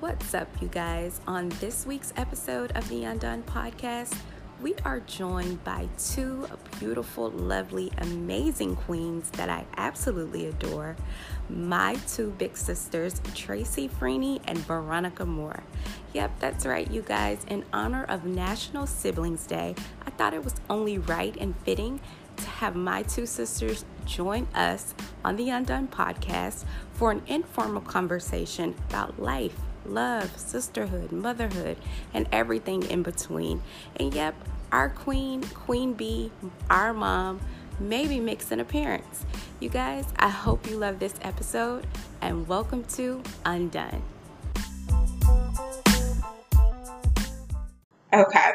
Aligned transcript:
what's 0.00 0.32
up, 0.32 0.48
you 0.62 0.68
guys? 0.68 1.20
On 1.26 1.48
this 1.60 1.84
week's 1.84 2.12
episode 2.16 2.70
of 2.76 2.88
the 2.88 3.02
Undone 3.02 3.42
podcast, 3.42 4.16
we 4.62 4.76
are 4.84 5.00
joined 5.00 5.64
by 5.64 5.88
two 5.98 6.46
beautiful, 6.78 7.30
lovely, 7.30 7.90
amazing 7.98 8.76
queens 8.76 9.28
that 9.30 9.48
I 9.48 9.64
absolutely 9.76 10.46
adore. 10.46 10.94
My 11.48 11.96
two 12.06 12.30
big 12.38 12.56
sisters, 12.56 13.20
Tracy 13.34 13.88
Freeney 13.88 14.40
and 14.46 14.58
Veronica 14.58 15.26
Moore. 15.26 15.64
Yep, 16.12 16.38
that's 16.38 16.64
right, 16.64 16.88
you 16.88 17.02
guys. 17.02 17.44
In 17.48 17.64
honor 17.72 18.04
of 18.04 18.24
National 18.24 18.86
Siblings 18.86 19.46
Day, 19.46 19.74
I 20.06 20.10
thought 20.10 20.32
it 20.32 20.44
was 20.44 20.54
only 20.70 20.98
right 20.98 21.36
and 21.40 21.56
fitting 21.64 22.00
to 22.36 22.46
have 22.46 22.76
my 22.76 23.02
two 23.02 23.26
sisters 23.26 23.84
join 24.06 24.46
us 24.54 24.94
on 25.24 25.34
the 25.34 25.50
Undone 25.50 25.88
podcast 25.88 26.64
for 26.92 27.10
an 27.10 27.22
informal 27.26 27.82
conversation 27.82 28.76
about 28.88 29.20
life, 29.20 29.58
love, 29.88 30.36
sisterhood, 30.38 31.10
motherhood, 31.12 31.76
and 32.14 32.28
everything 32.30 32.82
in 32.84 33.02
between. 33.02 33.62
And 33.96 34.14
yep, 34.14 34.34
our 34.70 34.88
queen, 34.88 35.42
Queen 35.42 35.94
Bee, 35.94 36.30
our 36.70 36.92
mom, 36.92 37.40
maybe 37.80 38.20
makes 38.20 38.50
an 38.52 38.60
appearance. 38.60 39.24
You 39.60 39.68
guys, 39.70 40.04
I 40.18 40.28
hope 40.28 40.68
you 40.68 40.76
love 40.76 40.98
this 40.98 41.14
episode 41.22 41.86
and 42.20 42.46
welcome 42.46 42.84
to 42.96 43.22
Undone. 43.44 44.02
Okay. 48.12 48.52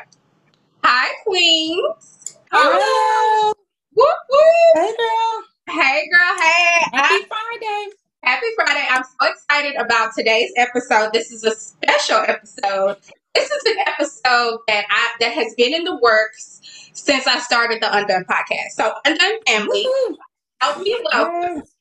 Hi, 0.84 1.09
queens. 1.26 2.38
Hello. 2.52 3.54
Whoop, 3.94 4.08
whoop. 4.30 4.76
Hey, 4.76 4.94
girl. 4.98 5.44
Hey, 5.68 6.09
girl. 6.09 6.36
Hey. 6.42 6.86
Happy 6.94 7.14
I- 7.14 7.28
Friday. 7.30 8.03
Happy 8.23 8.45
Friday. 8.55 8.85
I'm 8.89 9.03
so 9.03 9.31
excited 9.31 9.75
about 9.75 10.11
today's 10.17 10.52
episode. 10.57 11.11
This 11.13 11.31
is 11.31 11.43
a 11.43 11.52
special 11.55 12.17
episode. 12.27 12.97
This 13.35 13.49
is 13.49 13.63
an 13.66 13.77
episode 13.88 14.59
that 14.67 14.85
I 14.89 15.16
that 15.19 15.31
has 15.33 15.53
been 15.55 15.73
in 15.73 15.83
the 15.83 15.95
works 15.97 16.61
since 16.94 17.25
I 17.27 17.39
started 17.39 17.81
the 17.81 17.95
Undone 17.95 18.25
podcast. 18.25 18.71
So, 18.75 18.94
Undone 19.05 19.44
family, 19.47 19.85
Woo-hoo. 19.85 20.17
help 20.61 20.79
me 20.81 20.97
welcome 21.13 21.57
Yes. 21.57 21.71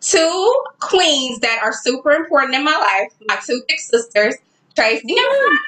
two 0.00 0.62
queens 0.80 1.38
that 1.40 1.60
are 1.62 1.72
super 1.72 2.10
important 2.12 2.54
in 2.54 2.64
my 2.64 2.76
life. 2.76 3.12
My 3.28 3.36
two 3.46 3.62
big 3.68 3.78
sisters, 3.78 4.34
Tracy 4.74 5.04
and. 5.08 5.18
Veronica. 5.20 5.60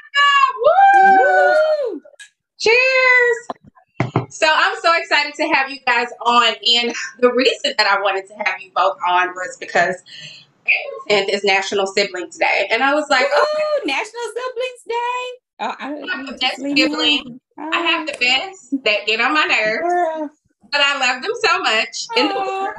Woo! 0.63 1.93
Woo. 1.93 2.01
Cheers. 2.59 3.47
So 4.29 4.47
I'm 4.49 4.75
so 4.81 4.91
excited 4.97 5.33
to 5.35 5.47
have 5.53 5.69
you 5.69 5.79
guys 5.85 6.07
on. 6.25 6.53
And 6.75 6.93
the 7.19 7.31
reason 7.33 7.73
that 7.77 7.87
I 7.87 8.01
wanted 8.01 8.27
to 8.27 8.33
have 8.35 8.59
you 8.61 8.71
both 8.75 8.97
on 9.07 9.29
was 9.29 9.57
because 9.59 9.95
April 10.65 11.01
10th 11.09 11.29
is 11.33 11.43
National 11.43 11.87
Siblings 11.87 12.37
Day. 12.37 12.67
And 12.71 12.83
I 12.83 12.93
was 12.93 13.05
like, 13.09 13.25
oh, 13.29 13.81
National 13.85 14.23
Siblings 14.35 14.83
Day. 14.87 15.39
Oh, 15.59 15.75
I, 15.79 16.13
I 16.13 16.17
have 16.17 16.27
the 16.27 16.37
best 16.39 16.57
sibling. 16.57 17.21
alone. 17.21 17.39
I 17.73 17.77
have 17.79 18.07
the 18.07 18.17
best 18.19 18.83
that 18.83 19.05
get 19.05 19.21
on 19.21 19.33
my 19.33 19.45
nerves, 19.45 19.81
Girl. 19.83 20.29
but 20.71 20.81
I 20.81 20.99
love 20.99 21.21
them 21.21 21.31
so 21.41 21.59
much. 21.59 22.07
in 22.17 22.27
the 22.27 22.35
world. 22.35 22.75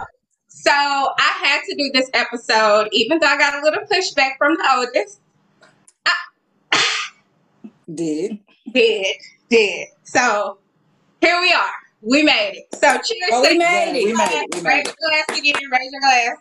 So 0.49 0.71
I 0.73 1.41
had 1.43 1.61
to 1.69 1.75
do 1.77 1.91
this 1.95 2.11
episode, 2.13 2.89
even 2.93 3.19
though 3.19 3.27
I 3.27 3.39
got 3.39 3.55
a 3.55 3.63
little 3.63 3.85
pushback 3.85 4.37
from 4.39 4.55
the 4.55 4.69
oldest. 4.77 5.21
Did. 7.95 8.41
Did, 8.73 9.17
did. 9.49 9.89
So 10.03 10.59
here 11.27 11.41
we 11.41 11.53
are. 11.53 11.73
We 12.03 12.23
made 12.23 12.53
it. 12.55 12.75
So 12.75 12.89
cheers 13.03 13.31
to 13.31 13.49
we 13.51 13.59
made 13.59 13.99
it. 14.01 14.05
We 14.05 14.13
made 14.15 14.45
it. 14.45 14.55
We 14.55 14.61
made 14.61 14.71
Raise 14.71 14.87
your 14.87 14.95
glass 15.11 15.39
again. 15.39 15.71
Raise 15.73 15.93
your 15.93 16.01
glass. 16.01 16.37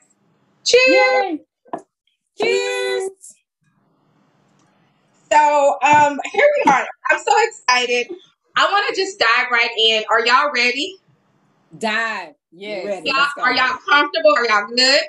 Cheers. 0.64 1.24
Yay. 1.24 1.40
Cheers. 2.40 3.10
So 5.32 5.78
um, 5.82 6.20
here 6.32 6.46
we 6.66 6.72
are. 6.72 6.86
I'm 7.10 7.20
so 7.20 7.34
excited. 7.48 8.08
I 8.58 8.72
want 8.72 8.96
to 8.96 9.02
just 9.02 9.18
dive 9.18 9.48
right 9.52 9.70
in. 9.88 10.04
Are 10.12 10.26
y'all 10.26 10.52
ready? 10.54 10.98
Dive. 11.78 12.36
Yes. 12.52 13.02
Y'all, 13.04 13.28
are 13.44 13.54
y'all 13.54 13.78
comfortable? 13.90 14.36
Are 14.38 14.46
y'all 14.46 14.68
good? 14.68 15.02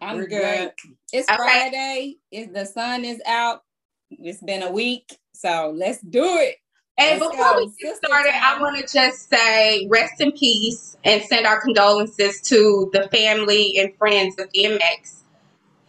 I'm 0.00 0.16
We're 0.18 0.26
good. 0.28 0.72
good. 0.80 0.92
It's 1.12 1.28
Okay. 1.28 1.36
Friday. 1.36 2.16
It's 2.30 2.52
the 2.52 2.64
sun 2.64 3.04
is 3.04 3.20
out. 3.26 3.62
It's 4.10 4.42
been 4.42 4.62
a 4.62 4.70
week. 4.70 5.18
So 5.32 5.74
let's 5.76 6.00
do 6.00 6.24
it. 6.24 6.56
And 7.00 7.18
Let's 7.18 7.32
before 7.32 7.54
go. 7.54 7.56
we 7.56 7.66
get 7.66 7.92
Sister 7.94 8.06
started, 8.08 8.32
I 8.34 8.60
want 8.60 8.76
to 8.76 8.82
just 8.92 9.30
say 9.30 9.86
rest 9.90 10.20
in 10.20 10.32
peace 10.32 10.98
and 11.02 11.22
send 11.22 11.46
our 11.46 11.60
condolences 11.60 12.42
to 12.42 12.90
the 12.92 13.08
family 13.08 13.78
and 13.78 13.94
friends 13.96 14.38
of 14.38 14.52
DMX. 14.52 15.22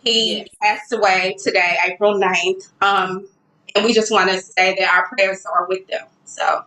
He 0.03 0.37
Yes. 0.37 0.47
passed 0.61 0.93
away 0.93 1.35
today, 1.43 1.77
April 1.85 2.17
9th. 2.19 2.71
Um, 2.81 3.27
and 3.75 3.83
we 3.85 3.93
just 3.93 4.11
want 4.11 4.31
to 4.31 4.39
say 4.41 4.75
that 4.79 4.89
our 4.93 5.07
prayers 5.09 5.45
are 5.45 5.67
with 5.67 5.85
them. 5.87 6.07
So, 6.23 6.63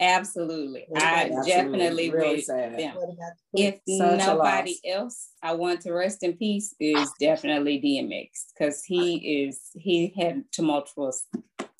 Absolutely. 0.00 0.86
I 0.94 1.24
Absolutely. 1.24 1.50
definitely 1.50 2.10
Really 2.10 2.36
with 2.36 2.44
sad. 2.44 2.78
them. 2.78 2.98
If 3.52 3.80
Such 3.84 4.18
nobody 4.18 4.78
else, 4.86 5.30
I 5.42 5.54
want 5.54 5.80
to 5.82 5.92
rest 5.92 6.22
in 6.22 6.34
peace 6.36 6.72
is 6.78 7.12
definitely 7.18 7.80
DMX 7.80 8.52
because 8.56 8.84
he 8.84 9.44
is 9.48 9.70
he 9.74 10.14
had 10.16 10.44
tumultuous 10.52 11.26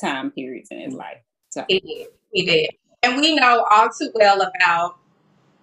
time 0.00 0.32
periods 0.32 0.68
in 0.72 0.80
his 0.80 0.94
life. 0.94 1.18
So 1.58 1.64
he 1.68 1.80
did. 1.80 2.06
He 2.32 2.46
did. 2.46 2.70
And 3.02 3.16
we 3.20 3.34
know 3.34 3.66
all 3.70 3.88
too 3.88 4.10
well 4.14 4.40
about 4.42 4.98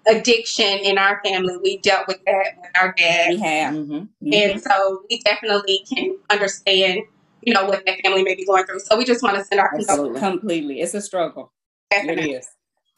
addiction 0.08 0.66
in 0.80 0.98
our 0.98 1.22
family. 1.24 1.58
We 1.62 1.78
dealt 1.78 2.08
with 2.08 2.24
that 2.26 2.58
with 2.62 2.72
our 2.80 2.94
dad. 2.94 3.30
we 3.30 3.38
have 3.38 3.74
Mhm. 3.74 4.10
And 4.32 4.62
so 4.62 5.04
we 5.10 5.20
definitely 5.20 5.86
can 5.88 6.18
understand, 6.30 7.02
you 7.42 7.54
know, 7.54 7.66
what 7.66 7.86
that 7.86 8.00
family 8.02 8.24
may 8.24 8.36
be 8.36 8.46
going 8.46 8.66
through. 8.66 8.80
So 8.80 8.98
we 8.98 9.06
just 9.06 9.22
want 9.22 9.38
to 9.38 9.44
send 9.44 9.60
our. 9.62 9.72
Absolutely. 9.76 10.20
completely. 10.20 10.82
It's 10.82 10.94
a 10.94 11.02
struggle. 11.02 11.52
It 11.92 11.96
Definitely. 12.06 12.32
is. 12.34 12.48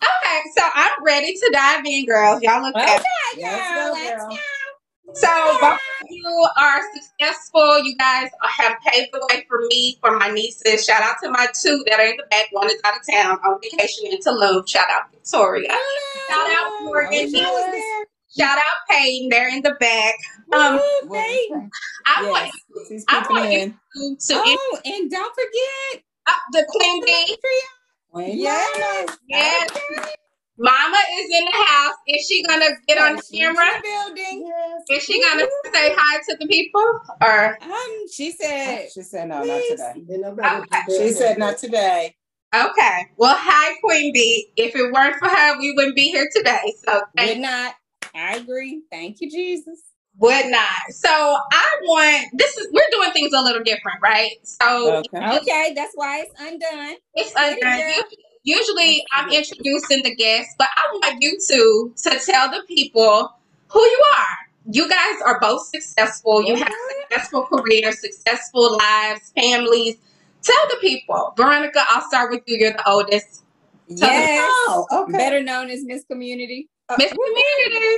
Okay, 0.01 0.41
so 0.55 0.63
I'm 0.75 1.03
ready 1.03 1.33
to 1.33 1.49
dive 1.51 1.85
in, 1.85 2.05
girls. 2.05 2.41
Y'all 2.41 2.61
look 2.61 2.75
Okay, 2.75 2.85
at 2.85 3.03
Let's 3.35 3.35
girl, 3.35 3.87
go, 3.87 3.91
let's 3.93 4.25
go. 4.25 4.37
So 5.13 5.57
both 5.61 5.73
of 5.73 6.07
you 6.09 6.47
are 6.57 6.81
successful. 6.93 7.79
You 7.83 7.95
guys 7.97 8.29
have 8.57 8.77
paved 8.85 9.09
the 9.13 9.25
way 9.31 9.45
for 9.47 9.59
me, 9.69 9.97
for 10.01 10.17
my 10.17 10.29
nieces. 10.29 10.85
Shout 10.85 11.01
out 11.01 11.15
to 11.23 11.29
my 11.31 11.47
two 11.59 11.83
that 11.87 11.99
are 11.99 12.05
in 12.05 12.17
the 12.17 12.25
back. 12.29 12.45
One 12.51 12.67
is 12.67 12.79
out 12.83 12.95
of 12.97 13.01
town 13.09 13.37
on 13.45 13.59
vacation 13.61 14.07
in 14.11 14.19
Tulum. 14.19 14.67
Shout 14.67 14.85
out 14.91 15.11
Victoria. 15.11 15.69
Shout 16.29 16.49
out 16.51 16.83
Morgan. 16.83 17.31
Oh, 17.35 18.05
Shout 18.37 18.57
out 18.57 18.77
Peyton. 18.89 19.29
They're 19.29 19.49
in 19.49 19.61
the 19.63 19.75
back. 19.79 20.13
Um, 20.53 20.75
Woo, 20.75 21.09
babe. 21.11 21.51
I 22.05 22.29
want 22.29 22.51
Yes. 22.89 23.05
I 23.07 23.25
want 23.29 23.51
you 23.51 23.59
in. 23.59 24.17
to 24.17 24.33
Oh, 24.35 24.79
and 24.85 25.09
don't 25.09 25.33
forget 25.33 26.03
uh, 26.27 26.33
the 26.51 26.65
Queen 26.69 27.05
Bee. 27.05 27.37
Queen 28.11 28.37
Yes. 28.39 29.17
Yes. 29.27 29.69
Mama 30.57 30.97
is 31.19 31.29
in 31.31 31.45
the 31.45 31.51
house. 31.65 31.95
Is 32.07 32.25
she 32.27 32.43
gonna 32.43 32.69
get 32.87 32.97
on 32.97 33.15
the 33.15 33.21
She's 33.21 33.31
in 33.39 33.39
camera? 33.39 33.65
the 33.77 33.83
building. 33.83 34.51
Is 34.89 35.03
she 35.03 35.21
gonna 35.21 35.45
say 35.73 35.93
hi 35.95 36.17
to 36.29 36.37
the 36.39 36.47
people? 36.47 36.81
Or 37.21 37.57
Um, 37.61 38.05
she 38.11 38.31
said 38.31 38.89
She 38.93 39.01
said 39.03 39.29
no, 39.29 39.43
not 39.43 39.45
Please. 39.45 39.69
today. 39.69 39.93
She 40.97 41.11
said 41.13 41.37
not 41.37 41.57
today. 41.57 42.15
okay. 42.55 43.07
Well, 43.17 43.35
hi, 43.37 43.75
Queen 43.83 44.13
Bee. 44.13 44.51
If 44.57 44.75
it 44.75 44.91
weren't 44.93 45.17
for 45.17 45.27
her, 45.27 45.59
we 45.59 45.73
wouldn't 45.73 45.95
be 45.95 46.09
here 46.09 46.29
today. 46.35 46.73
So 46.87 47.01
would 47.19 47.37
not. 47.39 47.75
I 48.15 48.37
agree. 48.37 48.81
Thank 48.91 49.17
you, 49.21 49.29
Jesus. 49.29 49.79
would 50.17 50.47
not. 50.47 50.91
So 50.91 51.09
I 51.09 51.77
want 51.83 52.27
this 52.39 52.57
is 52.57 52.67
we're 52.73 52.89
doing 52.91 53.11
things 53.11 53.33
a 53.33 53.41
little 53.41 53.63
different, 53.63 53.99
right? 54.01 54.31
So 54.43 55.03
Okay. 55.13 55.37
Okay, 55.37 55.73
that's 55.75 55.91
why 55.93 56.21
it's 56.21 56.33
undone. 56.39 56.97
it's 57.13 57.33
Get 57.33 57.57
undone. 57.61 58.03
Girl. 58.47 58.57
Usually 58.57 59.03
I'm 59.11 59.29
introducing 59.29 60.03
the 60.03 60.15
guests, 60.15 60.55
but 60.57 60.67
I 60.75 60.93
want 60.93 61.21
you 61.21 61.37
two 61.47 61.93
to 62.03 62.19
tell 62.25 62.49
the 62.51 62.63
people 62.67 63.33
who 63.69 63.81
you 63.81 64.03
are. 64.17 64.71
You 64.71 64.89
guys 64.89 65.21
are 65.25 65.39
both 65.39 65.65
successful. 65.67 66.43
You 66.43 66.55
have 66.55 66.73
successful 67.09 67.45
careers, 67.45 68.01
successful 68.01 68.77
lives, 68.77 69.31
families. 69.35 69.97
Tell 70.41 70.67
the 70.69 70.77
people. 70.81 71.33
Veronica, 71.37 71.83
I'll 71.89 72.07
start 72.07 72.31
with 72.31 72.43
you. 72.47 72.57
You're 72.57 72.73
the 72.73 72.89
oldest. 72.89 73.43
Yes. 73.87 74.43
Oh, 74.45 74.85
okay. 74.91 75.17
Better 75.17 75.41
known 75.41 75.69
as 75.69 75.85
Miss 75.85 76.03
Community. 76.03 76.69
Miss 76.97 77.13
Community. 77.13 77.97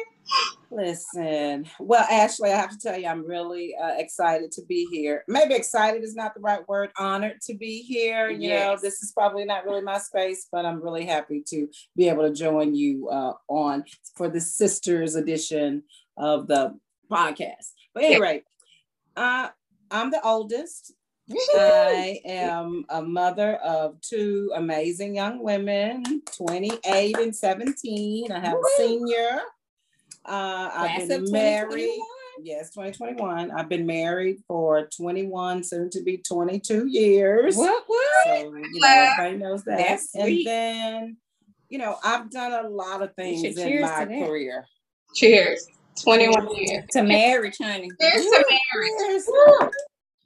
Listen, 0.71 1.65
well, 1.79 2.05
Ashley, 2.09 2.51
I 2.51 2.57
have 2.57 2.69
to 2.69 2.77
tell 2.77 2.97
you, 2.97 3.07
I'm 3.07 3.25
really 3.25 3.75
uh, 3.75 3.95
excited 3.97 4.51
to 4.53 4.61
be 4.67 4.87
here. 4.91 5.23
Maybe 5.27 5.55
excited 5.55 6.03
is 6.03 6.15
not 6.15 6.35
the 6.35 6.41
right 6.41 6.67
word. 6.67 6.91
Honored 6.97 7.41
to 7.47 7.55
be 7.55 7.81
here. 7.81 8.29
You 8.29 8.49
know, 8.49 8.77
this 8.79 9.01
is 9.01 9.11
probably 9.11 9.45
not 9.45 9.65
really 9.65 9.81
my 9.81 9.97
space, 9.97 10.47
but 10.51 10.65
I'm 10.65 10.81
really 10.81 11.05
happy 11.05 11.43
to 11.47 11.67
be 11.95 12.09
able 12.09 12.23
to 12.23 12.33
join 12.33 12.75
you 12.75 13.09
uh, 13.09 13.33
on 13.47 13.83
for 14.15 14.29
the 14.29 14.39
sisters 14.39 15.15
edition 15.15 15.83
of 16.17 16.47
the 16.47 16.77
podcast. 17.11 17.71
But 17.95 18.03
anyway, 18.03 18.43
uh, 19.17 19.49
I'm 19.89 20.11
the 20.11 20.21
oldest. 20.23 20.93
I 21.31 22.21
am 22.25 22.85
a 22.89 23.01
mother 23.01 23.55
of 23.57 23.99
two 24.01 24.51
amazing 24.55 25.15
young 25.15 25.43
women, 25.43 26.21
28 26.35 27.17
and 27.17 27.35
17. 27.35 28.31
I 28.31 28.39
have 28.39 28.53
a 28.53 28.77
senior. 28.77 29.41
Uh, 30.25 30.69
I've 30.73 31.07
been 31.07 31.31
married. 31.31 31.99
Yes, 32.41 32.69
2021. 32.69 33.51
I've 33.51 33.67
been 33.67 33.85
married 33.85 34.41
for 34.47 34.87
21, 34.95 35.63
soon 35.63 35.89
to 35.89 36.01
be 36.03 36.17
22 36.17 36.87
years. 36.87 37.57
What? 37.57 37.83
What? 37.87 38.25
So, 38.25 38.55
you 38.55 38.79
know, 38.79 38.87
everybody 38.87 39.37
knows 39.37 39.63
that. 39.65 39.77
That's 39.77 40.15
and 40.15 40.23
sweet. 40.23 40.45
then, 40.45 41.17
you 41.69 41.79
know, 41.79 41.97
I've 42.03 42.31
done 42.31 42.65
a 42.65 42.69
lot 42.69 43.01
of 43.01 43.13
things 43.15 43.43
in 43.57 43.81
my 43.81 44.05
career. 44.05 44.65
Cheers. 45.15 45.67
21 46.01 46.55
years. 46.55 46.85
to 46.91 47.03
marriage, 47.03 47.57
honey. 47.61 47.89
Cheers 47.99 48.25
to 48.25 48.45
marriage. 48.73 48.91
Cheers. 48.99 49.29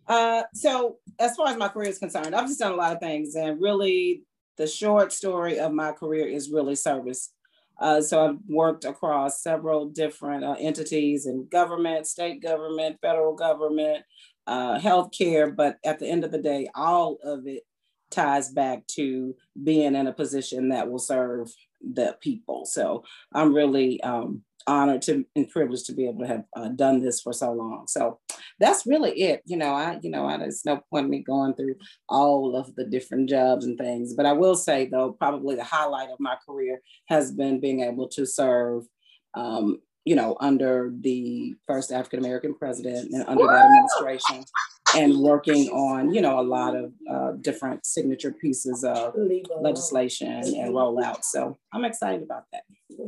Uh, 0.08 0.44
so 0.54 0.98
as 1.20 1.36
far 1.36 1.48
as 1.48 1.58
my 1.58 1.68
career 1.68 1.90
is 1.90 2.00
concerned, 2.00 2.36
I've 2.36 2.48
just 2.48 2.60
done 2.60 2.74
a 2.74 2.76
lot 2.76 2.94
of 2.94 3.00
things, 3.00 3.36
and 3.36 3.62
really, 3.62 4.24
the 4.58 4.68
short 4.68 5.12
story 5.12 5.60
of 5.60 5.74
my 5.74 5.92
career 5.92 6.28
is 6.28 6.52
really 6.52 6.76
service. 6.76 7.32
Uh, 7.80 8.02
so 8.02 8.26
I've 8.26 8.38
worked 8.48 8.86
across 8.86 9.42
several 9.42 9.90
different 9.90 10.44
uh, 10.44 10.56
entities 10.60 11.26
in 11.26 11.48
government, 11.48 12.06
state 12.06 12.42
government, 12.42 13.00
federal 13.02 13.36
government, 13.36 14.04
uh, 14.46 14.80
healthcare. 14.80 15.54
But 15.56 15.78
at 15.84 16.00
the 16.00 16.08
end 16.08 16.24
of 16.24 16.32
the 16.32 16.42
day, 16.42 16.70
all 16.76 17.18
of 17.24 17.48
it 17.48 17.64
ties 18.12 18.50
back 18.50 18.86
to 18.88 19.36
being 19.64 19.96
in 19.96 20.06
a 20.06 20.14
position 20.14 20.70
that 20.70 20.90
will 20.90 21.00
serve 21.00 21.52
the 21.82 22.16
people. 22.22 22.66
So 22.66 23.04
I'm 23.34 23.54
really 23.54 24.02
um, 24.02 24.44
honored 24.68 25.02
to 25.04 25.26
and 25.36 25.50
privileged 25.50 25.86
to 25.88 25.94
be 25.94 26.08
able 26.08 26.20
to 26.20 26.28
have 26.28 26.44
uh, 26.56 26.70
done 26.70 27.02
this 27.02 27.22
for 27.22 27.34
so 27.34 27.52
long. 27.52 27.86
So 27.88 28.20
that's 28.60 28.86
really 28.86 29.12
it. 29.12 29.42
You 29.46 29.58
know, 29.58 29.74
I, 29.74 30.00
you 30.02 30.10
know, 30.10 30.26
I, 30.26 30.38
there's 30.38 30.66
no 30.66 30.82
point 30.90 31.06
in 31.06 31.12
me 31.12 31.20
going 31.20 31.54
through 31.56 31.76
all 32.10 32.56
of 32.56 32.74
the 32.76 32.86
different 32.86 33.30
jobs 33.30 33.66
and 33.66 33.78
things. 33.78 34.14
But 34.14 34.26
I 34.26 34.34
will 34.34 34.56
say 34.56 34.88
though, 34.88 35.12
probably 35.14 35.56
the 35.56 35.64
highlight 35.64 36.10
of 36.10 36.20
my 36.20 36.36
career 36.48 36.82
has 37.08 37.32
been 37.32 37.60
being 37.60 37.82
able 37.82 38.08
to 38.10 38.26
serve, 38.26 38.84
um, 39.34 39.80
you 40.06 40.16
know, 40.16 40.38
under 40.40 40.94
the 41.00 41.56
first 41.68 41.92
African 41.92 42.20
American 42.20 42.54
president 42.54 43.12
and 43.12 43.26
under 43.28 43.46
that 43.48 43.66
administration, 43.66 44.44
and 44.96 45.18
working 45.18 45.70
on, 45.70 46.14
you 46.14 46.22
know, 46.22 46.40
a 46.40 46.42
lot 46.42 46.76
of 46.76 46.92
uh, 47.10 47.32
different 47.42 47.86
signature 47.86 48.32
pieces 48.32 48.84
of 48.84 49.14
legislation 49.62 50.32
and 50.32 50.74
rollout. 50.74 51.24
So 51.24 51.58
I'm 51.72 51.86
excited 51.86 52.24
about 52.24 52.44
that. 52.52 52.64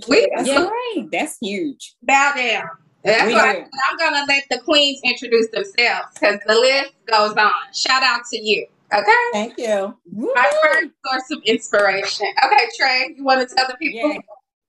We 0.08 0.28
Yeah, 0.44 0.64
right. 0.66 1.08
That's 1.12 1.38
huge. 1.40 1.96
bow 2.04 2.34
down. 2.36 2.68
That's 3.04 3.28
We 3.28 3.34
why 3.34 3.54
do. 3.54 3.66
I'm 3.90 3.98
gonna 3.98 4.26
let 4.28 4.44
the 4.50 4.60
queens 4.60 5.00
introduce 5.04 5.50
themselves 5.52 6.08
because 6.16 6.40
the 6.48 6.56
list 6.56 6.94
goes 7.06 7.34
on. 7.34 7.52
Shout 7.74 8.02
out 8.02 8.22
to 8.32 8.38
you. 8.42 8.66
Okay. 8.94 9.12
Thank 9.34 9.58
you. 9.58 9.96
My 10.12 10.50
first 10.64 10.88
source 11.06 11.32
of 11.32 11.44
inspiration. 11.44 12.28
Okay, 12.44 12.66
Trey, 12.78 13.14
you 13.16 13.24
want 13.24 13.48
to 13.48 13.56
tell 13.56 13.68
the 13.68 13.76
people? 13.78 14.12
Yeah. 14.12 14.20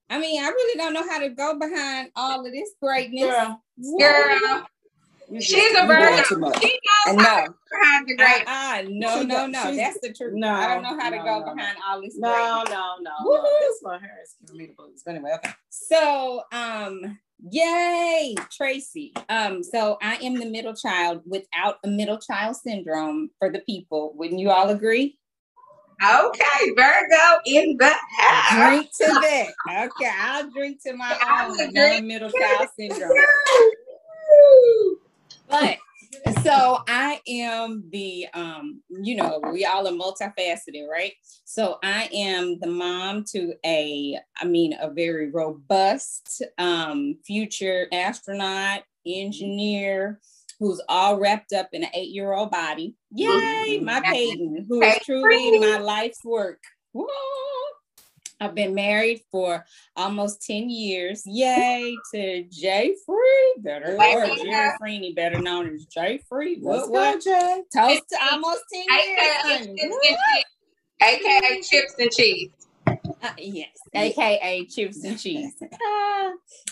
I 0.09 0.19
mean, 0.19 0.41
I 0.43 0.47
really 0.47 0.77
don't 0.77 0.93
know 0.93 1.07
how 1.07 1.19
to 1.19 1.29
go 1.29 1.57
behind 1.59 2.11
all 2.15 2.45
of 2.45 2.51
this 2.51 2.71
greatness. 2.81 3.25
Girl, 3.29 3.61
Girl, 3.99 4.67
you 5.29 5.41
she's 5.41 5.55
just- 5.71 5.75
a 5.77 5.81
you 5.81 5.87
doing 5.87 5.99
Virgo. 5.99 6.23
too 6.23 6.37
much. 6.39 6.61
She 6.61 6.79
I 7.07 7.11
knows 7.13 7.25
how 7.25 7.35
know. 7.37 7.45
to 7.45 7.49
go 7.49 7.55
behind 7.71 8.07
the 8.07 8.15
great. 8.15 8.43
Ah, 8.47 8.81
no, 8.87 9.19
She 9.21 9.25
no, 9.27 9.45
no. 9.47 9.75
That's 9.75 9.99
the 10.01 10.13
truth. 10.13 10.33
No, 10.35 10.49
I 10.53 10.73
don't 10.73 10.83
know 10.83 10.97
how 10.99 11.09
to 11.09 11.17
no, 11.17 11.23
go 11.23 11.39
no, 11.39 11.45
no. 11.45 11.55
behind 11.55 11.77
all 11.87 12.01
this. 12.01 12.17
No, 12.17 12.33
greatness. 12.33 12.69
no, 12.69 12.95
no, 12.95 12.95
no. 13.01 13.11
Woo-hoo. 13.23 13.57
This 13.61 13.83
little 13.83 13.99
hair 13.99 14.17
is 14.23 14.35
giving 14.45 14.57
me 14.57 14.65
the 14.67 14.73
blues. 14.73 15.01
But 15.05 15.15
anyway, 15.15 15.31
okay. 15.35 15.51
So, 15.69 16.43
um, 16.51 17.17
yay, 17.49 18.35
Tracy. 18.51 19.13
Um, 19.29 19.63
so 19.63 19.97
I 20.01 20.15
am 20.17 20.35
the 20.35 20.45
middle 20.49 20.73
child 20.73 21.21
without 21.25 21.77
a 21.83 21.87
middle 21.87 22.17
child 22.19 22.55
syndrome 22.55 23.29
for 23.39 23.49
the 23.51 23.59
people. 23.59 24.13
Wouldn't 24.15 24.39
you 24.39 24.49
all 24.49 24.69
agree? 24.69 25.17
Okay, 26.03 26.71
Virgo 26.75 27.39
in 27.47 27.75
the 27.77 27.91
house. 28.19 28.69
Drink 28.69 28.91
to 28.97 29.05
that. 29.05 29.47
Okay, 29.87 30.11
I'll 30.15 30.47
drink 30.51 30.81
to 30.83 30.93
my 30.93 31.17
own 31.49 31.57
would 31.57 32.03
middle 32.03 32.29
child 32.29 32.69
syndrome. 32.79 33.11
But 35.49 35.77
so 36.43 36.79
I 36.87 37.21
am 37.27 37.83
the 37.89 38.27
um, 38.33 38.81
you 38.89 39.15
know, 39.15 39.41
we 39.51 39.65
all 39.65 39.87
are 39.87 39.91
multifaceted, 39.91 40.87
right? 40.89 41.13
So 41.45 41.77
I 41.83 42.09
am 42.13 42.59
the 42.59 42.67
mom 42.67 43.23
to 43.31 43.53
a, 43.65 44.17
I 44.37 44.45
mean, 44.45 44.75
a 44.79 44.89
very 44.91 45.31
robust 45.31 46.43
um 46.57 47.17
future 47.25 47.87
astronaut, 47.91 48.83
engineer, 49.05 50.19
who's 50.59 50.81
all 50.89 51.19
wrapped 51.19 51.53
up 51.53 51.69
in 51.73 51.83
an 51.83 51.89
eight-year-old 51.93 52.51
body. 52.51 52.95
Yay, 53.11 53.79
my 53.81 54.01
Peyton, 54.01 54.65
who 54.67 54.81
is 54.81 54.97
truly 55.05 55.59
my 55.59 55.77
life's 55.77 56.23
work. 56.25 56.61
Woo! 56.93 57.07
I've 58.39 58.53
been 58.53 58.75
married 58.75 59.21
for 59.31 59.65
almost 59.95 60.43
10 60.43 60.69
years. 60.69 61.23
Yay 61.25 61.95
to 62.13 62.43
Jay 62.43 62.95
Free, 63.05 63.55
better 63.59 63.95
or 63.95 64.35
Jerry 64.35 64.71
Freeney, 64.81 65.15
better 65.15 65.39
known 65.39 65.73
as 65.73 65.85
Jay 65.85 66.19
Free. 66.29 66.59
Let's 66.61 66.87
What 66.87 66.91
what? 66.91 67.23
Jay. 67.23 67.63
Toast 67.73 68.03
to 68.09 68.17
almost 68.31 68.63
10 68.71 68.85
years. 69.07 69.19
AKA 69.19 69.39
honey. 69.41 69.75
chips 69.77 70.03
and 70.09 70.11
cheese. 70.11 70.71
AKA 71.01 71.61
chips 71.61 71.95
and 71.99 72.11
cheese. 72.11 72.51
Uh, 73.23 73.29
yes, 73.37 73.69
aka 73.93 74.65
chips 74.65 75.03
and 75.03 75.19
cheese. 75.19 75.53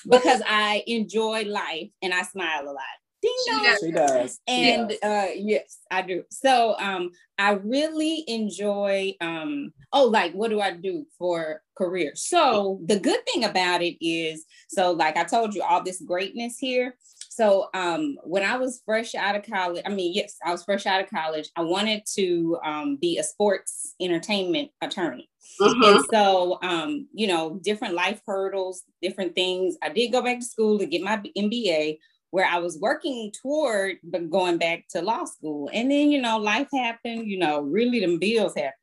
Because 0.07 0.41
I 0.47 0.83
enjoy 0.85 1.43
life 1.45 1.89
and 2.01 2.13
I 2.13 2.21
smile 2.23 2.63
a 2.65 2.71
lot. 2.71 2.83
Ding 3.25 3.33
She 3.45 3.51
dong. 3.51 3.63
does. 3.63 3.79
She 3.79 3.91
does. 3.91 4.39
She 4.47 4.71
and 4.71 4.89
does. 4.89 4.99
uh 5.03 5.27
yes 5.35 5.79
i 5.91 6.01
do 6.01 6.23
so 6.29 6.75
um 6.79 7.09
i 7.37 7.51
really 7.51 8.23
enjoy 8.27 9.13
um 9.21 9.71
oh 9.93 10.05
like 10.05 10.33
what 10.33 10.49
do 10.49 10.59
i 10.61 10.71
do 10.71 11.05
for 11.17 11.61
career 11.77 12.11
so 12.15 12.79
the 12.85 12.99
good 12.99 13.19
thing 13.25 13.43
about 13.43 13.81
it 13.81 13.95
is 14.05 14.45
so 14.69 14.91
like 14.91 15.17
i 15.17 15.23
told 15.23 15.53
you 15.55 15.61
all 15.63 15.83
this 15.83 16.01
greatness 16.01 16.57
here 16.57 16.95
so 17.29 17.67
um 17.73 18.15
when 18.23 18.43
i 18.43 18.55
was 18.57 18.81
fresh 18.85 19.13
out 19.15 19.35
of 19.35 19.43
college 19.43 19.81
i 19.85 19.89
mean 19.89 20.13
yes 20.13 20.37
i 20.45 20.51
was 20.51 20.63
fresh 20.63 20.85
out 20.85 21.01
of 21.01 21.09
college 21.09 21.49
i 21.55 21.61
wanted 21.61 22.01
to 22.05 22.57
um, 22.63 22.97
be 23.01 23.17
a 23.17 23.23
sports 23.23 23.95
entertainment 24.01 24.69
attorney 24.81 25.29
Mhm. 25.61 25.95
and 25.95 26.05
so, 26.11 26.57
um, 26.63 27.07
you 27.13 27.27
know, 27.27 27.59
different 27.63 27.93
life 27.93 28.19
hurdles, 28.25 28.83
different 29.01 29.35
things. 29.35 29.77
I 29.81 29.89
did 29.89 30.11
go 30.11 30.21
back 30.21 30.39
to 30.39 30.45
school 30.45 30.79
to 30.79 30.85
get 30.87 31.01
my 31.03 31.17
MBA, 31.37 31.99
where 32.35 32.45
I 32.45 32.57
was 32.57 32.77
working 32.81 33.31
toward 33.41 33.95
but 34.03 34.29
going 34.29 34.57
back 34.57 34.89
to 34.89 35.01
law 35.01 35.23
school. 35.23 35.69
And 35.71 35.89
then, 35.89 36.11
you 36.11 36.21
know, 36.21 36.37
life 36.37 36.67
happened, 36.73 37.29
you 37.29 37.39
know, 37.39 37.61
really 37.61 38.01
them 38.01 38.19
bills 38.19 38.55
happened. 38.55 38.73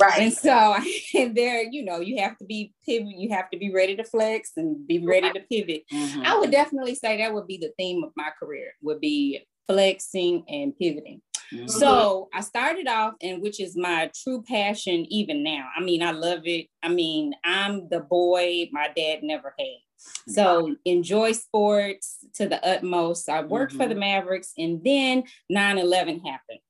Right. 0.00 0.22
And 0.22 0.32
so 0.32 0.76
and 1.18 1.36
there, 1.36 1.62
you 1.62 1.84
know, 1.84 2.00
you 2.00 2.22
have 2.22 2.38
to 2.38 2.46
be 2.46 2.72
pivot, 2.86 3.12
you 3.14 3.28
have 3.28 3.50
to 3.50 3.58
be 3.58 3.70
ready 3.70 3.96
to 3.96 4.04
flex 4.04 4.52
and 4.56 4.86
be 4.86 4.98
ready 4.98 5.30
to 5.30 5.40
pivot. 5.40 5.82
Mhm. 5.92 6.24
I 6.24 6.38
would 6.38 6.50
definitely 6.50 6.94
say 6.94 7.18
that 7.18 7.34
would 7.34 7.46
be 7.46 7.58
the 7.58 7.74
theme 7.78 8.02
of 8.02 8.12
my 8.16 8.30
career, 8.40 8.72
would 8.80 9.00
be 9.00 9.46
flexing 9.66 10.44
and 10.48 10.74
pivoting. 10.78 11.20
Mhm. 11.52 11.68
So 11.68 12.30
I 12.32 12.40
started 12.40 12.88
off, 12.88 13.12
and 13.20 13.42
which 13.42 13.60
is 13.60 13.76
my 13.76 14.10
true 14.22 14.42
passion 14.42 15.04
even 15.12 15.42
now. 15.42 15.68
I 15.76 15.82
mean, 15.82 16.02
I 16.02 16.12
love 16.12 16.46
it. 16.46 16.68
I 16.82 16.88
mean, 16.88 17.34
I'm 17.44 17.90
the 17.90 18.00
boy 18.00 18.70
my 18.72 18.88
dad 18.96 19.22
never 19.22 19.54
had. 19.58 19.80
So 20.28 20.76
enjoy 20.84 21.32
sports 21.32 22.18
to 22.34 22.48
the 22.48 22.64
utmost. 22.64 23.28
I 23.28 23.42
worked 23.42 23.72
for 23.72 23.86
the 23.86 23.94
Mavericks, 23.94 24.52
and 24.56 24.82
then 24.84 25.24
9-11 25.50 26.24
happened. 26.24 26.60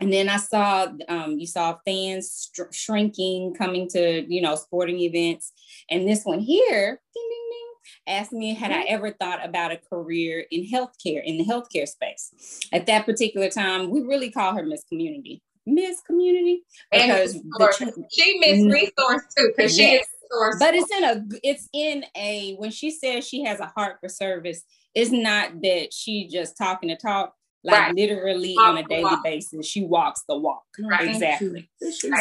And 0.00 0.12
then 0.12 0.28
I 0.30 0.38
saw, 0.38 0.88
um, 1.08 1.38
you 1.38 1.46
saw 1.46 1.76
fans 1.84 2.30
str- 2.30 2.72
shrinking, 2.72 3.54
coming 3.54 3.86
to, 3.90 4.24
you 4.32 4.40
know, 4.40 4.56
sporting 4.56 4.98
events. 5.00 5.52
And 5.90 6.08
this 6.08 6.24
one 6.24 6.40
here, 6.40 7.00
ding, 7.14 7.28
ding, 7.28 7.48
ding, 7.50 8.16
asked 8.16 8.32
me, 8.32 8.54
had 8.54 8.72
I 8.72 8.82
ever 8.84 9.10
thought 9.12 9.44
about 9.44 9.72
a 9.72 9.76
career 9.76 10.46
in 10.50 10.66
healthcare, 10.66 11.22
in 11.22 11.36
the 11.36 11.44
healthcare 11.44 11.86
space? 11.86 12.60
At 12.72 12.86
that 12.86 13.04
particular 13.04 13.50
time, 13.50 13.90
we 13.90 14.00
really 14.00 14.30
call 14.30 14.54
her 14.54 14.62
Miss 14.64 14.84
Community. 14.84 15.42
Miss 15.66 16.00
Community. 16.00 16.62
And 16.92 17.12
Because 17.12 17.34
the, 17.34 18.06
she 18.10 18.38
missed 18.38 18.64
Mm. 18.64 18.72
resource 18.72 19.22
too, 19.36 19.52
because 19.54 19.76
she 19.76 19.84
is 19.96 20.06
resource. 20.30 20.56
but 20.58 20.74
it's 20.74 20.90
in 20.96 21.04
a 21.04 21.24
it's 21.42 21.68
in 21.72 22.04
a 22.16 22.54
when 22.56 22.70
she 22.70 22.90
says 22.90 23.26
she 23.26 23.42
has 23.44 23.60
a 23.60 23.66
heart 23.66 23.96
for 24.00 24.08
service 24.08 24.62
it's 24.94 25.10
not 25.10 25.60
that 25.62 25.92
she 25.92 26.28
just 26.28 26.56
talking 26.56 26.88
to 26.88 26.96
talk 26.96 27.34
like 27.62 27.78
Right. 27.78 27.94
literally 27.94 28.54
Walk 28.56 28.68
on 28.70 28.78
a 28.78 28.88
daily 28.88 29.04
walk. 29.04 29.22
basis 29.24 29.66
she 29.66 29.84
walks 29.84 30.22
the 30.28 30.36
walk 30.36 30.62
Right. 30.78 31.08
exactly 31.10 31.70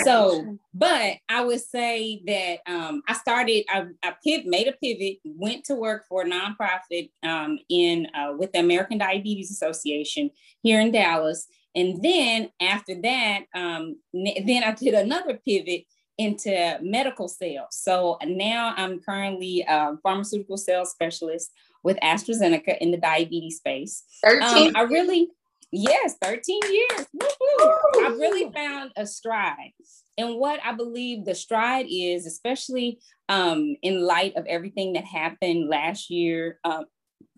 so 0.04 0.58
but 0.74 1.14
i 1.30 1.44
would 1.44 1.62
say 1.62 2.22
that 2.28 2.60
um 2.68 3.02
i 3.08 3.14
started 3.14 3.64
i, 3.70 3.86
I 4.04 4.14
piv- 4.26 4.46
made 4.46 4.68
a 4.68 4.74
pivot 4.74 5.18
went 5.26 5.64
to 5.66 5.76
work 5.76 6.06
for 6.10 6.24
a 6.24 6.26
nonprofit 6.30 7.10
um 7.24 7.58
in 7.70 8.08
uh, 8.14 8.34
with 8.38 8.52
the 8.52 8.60
american 8.60 8.98
diabetes 8.98 9.50
association 9.52 10.30
here 10.62 10.80
in 10.82 10.92
dallas 10.92 11.48
and 11.76 12.04
then 12.04 12.50
after 12.62 13.00
that 13.02 13.44
um 13.56 13.96
n- 14.14 14.46
then 14.46 14.64
i 14.64 14.72
did 14.74 14.94
another 14.94 15.40
pivot 15.46 15.86
into 16.20 16.78
medical 16.82 17.30
sales. 17.30 17.70
So 17.72 18.18
now 18.26 18.74
I'm 18.76 19.00
currently 19.00 19.66
a 19.68 19.98
pharmaceutical 20.04 20.58
sales 20.58 20.92
specialist 20.92 21.52
with 21.82 21.98
AstraZeneca 22.04 22.78
in 22.80 22.92
the 22.92 22.98
diabetes 22.98 23.58
space. 23.58 24.04
Um, 24.28 24.40
13. 24.42 24.76
I 24.76 24.82
really, 24.82 25.30
yes, 25.72 26.16
13 26.22 26.60
years. 26.72 27.08
Woo-hoo. 27.14 28.06
I 28.06 28.16
really 28.20 28.52
found 28.52 28.92
a 28.98 29.08
stride. 29.08 29.72
And 30.18 30.36
what 30.36 30.60
I 30.64 30.74
believe 30.74 31.24
the 31.24 31.34
stride 31.34 31.86
is, 31.90 32.26
especially 32.26 33.00
um, 33.30 33.78
in 33.82 34.02
light 34.02 34.36
of 34.36 34.46
everything 34.46 34.94
that 34.94 35.06
happened 35.06 35.70
last 35.70 36.10
year, 36.10 36.60
um, 36.66 36.84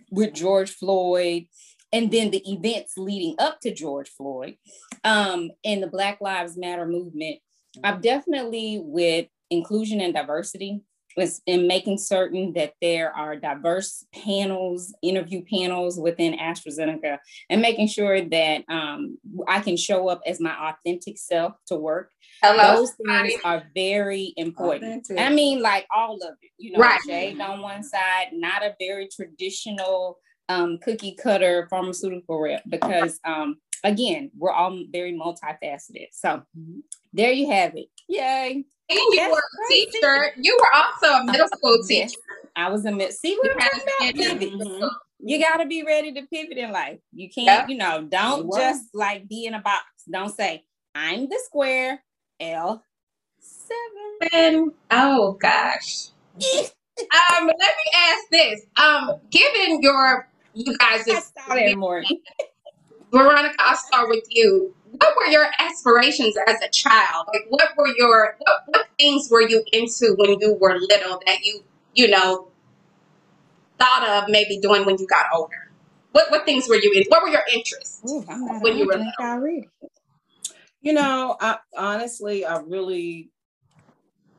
with 0.10 0.34
George 0.34 0.72
Floyd, 0.72 1.46
and 1.94 2.12
then 2.12 2.32
the 2.32 2.42
events 2.52 2.94
leading 2.98 3.36
up 3.38 3.60
to 3.62 3.74
George 3.74 4.10
Floyd, 4.10 4.56
um, 5.04 5.52
and 5.64 5.84
the 5.84 5.88
Black 5.88 6.20
Lives 6.20 6.58
Matter 6.58 6.88
movement. 6.88 7.38
I'm 7.84 8.02
definitely 8.02 8.82
with 8.84 9.28
inclusion 9.50 10.02
and 10.02 10.14
diversity 10.14 10.82
was 11.18 11.42
in 11.46 11.68
making 11.68 11.98
certain 11.98 12.54
that 12.54 12.74
there 12.82 13.12
are 13.16 13.36
diverse 13.36 14.06
panels, 14.14 14.94
interview 15.02 15.44
panels 15.44 16.00
within 16.00 16.38
AstraZeneca, 16.38 17.18
and 17.50 17.62
making 17.62 17.88
sure 17.88 18.22
that 18.22 18.64
um, 18.70 19.18
I 19.48 19.60
can 19.60 19.78
show 19.78 20.10
up 20.10 20.22
as 20.26 20.40
my 20.40 20.54
authentic 20.70 21.18
self 21.18 21.54
to 21.68 21.76
work. 21.76 22.12
Hello, 22.42 22.78
Those 22.78 22.94
things 22.94 23.34
are 23.44 23.64
very 23.76 24.34
important. 24.38 25.06
Authentic. 25.06 25.20
I 25.20 25.34
mean, 25.34 25.62
like 25.62 25.86
all 25.96 26.16
of 26.16 26.36
it, 26.42 26.52
you 26.58 26.72
know, 26.72 26.80
right. 26.80 27.00
shaved 27.06 27.42
on 27.42 27.62
one 27.62 27.84
side, 27.84 28.30
not 28.34 28.64
a 28.64 28.76
very 28.80 29.08
traditional 29.14 30.18
um, 30.50 30.80
cookie 30.84 31.16
cutter 31.22 31.68
pharmaceutical 31.70 32.40
rep, 32.40 32.64
because 32.68 33.20
um, 33.26 33.58
again, 33.84 34.32
we're 34.38 34.52
all 34.52 34.84
very 34.92 35.14
multifaceted. 35.14 36.08
So 36.12 36.42
there 37.14 37.32
you 37.32 37.50
have 37.52 37.76
it. 37.76 37.88
Yay. 38.08 38.64
And 38.90 39.00
you 39.00 39.16
That's 39.16 39.32
were 39.32 39.38
a 39.38 39.70
teacher. 39.70 40.34
You 40.38 40.58
were 40.60 40.76
also 40.76 41.24
a 41.24 41.26
middle 41.26 41.48
school 41.48 41.78
teacher. 41.88 42.02
Yes. 42.04 42.16
I 42.56 42.70
was 42.70 42.86
a 42.86 42.92
middle. 42.92 43.12
See 43.12 43.38
what 43.38 43.52
I'm 43.52 43.60
talking 43.60 43.82
about? 44.00 44.16
Pivot. 44.16 44.54
Mm-hmm. 44.54 44.88
You 45.24 45.40
got 45.40 45.58
to 45.58 45.66
be 45.66 45.84
ready 45.84 46.14
to 46.14 46.24
pivot 46.28 46.58
in 46.58 46.72
life. 46.72 47.00
You 47.14 47.30
can't, 47.30 47.46
yep. 47.46 47.70
you 47.70 47.78
know, 47.78 48.04
don't 48.04 48.52
just 48.56 48.86
like 48.94 49.28
be 49.30 49.46
in 49.46 49.54
a 49.54 49.62
box. 49.62 49.86
Don't 50.12 50.36
say, 50.36 50.66
I'm 50.96 51.30
the 51.30 51.40
square 51.46 52.04
L 52.40 52.84
seven. 53.40 54.72
Oh 54.90 55.38
gosh. 55.40 56.08
um, 56.42 57.46
let 57.46 57.58
me 57.58 57.92
ask 57.96 58.24
this. 58.32 58.62
Um, 58.78 59.12
given 59.30 59.82
your 59.82 60.28
you 60.54 60.78
guys 60.78 61.06
just 61.06 61.34
morning. 61.76 62.22
Veronica, 63.12 63.56
I'll 63.60 63.78
start 63.78 64.10
with 64.10 64.26
you 64.30 64.74
what 65.02 65.16
were 65.18 65.26
your 65.26 65.48
aspirations 65.60 66.36
as 66.48 66.62
a 66.62 66.70
child? 66.70 67.28
Like, 67.34 67.46
what 67.50 67.70
were 67.76 67.88
your 67.98 68.36
what, 68.38 68.62
what 68.68 68.88
things 69.00 69.30
were 69.32 69.42
you 69.42 69.64
into 69.74 70.16
when 70.18 70.40
you 70.40 70.54
were 70.60 70.78
little 70.78 71.20
that 71.26 71.44
you 71.44 71.64
you 71.94 72.08
know 72.08 72.48
thought 73.80 74.08
of 74.08 74.30
maybe 74.30 74.60
doing 74.60 74.86
when 74.86 74.98
you 75.00 75.08
got 75.08 75.26
older? 75.34 75.72
What 76.12 76.30
what 76.30 76.46
things 76.46 76.68
were 76.70 76.76
you 76.76 76.92
in? 76.94 77.04
What 77.08 77.24
were 77.24 77.30
your 77.30 77.44
interests 77.54 78.02
Ooh, 78.08 78.22
when 78.62 78.78
you 78.78 78.86
were 78.86 78.98
little? 78.98 79.64
You 80.82 80.94
know, 80.94 81.38
I 81.40 81.58
honestly, 81.78 82.46
I 82.46 82.58
really, 82.58 83.30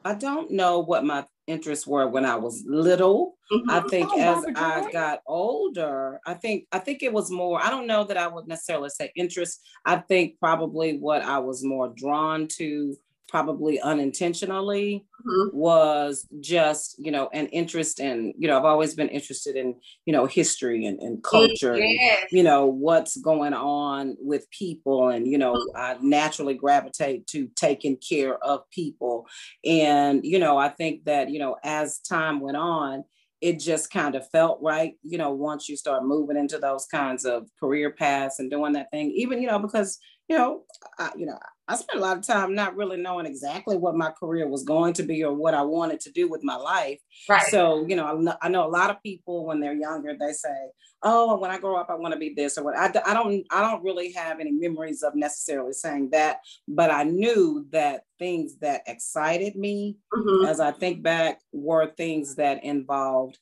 I 0.05 0.15
don't 0.15 0.51
know 0.51 0.81
what 0.81 1.05
my 1.05 1.25
interests 1.47 1.87
were 1.87 2.07
when 2.07 2.25
I 2.25 2.37
was 2.37 2.65
little. 2.67 3.37
Mm-hmm. 3.53 3.71
I 3.71 3.81
think 3.89 4.09
oh, 4.13 4.21
as 4.21 4.45
I 4.57 4.91
got 4.91 5.21
older, 5.27 6.21
I 6.27 6.35
think 6.35 6.67
I 6.73 6.79
think 6.79 7.03
it 7.03 7.13
was 7.13 7.31
more. 7.31 7.63
I 7.63 7.71
don't 7.71 7.87
know 7.87 8.05
that 8.05 8.17
I 8.17 8.29
would 8.29 8.49
necessarily 8.49 8.91
say 8.91 9.13
interest. 9.17 9.61
I 9.85 9.97
think 9.97 10.39
probably 10.39 10.99
what 10.99 11.23
I 11.23 11.39
was 11.39 11.65
more 11.65 11.93
drawn 11.95 12.49
to 12.59 12.97
probably 13.33 13.81
unintentionally 13.81 15.07
mm-hmm. 15.27 15.57
was 15.57 16.29
just 16.41 16.95
you 16.99 17.11
know 17.11 17.31
an 17.33 17.47
interest 17.47 17.99
in 17.99 18.35
you 18.39 18.47
know 18.47 18.59
i've 18.59 18.67
always 18.67 18.95
been 18.95 19.09
interested 19.09 19.57
in 19.57 19.75
you 20.05 20.13
know 20.13 20.27
history 20.27 20.85
and, 20.85 21.01
and 21.01 21.25
culture 21.25 21.75
yes. 21.75 22.19
and, 22.21 22.31
you 22.31 22.43
know 22.43 22.67
what's 22.67 23.17
going 23.17 23.55
on 23.55 24.15
with 24.21 24.51
people 24.51 25.09
and 25.09 25.27
you 25.27 25.39
know 25.39 25.55
mm-hmm. 25.55 25.77
i 25.77 25.97
naturally 26.03 26.53
gravitate 26.53 27.27
to 27.27 27.49
taking 27.57 27.97
care 27.97 28.37
of 28.45 28.69
people 28.71 29.27
and 29.65 30.27
you 30.27 30.39
know 30.39 30.59
i 30.59 30.69
think 30.69 31.03
that 31.07 31.31
you 31.31 31.39
know 31.39 31.57
as 31.65 32.01
time 32.01 32.39
went 32.39 32.59
on 32.59 33.03
it 33.41 33.59
just 33.59 33.91
kind 33.91 34.15
of 34.15 34.25
felt 34.31 34.61
right, 34.63 34.95
you 35.03 35.19
know, 35.19 35.33
once 35.33 35.69
you 35.69 35.77
start 35.77 36.05
moving 36.05 36.37
into 36.37 36.59
those 36.59 36.87
kinds 36.87 37.25
of 37.25 37.49
career 37.59 37.91
paths 37.91 38.39
and 38.39 38.53
doing 38.53 38.73
that 38.75 38.89
thing, 38.93 39.11
even, 39.17 39.43
you 39.43 39.49
know, 39.49 39.59
because, 39.59 39.99
you 40.29 40.39
know, 40.39 40.63
I, 41.01 41.11
you 41.17 41.27
know, 41.27 41.37
I 41.73 41.77
spent 41.77 41.99
a 41.99 42.03
lot 42.03 42.19
of 42.19 42.27
time 42.27 42.55
not 42.55 42.77
really 42.77 42.99
knowing 42.99 43.25
exactly 43.25 43.79
what 43.79 43.97
my 43.97 44.11
career 44.11 44.47
was 44.47 44.63
going 44.63 44.93
to 44.95 45.03
be 45.03 45.25
or 45.25 45.33
what 45.33 45.55
I 45.55 45.63
wanted 45.63 46.01
to 46.01 46.13
do 46.13 46.29
with 46.29 46.45
my 46.45 46.57
life. 46.57 47.01
Right. 47.29 47.47
So, 47.47 47.87
you 47.87 47.97
know, 47.97 48.05
I 48.05 48.15
know, 48.15 48.37
I 48.43 48.49
know 48.51 48.67
a 48.67 48.69
lot 48.69 48.91
of 48.91 49.03
people 49.03 49.47
when 49.47 49.59
they're 49.59 49.73
younger, 49.73 50.15
they 50.15 50.33
say, 50.33 50.55
"Oh, 51.03 51.39
when 51.39 51.51
I 51.51 51.59
grow 51.59 51.77
up, 51.77 51.89
I 51.89 51.95
want 51.95 52.13
to 52.13 52.21
be 52.21 52.35
this 52.35 52.59
or 52.59 52.65
what." 52.65 52.77
I, 52.77 52.93
I 53.07 53.15
don't, 53.15 53.47
I 53.51 53.63
don't 53.63 53.83
really 53.83 54.13
have 54.13 54.39
any 54.39 54.53
memories 54.53 55.03
of 55.03 55.15
necessarily 55.15 55.73
saying 55.73 56.11
that, 56.11 56.41
but 56.69 56.91
I 56.91 57.05
knew 57.05 57.67
that 57.71 58.03
things 58.19 58.59
that 58.59 58.83
excited 58.87 59.57
me, 59.57 59.97
mm-hmm. 60.13 60.45
as 60.47 60.61
I 60.61 60.73
think 60.73 61.03
back, 61.03 61.41
were 61.53 61.87
things 61.87 62.37
that 62.37 62.63
involved 62.65 63.39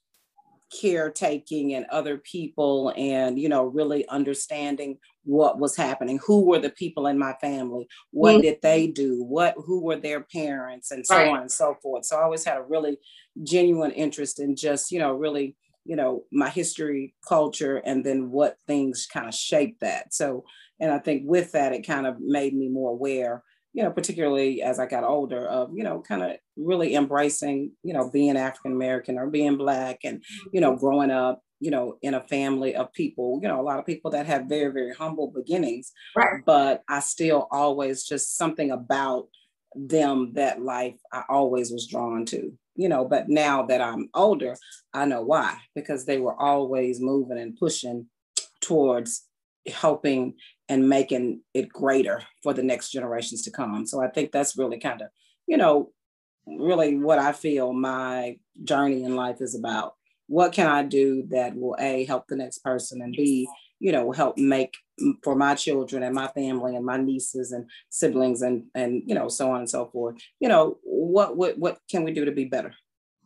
caretaking 0.70 1.74
and 1.74 1.86
other 1.86 2.18
people 2.18 2.92
and 2.96 3.38
you 3.38 3.48
know 3.48 3.64
really 3.64 4.06
understanding 4.08 4.98
what 5.24 5.58
was 5.58 5.76
happening. 5.76 6.18
Who 6.26 6.46
were 6.46 6.58
the 6.58 6.70
people 6.70 7.06
in 7.06 7.18
my 7.18 7.34
family? 7.40 7.88
What 8.10 8.34
mm-hmm. 8.34 8.42
did 8.42 8.58
they 8.62 8.86
do? 8.86 9.22
What 9.22 9.54
who 9.56 9.82
were 9.82 9.96
their 9.96 10.20
parents? 10.20 10.90
And 10.90 11.06
so 11.06 11.16
right. 11.16 11.28
on 11.28 11.40
and 11.40 11.52
so 11.52 11.76
forth. 11.82 12.04
So 12.04 12.16
i 12.16 12.22
always 12.22 12.44
had 12.44 12.58
a 12.58 12.62
really 12.62 12.98
genuine 13.42 13.92
interest 13.92 14.40
in 14.40 14.56
just 14.56 14.90
you 14.90 14.98
know 14.98 15.12
really 15.12 15.56
you 15.84 15.96
know 15.96 16.24
my 16.32 16.48
history 16.48 17.14
culture 17.26 17.76
and 17.84 18.04
then 18.04 18.30
what 18.30 18.56
things 18.66 19.06
kind 19.12 19.28
of 19.28 19.34
shape 19.34 19.78
that. 19.80 20.14
So 20.14 20.44
and 20.78 20.90
i 20.90 20.98
think 20.98 21.22
with 21.26 21.52
that 21.52 21.72
it 21.72 21.86
kind 21.86 22.06
of 22.06 22.16
made 22.20 22.54
me 22.54 22.68
more 22.68 22.90
aware 22.90 23.42
you 23.72 23.82
know, 23.82 23.90
particularly 23.90 24.62
as 24.62 24.78
I 24.78 24.86
got 24.86 25.04
older, 25.04 25.46
of, 25.46 25.70
you 25.74 25.84
know, 25.84 26.00
kind 26.00 26.22
of 26.22 26.32
really 26.56 26.94
embracing, 26.94 27.72
you 27.82 27.92
know, 27.92 28.10
being 28.10 28.36
African 28.36 28.72
American 28.72 29.18
or 29.18 29.28
being 29.28 29.56
Black 29.56 30.00
and, 30.04 30.22
you 30.52 30.60
know, 30.60 30.72
mm-hmm. 30.72 30.80
growing 30.80 31.10
up, 31.10 31.40
you 31.60 31.70
know, 31.70 31.96
in 32.02 32.14
a 32.14 32.22
family 32.22 32.74
of 32.74 32.92
people, 32.92 33.38
you 33.42 33.48
know, 33.48 33.60
a 33.60 33.62
lot 33.62 33.78
of 33.78 33.86
people 33.86 34.10
that 34.12 34.26
have 34.26 34.46
very, 34.46 34.72
very 34.72 34.94
humble 34.94 35.32
beginnings. 35.34 35.92
Right. 36.16 36.42
But 36.44 36.82
I 36.88 37.00
still 37.00 37.46
always 37.50 38.04
just 38.04 38.36
something 38.36 38.70
about 38.70 39.28
them 39.74 40.32
that 40.34 40.62
life 40.62 40.98
I 41.12 41.22
always 41.28 41.70
was 41.70 41.86
drawn 41.86 42.24
to, 42.26 42.52
you 42.74 42.88
know, 42.88 43.04
but 43.04 43.28
now 43.28 43.66
that 43.66 43.80
I'm 43.80 44.08
older, 44.14 44.56
I 44.92 45.04
know 45.04 45.22
why, 45.22 45.58
because 45.76 46.06
they 46.06 46.18
were 46.18 46.34
always 46.40 47.00
moving 47.00 47.38
and 47.38 47.56
pushing 47.56 48.06
towards 48.60 49.26
helping 49.66 50.34
and 50.70 50.88
making 50.88 51.40
it 51.52 51.68
greater 51.68 52.22
for 52.44 52.54
the 52.54 52.62
next 52.62 52.92
generations 52.92 53.42
to 53.42 53.50
come. 53.50 53.84
So 53.84 54.00
I 54.00 54.08
think 54.08 54.30
that's 54.30 54.56
really 54.56 54.78
kind 54.78 55.02
of, 55.02 55.08
you 55.48 55.56
know, 55.56 55.90
really 56.46 56.96
what 56.96 57.18
I 57.18 57.32
feel 57.32 57.72
my 57.72 58.38
journey 58.62 59.02
in 59.02 59.16
life 59.16 59.38
is 59.40 59.56
about. 59.56 59.94
What 60.28 60.52
can 60.52 60.68
I 60.68 60.84
do 60.84 61.24
that 61.30 61.56
will 61.56 61.76
A, 61.80 62.04
help 62.04 62.28
the 62.28 62.36
next 62.36 62.58
person 62.58 63.02
and 63.02 63.12
B, 63.12 63.48
you 63.80 63.90
know, 63.90 64.12
help 64.12 64.38
make 64.38 64.76
for 65.24 65.34
my 65.34 65.56
children 65.56 66.04
and 66.04 66.14
my 66.14 66.28
family 66.28 66.76
and 66.76 66.86
my 66.86 66.98
nieces 66.98 67.50
and 67.50 67.68
siblings 67.88 68.42
and 68.42 68.64
and 68.76 69.02
you 69.06 69.14
know 69.14 69.28
so 69.28 69.50
on 69.50 69.58
and 69.58 69.70
so 69.70 69.86
forth. 69.86 70.18
You 70.38 70.48
know, 70.48 70.78
what 70.84 71.36
what 71.36 71.58
what 71.58 71.80
can 71.90 72.04
we 72.04 72.12
do 72.12 72.24
to 72.24 72.30
be 72.30 72.44
better? 72.44 72.72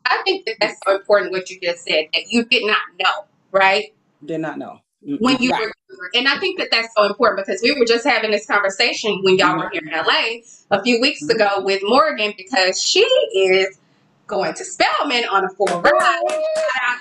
I 0.06 0.22
think 0.24 0.46
that 0.46 0.56
that's 0.60 0.80
so 0.86 0.96
important 0.96 1.30
what 1.30 1.50
you 1.50 1.60
just 1.60 1.84
said 1.84 2.06
that 2.14 2.22
you 2.28 2.46
did 2.46 2.64
not 2.64 2.78
know, 2.98 3.26
right? 3.52 3.92
Did 4.24 4.40
not 4.40 4.56
know 4.56 4.78
when 5.04 5.36
you 5.42 5.50
right. 5.50 5.60
were 5.60 5.72
and 6.14 6.28
I 6.28 6.38
think 6.38 6.58
that 6.58 6.68
that's 6.70 6.88
so 6.96 7.04
important 7.04 7.46
because 7.46 7.60
we 7.62 7.72
were 7.78 7.86
just 7.86 8.04
having 8.04 8.30
this 8.30 8.46
conversation 8.46 9.20
when 9.22 9.36
y'all 9.36 9.56
were 9.56 9.70
here 9.70 9.82
in 9.84 9.90
LA 9.90 10.42
a 10.70 10.82
few 10.82 11.00
weeks 11.00 11.22
mm-hmm. 11.22 11.40
ago 11.40 11.62
with 11.64 11.80
Morgan 11.84 12.34
because 12.36 12.80
she 12.80 13.02
is 13.34 13.78
going 14.26 14.54
to 14.54 14.64
Spelman 14.64 15.24
on 15.30 15.44
a 15.44 15.48
full 15.50 15.80
ride. 15.80 16.22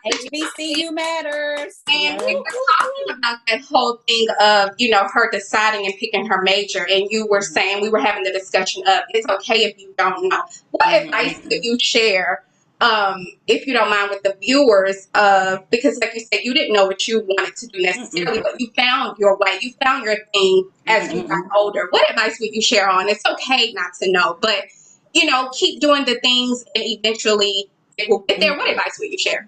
HBCU 0.06 0.94
matters. 0.94 1.82
And 1.88 2.22
we 2.22 2.36
were 2.36 2.44
talking 2.44 3.18
about 3.18 3.38
that 3.48 3.62
whole 3.62 4.00
thing 4.08 4.28
of, 4.42 4.72
you 4.78 4.90
know, 4.90 5.08
her 5.14 5.30
deciding 5.32 5.86
and 5.86 5.96
picking 6.00 6.26
her 6.28 6.42
major. 6.42 6.86
And 6.90 7.08
you 7.10 7.28
were 7.30 7.42
saying, 7.42 7.82
we 7.82 7.90
were 7.90 8.00
having 8.00 8.24
the 8.24 8.32
discussion 8.32 8.84
of 8.88 9.04
it's 9.10 9.28
okay 9.28 9.64
if 9.64 9.80
you 9.80 9.94
don't 9.98 10.28
know. 10.28 10.44
What 10.72 10.88
mm-hmm. 10.88 11.06
advice 11.06 11.40
could 11.40 11.64
you 11.64 11.78
share 11.80 12.44
um, 12.84 13.26
if 13.48 13.66
you 13.66 13.74
don't 13.74 13.90
mind, 13.90 14.10
with 14.10 14.24
the 14.24 14.36
viewers, 14.42 15.08
uh, 15.14 15.58
because 15.70 15.98
like 16.02 16.14
you 16.14 16.20
said, 16.20 16.42
you 16.44 16.54
didn't 16.54 16.74
know 16.74 16.86
what 16.86 17.08
you 17.08 17.22
wanted 17.22 17.56
to 17.56 17.68
do 17.68 17.82
necessarily, 17.82 18.40
mm-hmm. 18.40 18.48
but 18.52 18.60
you 18.60 18.70
found 18.76 19.18
your 19.18 19.38
way, 19.38 19.58
you 19.62 19.72
found 19.82 20.04
your 20.04 20.18
thing 20.34 20.70
as 20.86 21.08
mm-hmm. 21.08 21.20
you 21.20 21.28
got 21.30 21.46
older. 21.56 21.88
What 21.92 22.10
advice 22.10 22.38
would 22.42 22.54
you 22.54 22.62
share 22.62 22.90
on? 22.90 23.08
It's 23.08 23.24
okay 23.26 23.72
not 23.72 23.94
to 24.02 24.12
know, 24.12 24.38
but 24.42 24.66
you 25.14 25.26
know, 25.26 25.50
keep 25.54 25.80
doing 25.80 26.04
the 26.04 26.20
things, 26.20 26.66
and 26.76 26.84
eventually 26.86 27.70
it 27.98 28.10
will 28.10 28.20
get 28.20 28.42
there. 28.42 28.58
What 28.58 28.70
advice 28.70 28.98
would 29.00 29.12
you 29.12 29.18
share? 29.18 29.48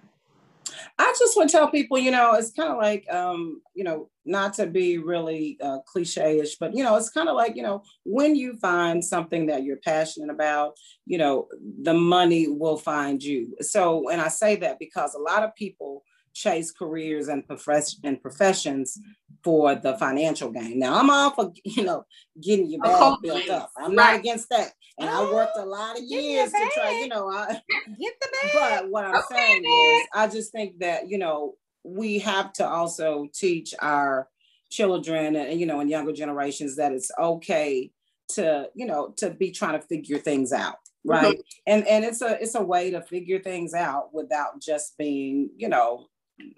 I 0.98 1.14
just 1.20 1.36
would 1.36 1.50
tell 1.50 1.70
people, 1.70 1.98
you 1.98 2.12
know, 2.12 2.34
it's 2.36 2.52
kind 2.52 2.72
of 2.72 2.78
like, 2.78 3.06
um, 3.12 3.62
you 3.74 3.84
know, 3.84 4.10
not 4.26 4.54
to 4.56 4.66
be 4.66 4.98
really 4.98 5.58
uh, 5.62 5.80
cliche-ish, 5.86 6.56
but 6.56 6.74
you 6.74 6.84
know, 6.84 6.96
it's 6.96 7.10
kind 7.10 7.28
of 7.28 7.36
like, 7.36 7.56
you 7.56 7.64
know, 7.64 7.84
when 8.06 8.36
you 8.36 8.56
find 8.58 9.04
something 9.04 9.48
that 9.48 9.64
you're 9.64 9.78
passionate 9.78 10.30
about, 10.30 10.78
you 11.06 11.18
know, 11.18 11.48
the 11.82 11.94
money 11.94 12.48
will 12.48 12.78
find 12.78 13.22
you. 13.22 13.56
So, 13.60 14.10
and 14.10 14.22
I 14.22 14.30
say 14.30 14.56
that 14.58 14.80
because 14.80 15.14
a 15.16 15.20
lot 15.20 15.44
of 15.44 15.54
people 15.56 16.04
chase 16.34 16.72
careers 16.72 17.28
and 17.28 17.46
profession 17.48 18.00
and 18.04 18.22
professions 18.22 19.00
for 19.46 19.76
the 19.76 19.96
financial 19.98 20.52
gain. 20.52 20.80
Now 20.80 21.00
I'm 21.00 21.10
all 21.10 21.32
for 21.32 21.54
you 21.64 21.84
know 21.84 22.04
getting 22.42 22.70
your 22.70 22.82
bag 22.82 23.18
built 23.22 23.50
up. 23.50 23.72
I'm 23.78 23.96
right. 23.96 23.96
not 23.96 24.16
against 24.16 24.50
that. 24.50 24.72
And 24.98 25.10
I 25.10 25.24
worked 25.24 25.58
a 25.58 25.66
lot 25.66 25.98
of 25.98 26.04
years 26.04 26.52
to 26.52 26.70
try, 26.74 27.00
you 27.02 27.10
know, 27.10 27.30
I 27.30 27.62
get 28.00 28.14
the 28.22 28.28
bag. 28.32 28.52
But 28.54 28.90
what 28.90 29.06
I'm 29.06 29.16
okay. 29.16 29.26
saying 29.30 29.66
is 29.66 30.08
I 30.14 30.28
just 30.28 30.54
think 30.54 30.80
that, 30.80 31.10
you 31.10 31.18
know, 31.18 31.56
we 31.84 32.18
have 32.20 32.54
to 32.54 32.68
also 32.68 33.28
teach 33.34 33.76
our 33.82 34.30
children 34.72 35.36
and 35.36 35.60
you 35.60 35.66
know 35.66 35.80
and 35.80 35.90
younger 35.90 36.12
generations 36.12 36.76
that 36.76 36.92
it's 36.92 37.12
okay 37.20 37.92
to 38.28 38.68
you 38.74 38.86
know 38.86 39.14
to 39.16 39.30
be 39.30 39.52
trying 39.52 39.80
to 39.80 39.88
figure 39.88 40.18
things 40.18 40.52
out 40.52 40.78
right 41.06 41.38
mm-hmm. 41.38 41.62
and 41.68 41.88
and 41.88 42.04
it's 42.04 42.22
a 42.22 42.42
it's 42.42 42.56
a 42.56 42.62
way 42.62 42.90
to 42.90 43.00
figure 43.02 43.40
things 43.40 43.74
out 43.76 44.12
without 44.12 44.60
just 44.60 44.98
being 44.98 45.50
you 45.56 45.70
know 45.70 46.08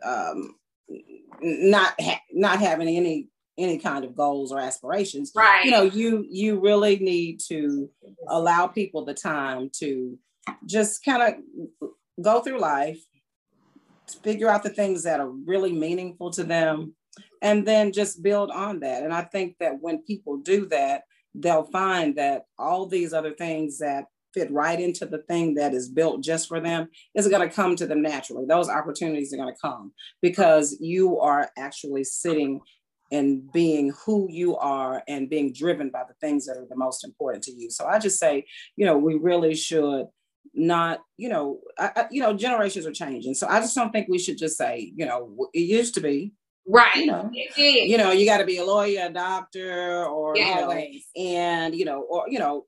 um 0.06 0.56
not 1.41 1.94
ha- 2.00 2.22
not 2.32 2.60
having 2.60 2.88
any 2.88 3.29
any 3.58 3.79
kind 3.79 4.06
of 4.06 4.15
goals 4.15 4.51
or 4.51 4.60
aspirations. 4.60 5.32
Right. 5.36 5.65
You 5.65 5.72
know 5.72 5.84
you 5.84 6.25
you 6.29 6.60
really 6.60 6.98
need 6.98 7.39
to 7.48 7.89
allow 8.27 8.67
people 8.67 9.06
the 9.06 9.13
time 9.13 9.70
to 9.79 10.17
just 10.65 11.03
kind 11.03 11.22
of 11.22 11.89
go 12.22 12.41
through 12.41 12.60
life 12.60 13.00
figure 14.24 14.50
out 14.50 14.63
the 14.63 14.70
things 14.70 15.03
that 15.03 15.20
are 15.20 15.29
really 15.29 15.74
meaningful 15.74 16.32
to 16.32 16.44
them 16.44 16.96
and 17.41 17.67
then 17.67 17.91
just 17.91 18.24
build 18.24 18.50
on 18.51 18.79
that. 18.79 19.03
And 19.03 19.13
i 19.13 19.22
think 19.22 19.58
that 19.60 19.82
when 19.82 20.03
people 20.03 20.38
do 20.38 20.65
that 20.67 21.03
they'll 21.36 21.65
find 21.65 22.15
that 22.15 22.46
all 22.58 22.88
these 22.88 23.13
other 23.13 23.32
things 23.32 23.79
that 23.79 24.06
fit 24.38 24.51
right 24.51 24.79
into 24.79 25.06
the 25.06 25.20
thing 25.20 25.56
that 25.56 25.74
is 25.74 25.89
built 25.89 26.22
just 26.24 26.48
for 26.48 26.60
them 26.60 26.89
is 27.15 27.27
going 27.27 27.48
to 27.48 27.53
come 27.53 27.75
to 27.75 27.88
them 27.88 28.01
naturally. 28.01 28.46
Those 28.46 28.70
opportunities 28.70 29.34
are 29.34 29.38
going 29.38 29.53
to 29.53 29.60
come 29.60 29.91
because 30.22 30.77
you 30.79 31.20
are 31.20 31.50
actually 31.58 32.03
sitting 32.03 32.62
and 33.12 33.51
being 33.51 33.94
who 34.06 34.27
you 34.29 34.58
are 34.58 35.01
and 35.08 35.29
being 35.29 35.53
driven 35.53 35.89
by 35.89 36.03
the 36.08 36.13
things 36.22 36.46
that 36.46 36.58
are 36.58 36.67
the 36.70 36.75
most 36.75 37.03
important 37.03 37.44
to 37.46 37.51
you. 37.51 37.72
So 37.72 37.86
I 37.86 38.00
just 38.00 38.20
say, 38.20 38.46
you 38.75 38.86
know, 38.86 38.98
we 38.98 39.15
really 39.15 39.56
should 39.56 40.08
not, 40.53 41.00
you 41.17 41.29
know, 41.29 41.60
I, 41.79 41.91
I, 41.96 42.06
you 42.12 42.22
know, 42.22 42.34
generations 42.34 42.86
are 42.86 42.91
changing. 42.91 43.34
So 43.34 43.48
I 43.48 43.60
just 43.60 43.75
don't 43.75 43.91
think 43.91 44.08
we 44.10 44.20
should 44.20 44.38
just 44.38 44.58
say, 44.58 44.91
you 44.96 45.06
know, 45.06 45.50
it 45.53 45.62
used 45.62 45.96
to 45.96 46.01
be, 46.01 46.34
Right. 46.70 46.98
You 46.98 47.06
know, 47.06 47.32
you 47.56 47.98
know, 47.98 48.12
you 48.12 48.25
got 48.25 48.39
to 48.39 48.46
be 48.46 48.58
a 48.58 48.65
lawyer, 48.65 49.06
a 49.06 49.10
doctor, 49.10 50.06
or 50.06 50.36
yeah, 50.36 50.60
you 50.60 50.67
know, 50.67 51.32
and 51.32 51.74
you 51.74 51.86
know, 51.86 52.01
or 52.01 52.25
you 52.27 52.39
know, 52.39 52.65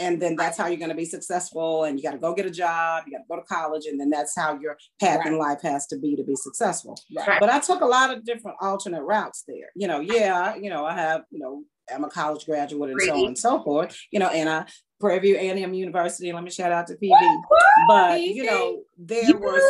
and 0.00 0.20
then 0.20 0.34
that's 0.34 0.56
how 0.56 0.66
you're 0.66 0.78
going 0.78 0.90
to 0.90 0.96
be 0.96 1.04
successful. 1.04 1.84
And 1.84 1.98
you 1.98 2.02
got 2.02 2.12
to 2.12 2.18
go 2.18 2.34
get 2.34 2.46
a 2.46 2.50
job, 2.50 3.04
you 3.06 3.12
got 3.12 3.18
to 3.18 3.28
go 3.28 3.36
to 3.36 3.42
college, 3.42 3.86
and 3.86 4.00
then 4.00 4.10
that's 4.10 4.34
how 4.36 4.58
your 4.58 4.76
path 4.98 5.18
right. 5.18 5.26
in 5.28 5.38
life 5.38 5.60
has 5.62 5.86
to 5.88 5.98
be 5.98 6.16
to 6.16 6.24
be 6.24 6.34
successful. 6.34 6.98
Right. 7.14 7.38
But 7.38 7.50
I 7.50 7.60
took 7.60 7.82
a 7.82 7.86
lot 7.86 8.12
of 8.12 8.24
different 8.24 8.56
alternate 8.60 9.02
routes 9.02 9.44
there. 9.46 9.70
You 9.76 9.86
know, 9.86 10.00
yeah, 10.00 10.56
you 10.56 10.70
know, 10.70 10.84
I 10.84 10.94
have, 10.94 11.22
you 11.30 11.38
know, 11.38 11.62
I'm 11.92 12.04
a 12.04 12.10
college 12.10 12.46
graduate 12.46 12.90
and 12.90 12.96
Pretty. 12.96 13.10
so 13.10 13.18
on 13.18 13.26
and 13.26 13.38
so 13.38 13.62
forth. 13.62 13.98
You 14.10 14.20
know, 14.20 14.28
and 14.28 14.48
I 14.48 14.66
Prairie 15.00 15.18
View 15.20 15.36
A&M 15.36 15.74
University. 15.74 16.32
Let 16.32 16.44
me 16.44 16.50
shout 16.50 16.72
out 16.72 16.86
to 16.88 16.94
PV. 16.94 17.42
But 17.88 18.20
you 18.20 18.44
know, 18.44 18.82
there 18.98 19.36
was 19.36 19.62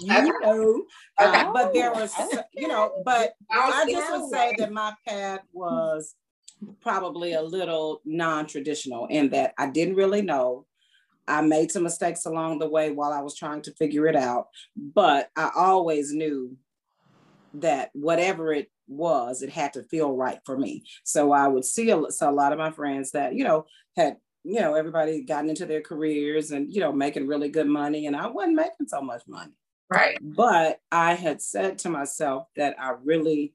you 0.00 0.40
know, 0.40 0.84
uh, 1.18 1.52
but 1.52 1.72
there 1.72 1.92
was 1.92 2.14
you 2.54 2.68
know, 2.68 2.92
but 3.04 3.32
I 3.50 3.86
just 3.90 4.10
would 4.12 4.30
say 4.30 4.54
that 4.58 4.72
my 4.72 4.92
path 5.06 5.40
was 5.52 6.14
probably 6.80 7.32
a 7.32 7.42
little 7.42 8.00
non-traditional 8.04 9.06
in 9.06 9.30
that 9.30 9.54
I 9.58 9.70
didn't 9.70 9.96
really 9.96 10.22
know. 10.22 10.66
I 11.26 11.42
made 11.42 11.70
some 11.70 11.82
mistakes 11.82 12.24
along 12.24 12.58
the 12.58 12.68
way 12.68 12.90
while 12.90 13.12
I 13.12 13.20
was 13.20 13.36
trying 13.36 13.62
to 13.62 13.74
figure 13.74 14.06
it 14.06 14.16
out, 14.16 14.48
but 14.76 15.28
I 15.36 15.50
always 15.54 16.12
knew 16.12 16.56
that 17.54 17.90
whatever 17.92 18.52
it 18.52 18.70
was, 18.86 19.42
it 19.42 19.50
had 19.50 19.74
to 19.74 19.82
feel 19.84 20.16
right 20.16 20.38
for 20.46 20.56
me. 20.56 20.84
So 21.04 21.32
I 21.32 21.48
would 21.48 21.64
see 21.64 21.90
a, 21.90 22.10
so 22.10 22.30
a 22.30 22.32
lot 22.32 22.52
of 22.52 22.58
my 22.58 22.70
friends 22.70 23.10
that, 23.12 23.34
you 23.34 23.44
know, 23.44 23.66
had 23.96 24.16
you 24.44 24.60
know, 24.60 24.74
everybody 24.74 25.22
gotten 25.22 25.50
into 25.50 25.66
their 25.66 25.82
careers 25.82 26.52
and, 26.52 26.72
you 26.72 26.80
know, 26.80 26.92
making 26.92 27.26
really 27.26 27.48
good 27.48 27.66
money. 27.66 28.06
And 28.06 28.16
I 28.16 28.26
wasn't 28.28 28.56
making 28.56 28.86
so 28.86 29.02
much 29.02 29.22
money. 29.26 29.52
Right. 29.90 30.18
But 30.20 30.80
I 30.90 31.14
had 31.14 31.42
said 31.42 31.78
to 31.80 31.90
myself 31.90 32.46
that 32.56 32.76
I 32.80 32.94
really 33.02 33.54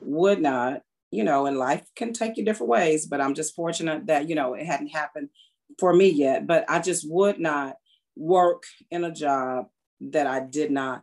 would 0.00 0.40
not, 0.40 0.82
you 1.10 1.24
know, 1.24 1.46
and 1.46 1.58
life 1.58 1.86
can 1.96 2.12
take 2.12 2.36
you 2.36 2.44
different 2.44 2.70
ways, 2.70 3.06
but 3.06 3.20
I'm 3.20 3.34
just 3.34 3.54
fortunate 3.54 4.06
that, 4.06 4.28
you 4.28 4.34
know, 4.34 4.54
it 4.54 4.66
hadn't 4.66 4.88
happened 4.88 5.28
for 5.78 5.92
me 5.92 6.08
yet. 6.08 6.46
But 6.46 6.64
I 6.68 6.80
just 6.80 7.08
would 7.08 7.38
not 7.38 7.76
work 8.16 8.64
in 8.90 9.04
a 9.04 9.12
job 9.12 9.66
that 10.00 10.26
I 10.26 10.40
did 10.40 10.70
not 10.70 11.02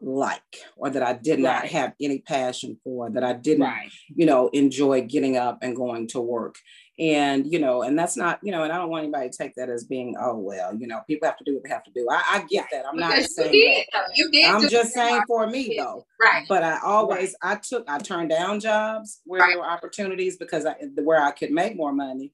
like 0.00 0.42
or 0.76 0.90
that 0.90 1.02
I 1.02 1.12
did 1.12 1.40
not 1.40 1.62
right. 1.62 1.72
have 1.72 1.92
any 2.00 2.20
passion 2.20 2.78
for, 2.84 3.10
that 3.10 3.24
I 3.24 3.32
didn't, 3.32 3.64
right. 3.64 3.90
you 4.14 4.26
know, 4.26 4.48
enjoy 4.48 5.02
getting 5.02 5.36
up 5.36 5.58
and 5.62 5.74
going 5.74 6.08
to 6.08 6.20
work 6.20 6.56
and 6.98 7.50
you 7.52 7.60
know 7.60 7.82
and 7.82 7.96
that's 7.96 8.16
not 8.16 8.40
you 8.42 8.50
know 8.50 8.64
and 8.64 8.72
i 8.72 8.76
don't 8.76 8.90
want 8.90 9.04
anybody 9.04 9.28
to 9.28 9.36
take 9.36 9.54
that 9.54 9.68
as 9.68 9.84
being 9.84 10.16
oh 10.20 10.36
well 10.36 10.74
you 10.74 10.86
know 10.86 11.00
people 11.06 11.28
have 11.28 11.36
to 11.36 11.44
do 11.44 11.54
what 11.54 11.62
they 11.62 11.68
have 11.68 11.84
to 11.84 11.92
do 11.92 12.08
i, 12.10 12.22
I 12.28 12.44
get 12.48 12.66
that 12.72 12.84
i'm 12.86 12.96
not 12.96 13.10
because 13.10 13.36
saying 13.36 13.54
you 13.54 13.60
did. 13.62 13.86
You 14.16 14.30
did 14.30 14.44
i'm 14.46 14.68
just 14.68 14.92
saying 14.92 15.22
for 15.28 15.46
me 15.46 15.76
though 15.78 16.06
right 16.20 16.44
but 16.48 16.64
i 16.64 16.78
always 16.82 17.36
right. 17.42 17.56
i 17.56 17.60
took 17.60 17.88
i 17.88 17.98
turned 17.98 18.30
down 18.30 18.58
jobs 18.58 19.20
where 19.24 19.40
right. 19.40 19.50
there 19.50 19.58
were 19.58 19.70
opportunities 19.70 20.36
because 20.36 20.66
i 20.66 20.74
where 20.96 21.22
i 21.22 21.30
could 21.30 21.52
make 21.52 21.76
more 21.76 21.92
money 21.92 22.32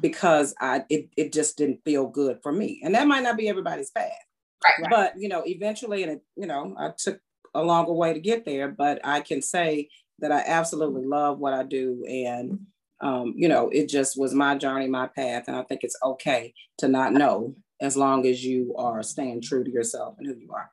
because 0.00 0.54
i 0.60 0.82
it, 0.88 1.10
it 1.16 1.32
just 1.32 1.58
didn't 1.58 1.84
feel 1.84 2.06
good 2.06 2.38
for 2.42 2.52
me 2.52 2.80
and 2.82 2.94
that 2.94 3.06
might 3.06 3.22
not 3.22 3.36
be 3.36 3.48
everybody's 3.48 3.90
path 3.90 4.10
right. 4.64 4.88
but 4.90 5.12
you 5.18 5.28
know 5.28 5.42
eventually 5.46 6.02
and 6.02 6.12
it, 6.12 6.22
you 6.36 6.46
know 6.46 6.74
i 6.78 6.90
took 6.96 7.20
a 7.54 7.62
longer 7.62 7.92
way 7.92 8.14
to 8.14 8.20
get 8.20 8.46
there 8.46 8.68
but 8.68 8.98
i 9.04 9.20
can 9.20 9.42
say 9.42 9.88
that 10.20 10.32
i 10.32 10.42
absolutely 10.46 11.04
love 11.04 11.38
what 11.38 11.52
i 11.52 11.62
do 11.62 12.02
and 12.08 12.58
um, 13.04 13.34
you 13.36 13.48
know, 13.48 13.68
it 13.68 13.88
just 13.90 14.18
was 14.18 14.34
my 14.34 14.56
journey, 14.56 14.88
my 14.88 15.06
path. 15.06 15.44
And 15.46 15.56
I 15.56 15.62
think 15.64 15.84
it's 15.84 15.96
okay 16.02 16.54
to 16.78 16.88
not 16.88 17.12
know 17.12 17.54
as 17.80 17.98
long 17.98 18.26
as 18.26 18.42
you 18.42 18.74
are 18.78 19.02
staying 19.02 19.42
true 19.42 19.62
to 19.62 19.70
yourself 19.70 20.14
and 20.18 20.26
who 20.26 20.34
you 20.34 20.50
are. 20.52 20.70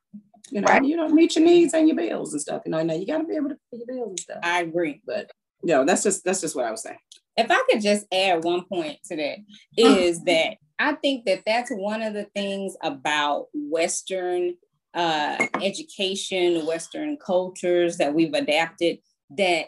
You 0.50 0.62
know, 0.62 0.68
right. 0.68 0.84
you 0.84 0.96
don't 0.96 1.14
meet 1.14 1.36
your 1.36 1.44
needs 1.44 1.74
and 1.74 1.90
your 1.90 1.98
bills 1.98 2.32
and 2.32 2.42
stuff. 2.42 2.62
You 2.66 2.72
know, 2.72 2.82
now 2.84 2.94
you 2.94 3.06
gotta 3.06 3.26
be 3.26 3.36
able 3.36 3.50
to 3.50 3.58
pay 3.70 3.80
your 3.80 3.88
bills 3.88 4.10
and 4.10 4.20
stuff. 4.20 4.38
I 4.44 4.62
agree. 4.62 5.02
But 5.06 5.30
you 5.62 5.74
know, 5.74 5.86
that's 5.86 6.04
just 6.04 6.24
that's 6.24 6.40
just 6.40 6.56
what 6.56 6.66
I 6.66 6.70
would 6.70 6.80
say. 6.80 6.98
If 7.36 7.52
I 7.52 7.62
could 7.70 7.82
just 7.82 8.06
add 8.14 8.44
one 8.46 8.64
point 8.64 9.00
to 9.06 9.18
that, 9.18 9.38
is 9.78 10.24
that 10.24 10.56
I 10.80 10.94
think 10.94 11.26
that 11.26 11.44
that's 11.46 11.70
one 11.70 12.02
of 12.02 12.14
the 12.14 12.26
things 12.34 12.76
about 12.82 13.48
Western 13.54 14.56
uh, 14.94 15.48
education, 15.62 16.66
Western 16.66 17.18
cultures 17.18 17.98
that 17.98 18.14
we've 18.14 18.34
adapted 18.34 19.00
that 19.38 19.66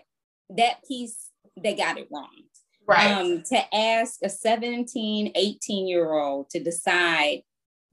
that 0.50 0.78
piece 0.88 1.30
they 1.62 1.76
got 1.76 1.98
it 1.98 2.08
wrong. 2.12 2.30
Right. 2.86 3.12
Um, 3.12 3.44
to 3.44 3.76
ask 3.76 4.20
a 4.24 4.30
17, 4.30 5.32
18 5.36 5.88
year 5.88 6.14
old 6.14 6.50
to 6.50 6.62
decide 6.62 7.44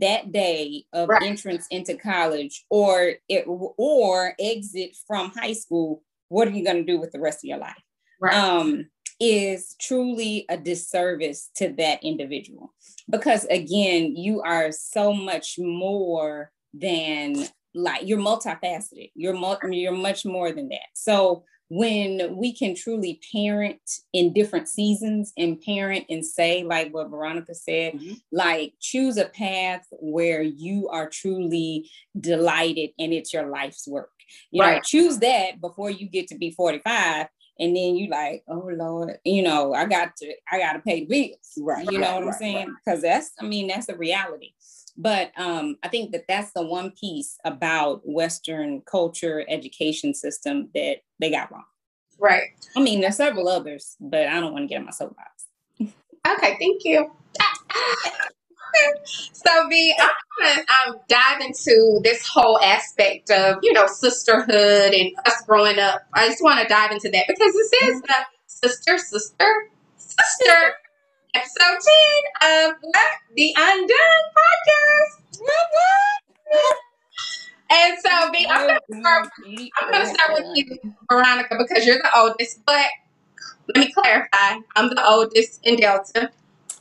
that 0.00 0.33
day 0.33 0.85
of 0.92 1.09
right. 1.09 1.22
entrance 1.22 1.66
into 1.70 1.94
college 1.96 2.64
or 2.70 3.14
it, 3.29 3.44
or 3.46 4.35
exit 4.38 4.96
from 5.07 5.31
high 5.31 5.53
school, 5.53 6.03
what 6.29 6.48
are 6.48 6.53
you 6.53 6.64
going 6.64 6.85
to 6.85 6.92
do 6.92 6.98
with 6.98 7.12
the 7.12 7.20
rest 7.20 7.44
of 7.44 7.48
your 7.48 7.59
life? 7.59 7.83
Right. 8.20 8.35
Um, 8.35 8.87
is 9.20 9.76
truly 9.79 10.46
a 10.48 10.57
disservice 10.57 11.50
to 11.55 11.68
that 11.74 12.03
individual 12.03 12.72
because 13.11 13.44
again 13.44 14.16
you 14.16 14.40
are 14.40 14.72
so 14.72 15.12
much 15.12 15.57
more 15.59 16.50
than 16.72 17.37
like 17.74 18.00
you're 18.09 18.18
multifaceted 18.18 19.11
you're 19.14 19.37
you're 19.70 19.92
much 19.92 20.24
more 20.24 20.53
than 20.53 20.70
that 20.70 20.88
so 20.94 21.44
when 21.70 22.37
we 22.37 22.52
can 22.52 22.74
truly 22.74 23.20
parent 23.33 23.80
in 24.12 24.33
different 24.33 24.68
seasons 24.68 25.33
and 25.38 25.61
parent 25.62 26.04
and 26.11 26.26
say 26.26 26.64
like 26.64 26.92
what 26.92 27.09
veronica 27.09 27.54
said 27.54 27.94
mm-hmm. 27.94 28.14
like 28.33 28.74
choose 28.80 29.16
a 29.16 29.26
path 29.26 29.87
where 29.92 30.42
you 30.42 30.88
are 30.88 31.09
truly 31.09 31.88
delighted 32.20 32.90
and 32.98 33.12
it's 33.12 33.33
your 33.33 33.46
life's 33.46 33.87
work 33.87 34.11
you 34.50 34.61
right. 34.61 34.74
know 34.74 34.80
choose 34.85 35.18
that 35.18 35.61
before 35.61 35.90
you 35.90 36.09
get 36.09 36.26
to 36.26 36.37
be 36.37 36.50
45 36.50 37.28
and 37.61 37.76
then 37.76 37.94
you 37.96 38.11
like 38.11 38.42
oh 38.48 38.68
lord 38.74 39.18
you 39.24 39.42
know 39.42 39.72
i 39.72 39.85
got 39.85 40.16
to 40.16 40.35
i 40.50 40.59
got 40.59 40.72
to 40.72 40.80
pay 40.80 41.04
the 41.04 41.06
bills 41.06 41.52
right 41.61 41.87
you 41.88 41.98
know 41.98 42.06
right, 42.06 42.14
what 42.14 42.22
i'm 42.22 42.28
right, 42.30 42.38
saying 42.38 42.76
because 42.85 43.00
that's 43.00 43.30
i 43.40 43.44
mean 43.44 43.68
that's 43.68 43.87
the 43.87 43.96
reality 43.96 44.50
but 44.96 45.30
um, 45.38 45.76
I 45.83 45.88
think 45.88 46.12
that 46.12 46.24
that's 46.28 46.52
the 46.52 46.62
one 46.62 46.90
piece 46.90 47.38
about 47.46 48.02
Western 48.04 48.83
culture 48.83 49.46
education 49.48 50.12
system 50.12 50.68
that 50.74 50.98
they 51.20 51.30
got 51.30 51.52
wrong. 51.52 51.64
Right. 52.18 52.50
I 52.76 52.80
mean, 52.80 53.00
there's 53.00 53.16
several 53.16 53.48
others, 53.48 53.96
but 54.00 54.26
I 54.26 54.40
don't 54.40 54.52
want 54.52 54.64
to 54.64 54.68
get 54.68 54.80
in 54.80 54.85
my 54.85 54.90
soapbox. 54.90 55.46
okay, 55.80 56.56
thank 56.59 56.85
you. 56.85 57.11
so 59.33 59.68
V, 59.68 59.94
I'm 59.98 60.09
gonna 60.38 60.64
um, 60.87 60.96
dive 61.09 61.40
into 61.40 62.00
this 62.04 62.26
whole 62.26 62.61
aspect 62.61 63.30
of 63.30 63.56
you 63.62 63.72
know 63.72 63.87
sisterhood 63.87 64.92
and 64.92 65.12
us 65.26 65.42
growing 65.46 65.78
up. 65.78 66.02
I 66.14 66.28
just 66.28 66.42
want 66.42 66.61
to 66.61 66.68
dive 66.68 66.90
into 66.90 67.09
that 67.11 67.24
because 67.26 67.52
this 67.52 67.72
is 67.72 68.02
the 68.02 68.14
sister, 68.46 68.98
sister, 68.98 69.70
sister 69.96 70.74
episode 71.35 71.78
10 72.42 72.68
of 72.68 72.76
what? 72.80 73.11
The 73.37 73.54
Undone 73.56 74.24
Podcast. 74.37 75.20
And 77.70 77.98
so, 78.04 78.30
B, 78.33 78.46
I'm 78.48 78.66
gonna 78.66 79.00
start. 79.00 79.28
I'm 79.46 79.92
gonna 79.92 80.06
start 80.06 80.33
with 80.35 80.46
you, 80.54 80.78
Veronica, 81.11 81.56
because 81.59 81.87
you're 81.87 81.98
the 81.98 82.11
oldest. 82.16 82.61
But 82.66 82.87
let 83.74 83.87
me 83.87 83.92
clarify: 83.92 84.59
I'm 84.76 84.88
the 84.88 85.04
oldest 85.06 85.61
in 85.64 85.76
Delta. 85.76 86.30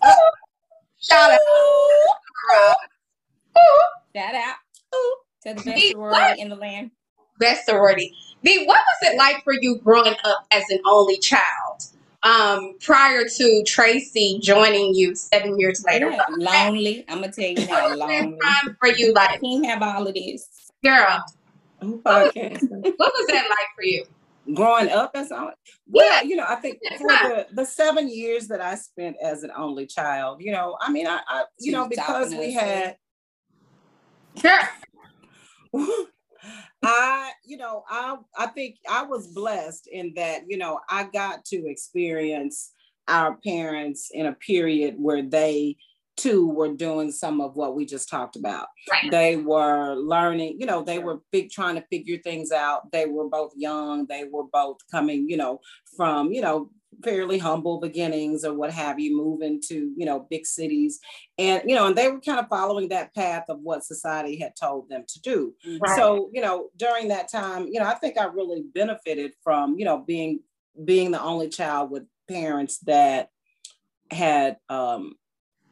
Oh, 0.04 0.32
shout 1.00 1.32
out! 1.32 2.76
Shout 4.16 4.36
out 4.36 4.56
to 5.44 5.54
the 5.54 5.72
best 5.72 5.88
sorority 5.92 6.42
in 6.42 6.50
the 6.50 6.56
land. 6.56 6.92
best 7.40 7.66
sorority. 7.66 8.14
V, 8.44 8.66
what 8.66 8.80
was 8.80 9.12
it 9.14 9.18
like 9.18 9.44
for 9.44 9.54
you 9.54 9.78
growing 9.78 10.16
up 10.24 10.46
as 10.52 10.64
an 10.70 10.80
only 10.86 11.18
child? 11.18 11.84
Um, 12.24 12.76
prior 12.82 13.24
to 13.26 13.64
Tracy 13.66 14.40
joining 14.42 14.94
you 14.94 15.16
seven 15.16 15.58
years 15.58 15.84
later. 15.86 16.10
Yeah, 16.10 16.24
lonely. 16.30 17.06
I'm 17.08 17.22
gonna 17.22 17.32
tell 17.32 17.46
you 17.46 17.66
now, 17.66 17.88
lonely. 17.96 18.38
time 18.44 18.76
for 18.80 18.90
you, 18.90 19.14
like, 19.14 19.30
I 19.30 19.38
can't 19.38 19.66
have 19.66 19.82
all 19.82 20.06
of 20.08 20.14
this. 20.14 20.69
Girl, 20.84 21.24
oh, 21.82 22.02
Podcast. 22.06 22.70
what 22.70 23.14
was 23.14 23.28
that 23.28 23.48
like 23.50 23.68
for 23.76 23.84
you? 23.84 24.06
Growing 24.54 24.90
up 24.90 25.12
as 25.14 25.32
only, 25.32 25.54
well, 25.88 26.26
you 26.26 26.36
know, 26.36 26.46
I 26.48 26.56
think 26.56 26.80
for 26.98 27.08
the, 27.08 27.48
the 27.54 27.66
seven 27.66 28.10
years 28.10 28.48
that 28.48 28.62
I 28.62 28.76
spent 28.76 29.16
as 29.22 29.44
an 29.44 29.52
only 29.56 29.86
child, 29.86 30.42
you 30.42 30.52
know, 30.52 30.76
I 30.82 30.92
mean, 30.92 31.06
I, 31.06 31.20
I 31.28 31.44
you 31.60 31.72
know, 31.72 31.88
because 31.88 32.34
we 32.34 32.54
had 32.54 32.96
Girl, 34.42 34.54
I, 36.84 37.32
you 37.46 37.58
know, 37.58 37.84
I 37.90 38.18
I 38.38 38.48
think 38.48 38.78
I 38.90 39.04
was 39.04 39.28
blessed 39.28 39.88
in 39.92 40.14
that, 40.16 40.44
you 40.48 40.58
know, 40.58 40.80
I 40.90 41.04
got 41.04 41.46
to 41.46 41.68
experience 41.68 42.72
our 43.08 43.38
parents 43.38 44.12
in 44.14 44.28
a 44.28 44.34
period 44.34 44.96
where 44.98 45.24
they 45.24 45.76
too 46.20 46.50
were 46.50 46.74
doing 46.74 47.12
some 47.12 47.42
of 47.42 47.56
what 47.56 47.76
we 47.76 47.86
just 47.86 48.10
talked 48.10 48.36
about. 48.36 48.68
Right. 48.92 49.10
They 49.10 49.36
were 49.38 49.96
learning, 49.96 50.58
you 50.60 50.66
know, 50.66 50.84
they 50.84 51.00
were 51.00 51.22
big 51.32 51.50
trying 51.50 51.76
to 51.76 51.86
figure 51.90 52.18
things 52.18 52.52
out. 52.52 52.92
They 52.92 53.06
were 53.06 53.30
both 53.30 53.54
young, 53.56 54.06
they 54.08 54.26
were 54.32 54.46
both 54.52 54.78
coming, 54.92 55.30
you 55.30 55.38
know, 55.38 55.62
from, 55.96 56.32
you 56.32 56.42
know, 56.42 56.70
fairly 57.04 57.38
humble 57.38 57.80
beginnings 57.80 58.44
or 58.44 58.54
what 58.54 58.72
have 58.72 59.00
you, 59.00 59.16
moving 59.16 59.62
to, 59.68 59.94
you 59.96 60.06
know, 60.06 60.28
big 60.30 60.46
cities. 60.46 61.00
And, 61.38 61.64
you 61.66 61.76
know, 61.76 61.88
and 61.88 61.96
they 61.96 62.10
were 62.10 62.20
kind 62.20 62.40
of 62.40 62.50
following 62.50 62.90
that 62.90 63.14
path 63.16 63.46
of 63.48 63.60
what 63.62 63.86
society 63.86 64.38
had 64.38 64.56
told 64.60 64.90
them 64.90 65.06
to 65.08 65.22
do. 65.22 65.54
Right. 65.80 65.96
So, 65.96 66.30
you 66.34 66.42
know, 66.42 66.70
during 66.76 67.08
that 67.10 67.32
time, 67.32 67.68
you 67.72 67.80
know, 67.80 67.86
I 67.86 67.96
think 67.96 68.18
I 68.18 68.26
really 68.26 68.64
benefited 68.74 69.32
from, 69.44 69.78
you 69.78 69.86
know, 69.86 70.00
being 70.00 70.42
being 70.84 71.12
the 71.12 71.22
only 71.22 71.50
child 71.50 71.92
with 71.92 72.04
parents 72.30 72.80
that 72.80 73.30
had 74.12 74.58
um 74.70 75.14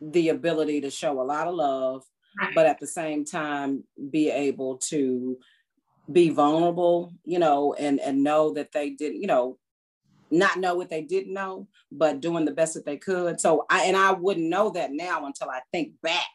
the 0.01 0.29
ability 0.29 0.81
to 0.81 0.91
show 0.91 1.21
a 1.21 1.23
lot 1.23 1.47
of 1.47 1.55
love, 1.55 2.03
Right. 2.39 2.53
but 2.55 2.65
at 2.65 2.79
the 2.79 2.87
same 2.87 3.25
time 3.25 3.83
be 4.11 4.29
able 4.29 4.77
to 4.77 5.37
be 6.11 6.29
vulnerable, 6.29 7.13
you 7.25 7.39
know, 7.39 7.73
and 7.73 7.99
and 7.99 8.23
know 8.23 8.53
that 8.53 8.71
they 8.71 8.91
did, 8.91 9.15
you 9.15 9.27
know, 9.27 9.57
not 10.31 10.57
know 10.59 10.75
what 10.75 10.89
they 10.89 11.01
didn't 11.03 11.33
know, 11.33 11.67
but 11.91 12.21
doing 12.21 12.45
the 12.45 12.51
best 12.53 12.73
that 12.75 12.85
they 12.85 12.97
could. 12.97 13.39
So 13.39 13.65
I 13.69 13.85
and 13.85 13.97
I 13.97 14.11
wouldn't 14.13 14.49
know 14.49 14.71
that 14.71 14.91
now 14.93 15.25
until 15.25 15.49
I 15.49 15.61
think 15.71 15.93
back 16.01 16.25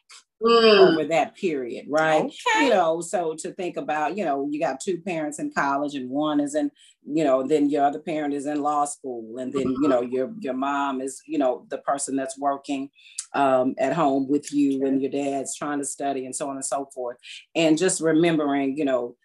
Mm, 0.41 0.77
over 0.77 1.05
that 1.05 1.35
period, 1.35 1.85
right? 1.87 2.25
Okay. 2.25 2.51
You 2.53 2.69
know, 2.71 3.01
so 3.01 3.35
to 3.39 3.53
think 3.53 3.77
about, 3.77 4.17
you 4.17 4.25
know, 4.25 4.47
you 4.49 4.59
got 4.59 4.79
two 4.81 4.99
parents 5.01 5.39
in 5.39 5.51
college 5.53 5.93
and 5.95 6.09
one 6.09 6.39
is 6.39 6.55
in, 6.55 6.71
you 7.05 7.23
know, 7.23 7.45
then 7.47 7.69
your 7.69 7.85
other 7.85 7.99
parent 7.99 8.33
is 8.33 8.47
in 8.47 8.61
law 8.61 8.85
school, 8.85 9.37
and 9.37 9.53
then 9.53 9.75
you 9.79 9.87
know 9.87 10.01
your 10.01 10.33
your 10.39 10.53
mom 10.55 11.01
is, 11.01 11.21
you 11.27 11.37
know, 11.37 11.65
the 11.69 11.77
person 11.79 12.15
that's 12.15 12.39
working 12.39 12.89
um, 13.33 13.75
at 13.77 13.93
home 13.93 14.27
with 14.29 14.53
you, 14.53 14.85
and 14.85 15.01
your 15.01 15.11
dad's 15.11 15.55
trying 15.55 15.79
to 15.79 15.85
study, 15.85 16.25
and 16.25 16.35
so 16.35 16.49
on 16.49 16.55
and 16.55 16.65
so 16.65 16.89
forth, 16.93 17.17
and 17.55 17.77
just 17.77 18.01
remembering, 18.01 18.77
you 18.77 18.85
know, 18.85 19.15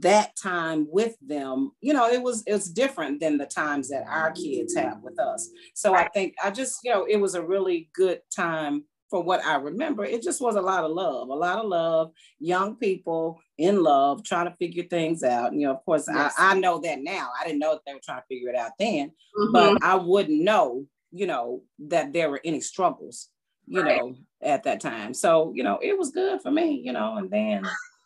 that 0.00 0.34
time 0.36 0.86
with 0.90 1.16
them, 1.20 1.72
you 1.80 1.92
know, 1.92 2.08
it 2.08 2.22
was 2.22 2.42
it's 2.46 2.68
different 2.68 3.20
than 3.20 3.38
the 3.38 3.46
times 3.46 3.88
that 3.88 4.04
our 4.08 4.32
kids 4.32 4.74
have 4.74 5.00
with 5.02 5.18
us. 5.20 5.48
So 5.74 5.94
I 5.94 6.08
think 6.08 6.34
I 6.42 6.50
just, 6.50 6.80
you 6.82 6.90
know, 6.90 7.04
it 7.04 7.18
was 7.20 7.34
a 7.34 7.42
really 7.42 7.90
good 7.94 8.20
time 8.34 8.84
for 9.10 9.22
what 9.22 9.44
I 9.44 9.56
remember, 9.56 10.04
it 10.04 10.22
just 10.22 10.40
was 10.40 10.56
a 10.56 10.60
lot 10.60 10.84
of 10.84 10.90
love, 10.90 11.28
a 11.28 11.34
lot 11.34 11.58
of 11.58 11.66
love, 11.66 12.10
young 12.40 12.76
people 12.76 13.40
in 13.56 13.82
love, 13.82 14.24
trying 14.24 14.46
to 14.46 14.56
figure 14.56 14.82
things 14.84 15.22
out. 15.22 15.52
And, 15.52 15.60
You 15.60 15.68
know, 15.68 15.74
of 15.74 15.84
course, 15.84 16.08
Yes. 16.12 16.34
I, 16.36 16.52
I 16.52 16.58
know 16.58 16.80
that 16.80 16.98
now. 17.02 17.30
I 17.40 17.44
didn't 17.44 17.60
know 17.60 17.74
that 17.74 17.82
they 17.86 17.94
were 17.94 18.00
trying 18.04 18.20
to 18.20 18.26
figure 18.28 18.50
it 18.50 18.56
out 18.56 18.72
then, 18.78 19.12
mhm. 19.38 19.52
but 19.52 19.82
I 19.82 19.94
wouldn't 19.94 20.42
know, 20.42 20.86
you 21.12 21.26
know, 21.26 21.62
that 21.88 22.12
there 22.12 22.30
were 22.30 22.40
any 22.44 22.60
struggles, 22.60 23.28
you 23.66 23.82
Right. 23.82 23.96
know, 23.98 24.16
at 24.42 24.62
that 24.64 24.80
time. 24.80 25.14
So, 25.14 25.52
you 25.54 25.62
know, 25.62 25.78
it 25.82 25.98
was 25.98 26.10
good 26.10 26.40
for 26.42 26.50
me, 26.50 26.80
you 26.84 26.92
know, 26.92 27.16
and 27.16 27.30
then 27.30 27.64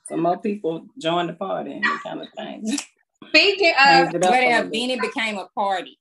some 0.09 0.20
more 0.23 0.38
people 0.38 0.87
joined 0.99 1.29
the 1.29 1.35
party 1.35 1.73
and 1.73 1.85
it 1.85 2.03
kind 2.03 2.20
of 2.20 2.29
thing. 2.37 2.66
Speaking 3.29 3.73
of, 3.87 4.11
changed 4.11 4.14
it 4.16 4.25
a 4.25 4.31
Whatever. 4.31 4.68
Then 4.70 4.90
it 4.90 5.01
became 5.01 5.38
a 5.38 5.46
party. 5.49 5.99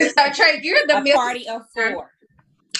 so 0.00 0.30
Trey, 0.32 0.60
you're 0.62 0.86
the 0.86 0.98
a 0.98 1.02
middle. 1.02 1.20
party 1.20 1.48
of 1.48 1.62
four. 1.74 2.10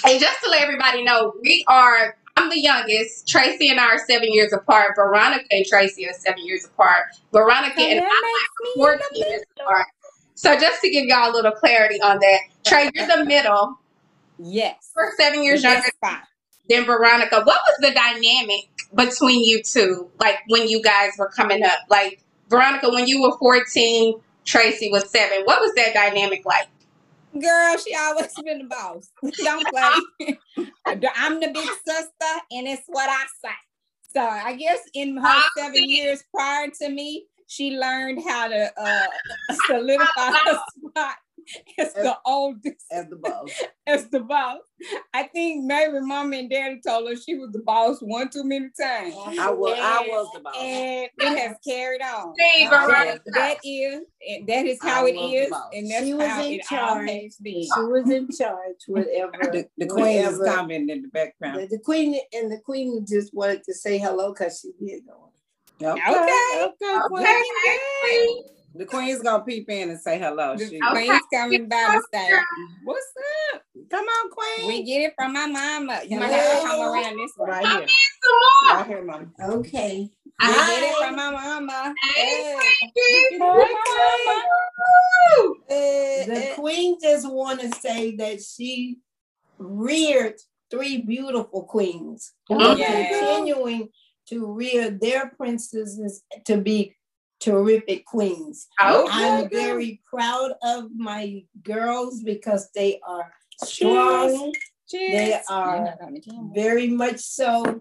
And 0.05 0.21
just 0.21 0.43
to 0.43 0.51
let 0.51 0.63
everybody 0.63 1.03
know, 1.05 1.35
we 1.43 1.65
are. 1.69 2.17
I'm 2.37 2.49
the 2.49 2.59
youngest. 2.59 3.29
Tracy 3.29 3.69
and 3.69 3.79
I 3.79 3.85
are 3.85 3.99
seven 3.99 4.33
years 4.33 4.53
apart. 4.55 4.93
Veronica 4.97 5.45
and 5.51 5.67
Tracy 5.67 6.09
are 6.09 6.15
seven 6.15 6.45
years 6.47 6.65
apart. 6.65 7.05
Veronica 7.31 7.81
and 7.81 8.03
I 8.03 8.07
are 8.07 8.75
14 8.75 8.99
years 9.13 9.43
apart. 9.61 9.87
So 10.35 10.59
just 10.59 10.81
to 10.81 10.91
give 10.91 11.05
y'all 11.05 11.31
a 11.31 11.33
little 11.33 11.53
clarity 11.53 12.01
on 12.01 12.19
that, 12.19 12.39
Trey, 12.65 12.91
you're 12.95 13.07
the 13.07 13.25
middle. 13.27 13.79
Yes. 14.43 14.91
We're 14.97 15.15
seven 15.17 15.43
years 15.43 15.63
younger 15.63 15.89
than 16.69 16.85
Veronica. 16.85 17.37
What 17.37 17.61
was 17.67 17.77
the 17.81 17.93
dynamic 17.93 18.69
between 18.95 19.45
you 19.45 19.63
two? 19.63 20.11
Like 20.21 20.39
when 20.49 20.69
you 20.69 20.83
guys 20.83 21.13
were 21.19 21.29
coming 21.29 21.63
up? 21.63 21.79
Like 21.89 22.23
Veronica, 22.49 22.91
when 22.91 23.07
you 23.07 23.23
were 23.23 23.37
14, 23.39 24.21
Tracy 24.45 24.91
was 24.91 25.09
seven. 25.11 25.43
What 25.45 25.61
was 25.61 25.73
that 25.75 25.95
dynamic 25.95 26.45
like? 26.45 26.69
Girl, 27.41 27.77
she 27.79 27.95
always 27.95 28.33
been 28.45 28.59
the 28.59 28.65
boss. 28.65 29.11
Don't 29.39 29.67
play. 29.69 30.39
I'm 31.17 31.41
the 31.41 31.49
big 31.49 31.69
sister, 31.87 32.41
and 32.51 32.69
it's 32.69 32.83
what 32.89 33.09
I 33.09 33.25
say. 33.43 33.55
So 34.13 34.21
I 34.21 34.55
guess 34.57 34.81
in 34.93 35.17
her 35.17 35.27
I 35.27 35.49
seven 35.57 35.89
years 35.89 36.23
prior 36.35 36.69
to 36.83 36.91
me, 36.91 37.27
she 37.47 37.77
learned 37.79 38.23
how 38.27 38.49
to 38.49 38.73
uh, 38.77 39.07
solidify 39.67 40.31
her 40.31 40.59
spot 40.89 41.15
as 41.79 41.93
the 41.95 42.17
oldest, 42.27 42.87
As 42.91 43.09
the 43.09 43.17
boss. 43.17 43.63
as 43.87 44.09
the 44.09 44.21
boss. 44.21 44.59
I 45.15 45.25
think 45.25 45.65
maybe 45.65 46.01
mom 46.01 46.33
and 46.33 46.51
daddy 46.51 46.81
told 46.87 47.09
her 47.09 47.17
she 47.17 47.35
was 47.37 47.51
the 47.53 47.61
boss 47.61 47.99
one 48.01 48.31
too 48.31 48.45
many 48.45 48.67
times. 48.81 49.15
I 49.39 49.51
was 49.51 49.79
I 49.81 50.07
was 50.09 50.29
the 50.35 50.41
boss. 50.41 50.55
And 50.59 51.09
it 51.19 51.39
has 51.39 51.57
carried 51.67 52.01
on. 52.03 52.35
Hey, 52.39 52.65
So 52.65 53.19
that 53.35 53.57
is, 53.65 54.01
and 54.29 54.47
that 54.49 54.67
is 54.67 54.79
how 54.83 55.07
it 55.07 55.15
was 55.17 55.31
the 55.31 55.37
is, 55.37 55.51
boss. 55.51 55.69
and 55.73 55.91
that's 55.91 56.05
She 56.05 56.15
was 56.15 56.27
how 56.27 56.45
in 56.45 56.53
it 56.55 56.63
charge. 56.65 56.99
always 57.09 57.37
been. 57.37 57.63
She 57.63 57.81
was 57.83 58.11
in 58.11 58.29
charge, 58.31 58.77
whatever. 58.89 59.33
The, 59.53 59.67
the 59.79 59.87
queen 59.87 60.19
is 60.19 60.39
whatever. 60.39 60.45
commenting 60.57 60.89
in 60.97 61.03
the 61.03 61.09
background. 61.09 61.61
The, 61.61 61.67
the 61.77 61.83
queen 61.85 62.19
and 62.33 62.51
the 62.51 62.59
queen 62.65 63.05
just 63.09 63.35
wanted 63.35 63.63
to 63.65 63.75
say 63.75 63.99
hello 63.99 64.33
because 64.33 64.61
she 64.61 64.73
did 64.85 65.03
go. 65.07 65.31
Okay, 65.81 66.01
Okay. 66.01 66.65
okay, 66.65 67.01
Okay, 67.17 67.43
queen. 68.03 68.45
Queen. 68.73 68.79
The 68.81 68.85
queen's 68.87 69.23
gonna 69.23 69.45
peep 69.45 69.69
in 69.71 69.91
and 69.91 70.01
say 70.01 70.19
hello. 70.19 70.57
The 70.57 70.67
She, 70.69 70.77
Okay. 70.79 70.91
queen's 70.91 71.25
coming 71.33 71.69
by 71.69 71.89
to 71.93 72.03
say, 72.13 72.31
What's 72.85 73.07
up? 73.55 73.63
Come 73.91 74.05
on, 74.05 74.31
queen. 74.31 74.67
We 74.69 74.83
get 74.85 75.03
it 75.03 75.15
from 75.19 75.33
my 75.33 75.47
mama. 75.47 76.01
You 76.07 76.19
might 76.19 76.33
have 76.33 76.63
to 76.63 76.67
come 76.67 76.81
around 76.81 77.17
this 77.19 77.33
way. 77.39 77.49
right 77.51 77.69
here, 77.69 77.87
Some 77.87 78.69
more. 78.69 78.77
right 78.79 78.87
here, 78.87 79.05
mom. 79.05 79.33
Okay. 79.41 80.09
We 80.41 80.47
get 80.49 80.83
it 80.83 80.97
from 80.97 81.17
my 81.17 81.31
mama. 81.31 81.95
Hey, 82.17 82.59
Hey. 82.97 83.39
Queen. 83.39 83.41
Woo. 85.39 85.57
Uh, 85.71 86.27
the 86.27 86.49
uh, 86.53 86.55
queen 86.57 86.99
just 87.01 87.31
want 87.31 87.61
to 87.61 87.71
say 87.77 88.17
that 88.17 88.43
she 88.43 88.99
reared 89.59 90.35
three 90.71 90.99
beautiful 91.03 91.65
queens 91.65 92.33
oh, 92.51 92.55
who 92.59 92.67
are 92.69 92.77
Yeah. 92.77 93.09
continuing 93.09 93.89
to 94.29 94.47
rear 94.53 94.91
their 94.91 95.31
princesses 95.37 96.23
to 96.47 96.57
be 96.59 96.97
terrific 97.43 98.05
queens. 98.07 98.69
Okay. 98.81 99.09
I'm 99.11 99.51
very 99.51 100.01
proud 100.07 100.53
of 100.63 100.91
my 100.97 101.45
girls 101.63 102.23
because 102.23 102.71
they 102.75 103.01
are 103.07 103.33
strong, 103.65 104.53
Cheers. 104.89 105.13
They 105.13 105.29
You're 105.31 105.41
are 105.59 105.85
not 105.85 106.01
on 106.03 106.15
the 106.15 106.21
camera. 106.21 106.51
very 106.55 106.89
much 106.89 107.19
so 107.19 107.81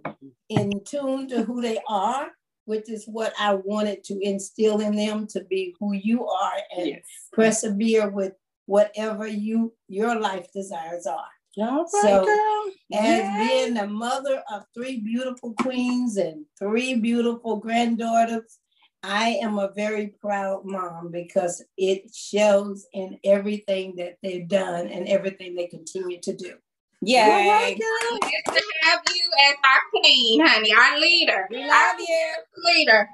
in 0.50 0.82
tune 0.86 1.28
to 1.30 1.43
who 1.43 1.62
they 1.62 1.80
are, 1.88 2.28
which 2.65 2.89
is 2.89 3.06
what 3.06 3.34
I 3.39 3.54
wanted 3.56 4.04
to 4.06 4.19
instill 4.21 4.80
in 4.80 4.95
them 4.95 5.28
to 5.28 5.43
be 5.43 5.76
who 5.80 5.93
you 5.93 6.26
are 6.28 6.58
and 6.78 6.88
Yes. 6.88 7.04
persevere 7.34 8.10
with 8.10 8.34
whatever 8.65 9.28
you 9.28 9.74
your 9.89 10.17
life 10.19 10.52
desires 10.54 11.06
are. 11.06 11.32
All 11.58 11.80
right, 11.82 11.88
So, 11.89 12.26
girl. 12.26 12.63
As 12.93 13.17
Yes. 13.17 13.50
being 13.50 13.74
the 13.74 13.88
mother 13.88 14.41
of 14.52 14.63
three 14.74 15.02
beautiful 15.02 15.54
queens 15.54 16.15
and 16.17 16.45
three 16.58 16.95
beautiful 16.95 17.58
granddaughters, 17.58 18.60
I 19.04 19.40
am 19.42 19.58
a 19.58 19.72
very 19.76 20.08
proud 20.08 20.64
mom 20.64 21.10
because 21.12 21.64
it 21.78 22.14
shows 22.14 22.86
in 22.94 23.20
everything 23.24 23.96
that 23.98 24.18
they've 24.22 24.48
done 24.48 24.88
and 24.88 25.08
everything 25.08 25.56
they 25.56 25.68
continue 25.68 26.20
to 26.22 26.34
do. 26.36 26.54
Yeah. 27.02 27.70
Good 27.70 27.80
to 27.80 28.64
have 28.84 29.02
you 29.10 29.32
as 29.48 29.56
our 29.64 29.82
queen, 29.90 30.46
honey, 30.46 30.72
our 30.74 31.00
leader. 31.00 31.48
We 31.50 31.66
love 31.66 31.96
you. 32.00 32.34
Leader. 32.64 33.10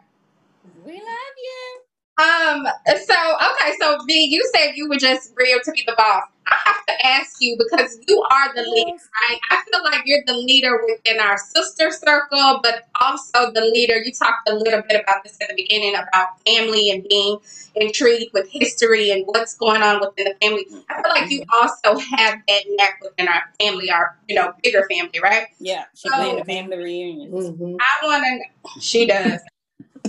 We 0.86 0.94
love 0.94 1.02
you. 1.02 1.87
Um. 2.20 2.66
So 2.86 3.16
okay. 3.16 3.74
So 3.80 3.98
V, 4.08 4.28
you 4.32 4.44
said 4.56 4.72
you 4.76 4.90
were 4.90 4.98
just 4.98 5.34
real 5.36 5.60
to 5.64 5.72
be 5.72 5.84
the 5.86 5.94
boss. 5.96 6.24
I 6.48 6.56
have 6.66 6.86
to 6.88 7.06
ask 7.06 7.36
you 7.42 7.58
because 7.60 8.00
you 8.08 8.24
are 8.32 8.54
the 8.56 8.62
leader, 8.62 8.92
right? 8.92 9.40
I 9.52 9.62
feel 9.70 9.84
like 9.84 10.02
you're 10.06 10.24
the 10.26 10.34
leader 10.34 10.82
within 10.88 11.20
our 11.20 11.38
sister 11.38 11.92
circle, 11.92 12.62
but 12.64 12.88
also 13.02 13.52
the 13.52 13.62
leader. 13.74 13.98
You 13.98 14.14
talked 14.14 14.48
a 14.50 14.56
little 14.56 14.82
bit 14.88 15.02
about 15.04 15.24
this 15.26 15.38
at 15.42 15.50
the 15.50 15.56
beginning 15.56 15.94
about 15.94 16.30
family 16.48 16.90
and 16.90 17.06
being 17.08 17.38
intrigued 17.76 18.34
with 18.34 18.48
history 18.50 19.12
and 19.12 19.24
what's 19.28 19.56
going 19.56 19.82
on 19.84 20.00
within 20.00 20.26
the 20.26 20.36
family. 20.42 20.66
I 20.90 21.02
feel 21.04 21.12
like 21.12 21.30
you 21.30 21.44
also 21.54 22.00
have 22.00 22.40
that 22.48 22.64
neck 22.78 23.00
within 23.02 23.28
our 23.28 23.44
family, 23.60 23.92
our 23.92 24.18
you 24.28 24.36
know 24.36 24.54
bigger 24.64 24.88
family, 24.90 25.20
right? 25.22 25.48
Yeah, 25.60 25.84
she 25.94 26.10
So- 26.10 26.16
planned 26.16 26.40
the 26.40 26.46
family 26.46 26.78
reunions. 26.78 27.60
Mhm. 27.60 27.78
I 27.80 28.06
want 28.06 28.24
to. 28.24 28.82
She 28.82 29.06
does. 29.06 29.42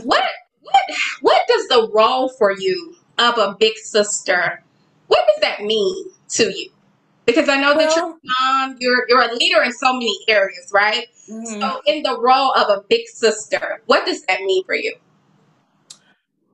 what 0.04 0.22
what 0.70 0.98
what 1.20 1.42
does 1.48 1.68
the 1.68 1.90
role 1.92 2.28
for 2.28 2.52
you 2.52 2.96
of 3.18 3.38
a 3.38 3.56
big 3.58 3.76
sister? 3.76 4.62
What 5.08 5.26
does 5.28 5.40
that 5.40 5.62
mean 5.62 6.10
to 6.30 6.44
you? 6.44 6.70
Because 7.26 7.48
I 7.48 7.60
know 7.60 7.74
that 7.76 7.94
you're 7.94 8.16
mom, 8.40 8.76
you're 8.78 9.04
you're 9.08 9.22
a 9.22 9.34
leader 9.34 9.62
in 9.62 9.72
so 9.72 9.92
many 9.92 10.16
areas, 10.28 10.70
right? 10.72 11.06
Mhm. 11.28 11.60
So 11.60 11.80
in 11.86 12.02
the 12.02 12.18
role 12.18 12.52
of 12.52 12.68
a 12.68 12.82
big 12.88 13.06
sister, 13.08 13.82
what 13.86 14.06
does 14.06 14.24
that 14.26 14.40
mean 14.40 14.64
for 14.64 14.74
you? 14.74 14.94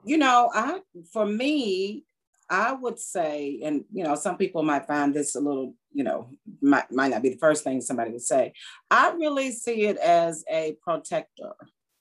you 0.05 0.19
know, 0.19 0.51
I 0.55 0.81
for 1.13 1.27
me, 1.27 2.05
I 2.51 2.73
would 2.73 2.99
say, 2.99 3.61
and 3.65 3.85
you 3.93 4.05
know, 4.05 4.15
some 4.15 4.37
people 4.37 4.63
might 4.63 4.87
find 4.87 5.15
this 5.15 5.35
a 5.35 5.41
little, 5.41 5.75
you 5.93 6.05
know, 6.05 6.29
might 6.61 6.91
might 6.93 7.11
not 7.11 7.23
be 7.23 7.31
the 7.31 7.39
first 7.39 7.65
thing 7.65 7.81
somebody 7.81 8.11
would 8.11 8.23
say. 8.23 8.53
I 8.91 9.13
really 9.13 9.51
see 9.51 9.87
it 9.87 9.97
as 9.97 10.45
a 10.51 10.77
protector. 10.83 11.55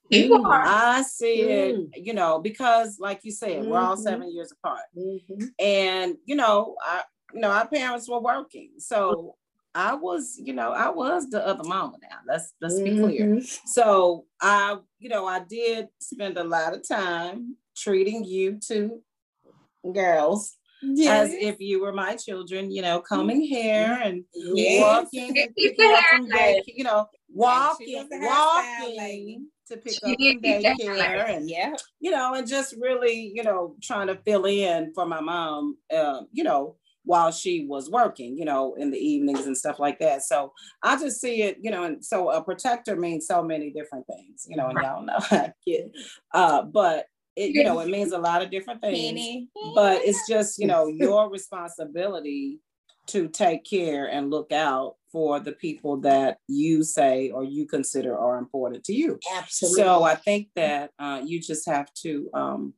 You 0.09 0.29
Mm. 0.37 0.45
are. 0.45 0.63
I 0.65 1.01
see 1.01 1.41
it, 1.49 1.89
you 1.95 2.13
know, 2.13 2.39
because 2.39 2.99
like 2.99 3.21
you 3.23 3.31
said, 3.31 3.65
we're 3.65 3.79
all 3.79 3.95
Mhm. 3.95 4.03
seven 4.03 4.31
years 4.33 4.51
apart. 4.51 4.83
Mhm. 4.95 5.53
And, 5.59 6.17
you 6.25 6.35
know, 6.35 6.75
I 6.81 7.03
you 7.33 7.39
know, 7.39 7.49
our 7.49 7.67
parents 7.67 8.07
were 8.07 8.19
working. 8.19 8.73
So 8.77 9.35
I 9.73 9.95
was, 9.95 10.37
you 10.37 10.53
know, 10.53 10.71
I 10.71 10.89
was 10.89 11.29
the 11.31 11.43
other 11.45 11.63
mama 11.63 11.97
now. 11.99 12.19
Let's 12.27 12.53
let's 12.61 12.79
be 12.79 12.91
clear. 12.95 13.25
Mhm. 13.25 13.67
So 13.67 14.27
I, 14.39 14.77
you 14.99 15.09
know, 15.09 15.25
I 15.25 15.39
did 15.39 15.87
spend 15.99 16.37
a 16.37 16.43
lot 16.43 16.75
of 16.75 16.87
time 16.87 17.57
treating 17.75 18.23
you 18.23 18.59
two 18.59 19.01
girls 19.91 20.57
as 21.07 21.33
if 21.33 21.59
you 21.59 21.81
were 21.81 21.91
my 21.93 22.15
children, 22.15 22.69
you 22.69 22.81
know, 22.83 22.99
combing 23.01 23.47
hair 23.47 23.99
and 24.03 24.25
Yes. 24.35 24.79
walking 24.79 25.39
and 25.39 25.55
Keep 25.55 25.75
picking 25.77 25.89
the 25.89 25.97
up 25.97 26.03
from 26.11 26.29
hair 26.29 26.53
day, 26.53 26.63
you 26.67 26.83
know, 26.83 27.07
walking, 27.29 27.95
was 27.95 28.11
a 28.11 28.15
hairstyle 28.15 28.29
walking 28.29 28.97
lady. 28.97 29.41
To 29.67 29.77
pick 29.77 29.93
up 30.03 30.17
from 30.19 30.41
daycare 30.41 31.29
and 31.29 31.49
Yeah. 31.49 31.73
you 31.99 32.11
know, 32.11 32.33
and 32.33 32.47
just 32.47 32.75
really, 32.79 33.31
you 33.33 33.43
know, 33.43 33.75
trying 33.81 34.07
to 34.07 34.17
fill 34.25 34.45
in 34.45 34.93
for 34.93 35.05
my 35.05 35.21
mom, 35.21 35.77
uh, 35.93 36.21
you 36.31 36.43
know, 36.43 36.75
while 37.05 37.31
she 37.31 37.65
was 37.65 37.89
working, 37.89 38.37
you 38.37 38.45
know, 38.45 38.75
in 38.75 38.91
the 38.91 38.97
evenings 38.97 39.45
and 39.45 39.57
stuff 39.57 39.79
like 39.79 39.99
that. 39.99 40.23
So 40.23 40.53
I 40.83 40.97
just 40.97 41.19
see 41.19 41.41
it, 41.43 41.57
you 41.61 41.69
know, 41.69 41.83
and 41.83 42.03
so 42.03 42.29
a 42.29 42.41
protector 42.43 42.95
means 42.95 43.27
so 43.27 43.43
many 43.43 43.71
different 43.71 44.05
things, 44.07 44.45
you 44.47 44.55
know, 44.55 44.67
and 44.67 44.79
y'all 44.81 45.05
know 45.05 45.17
I 45.31 45.51
get, 45.65 45.91
uh, 46.33 46.61
but 46.63 47.07
it, 47.35 47.51
you 47.51 47.63
know, 47.63 47.79
it 47.79 47.87
means 47.89 48.11
a 48.13 48.17
lot 48.17 48.41
of 48.41 48.51
different 48.51 48.81
things. 48.81 49.19
But 49.75 50.01
it's 50.03 50.27
just, 50.27 50.59
you 50.59 50.67
know, 50.67 50.87
your 50.87 51.29
responsibility 51.29 52.59
to 53.07 53.27
take 53.27 53.65
care 53.65 54.05
and 54.05 54.29
look 54.29 54.51
out 54.51 54.95
for 55.13 55.39
the 55.39 55.51
people 55.51 55.97
that 55.97 56.39
you 56.47 56.83
say 56.83 57.29
or 57.29 57.43
you 57.43 57.67
consider 57.67 58.17
are 58.17 58.39
important 58.39 58.83
to 58.83 58.93
you. 58.93 59.19
Absolutely. 59.37 59.83
So 59.83 60.03
I 60.03 60.15
think 60.15 60.49
that 60.55 60.89
uh, 60.97 61.21
you 61.23 61.39
just 61.39 61.69
have 61.69 61.93
to, 62.01 62.29
um, 62.33 62.73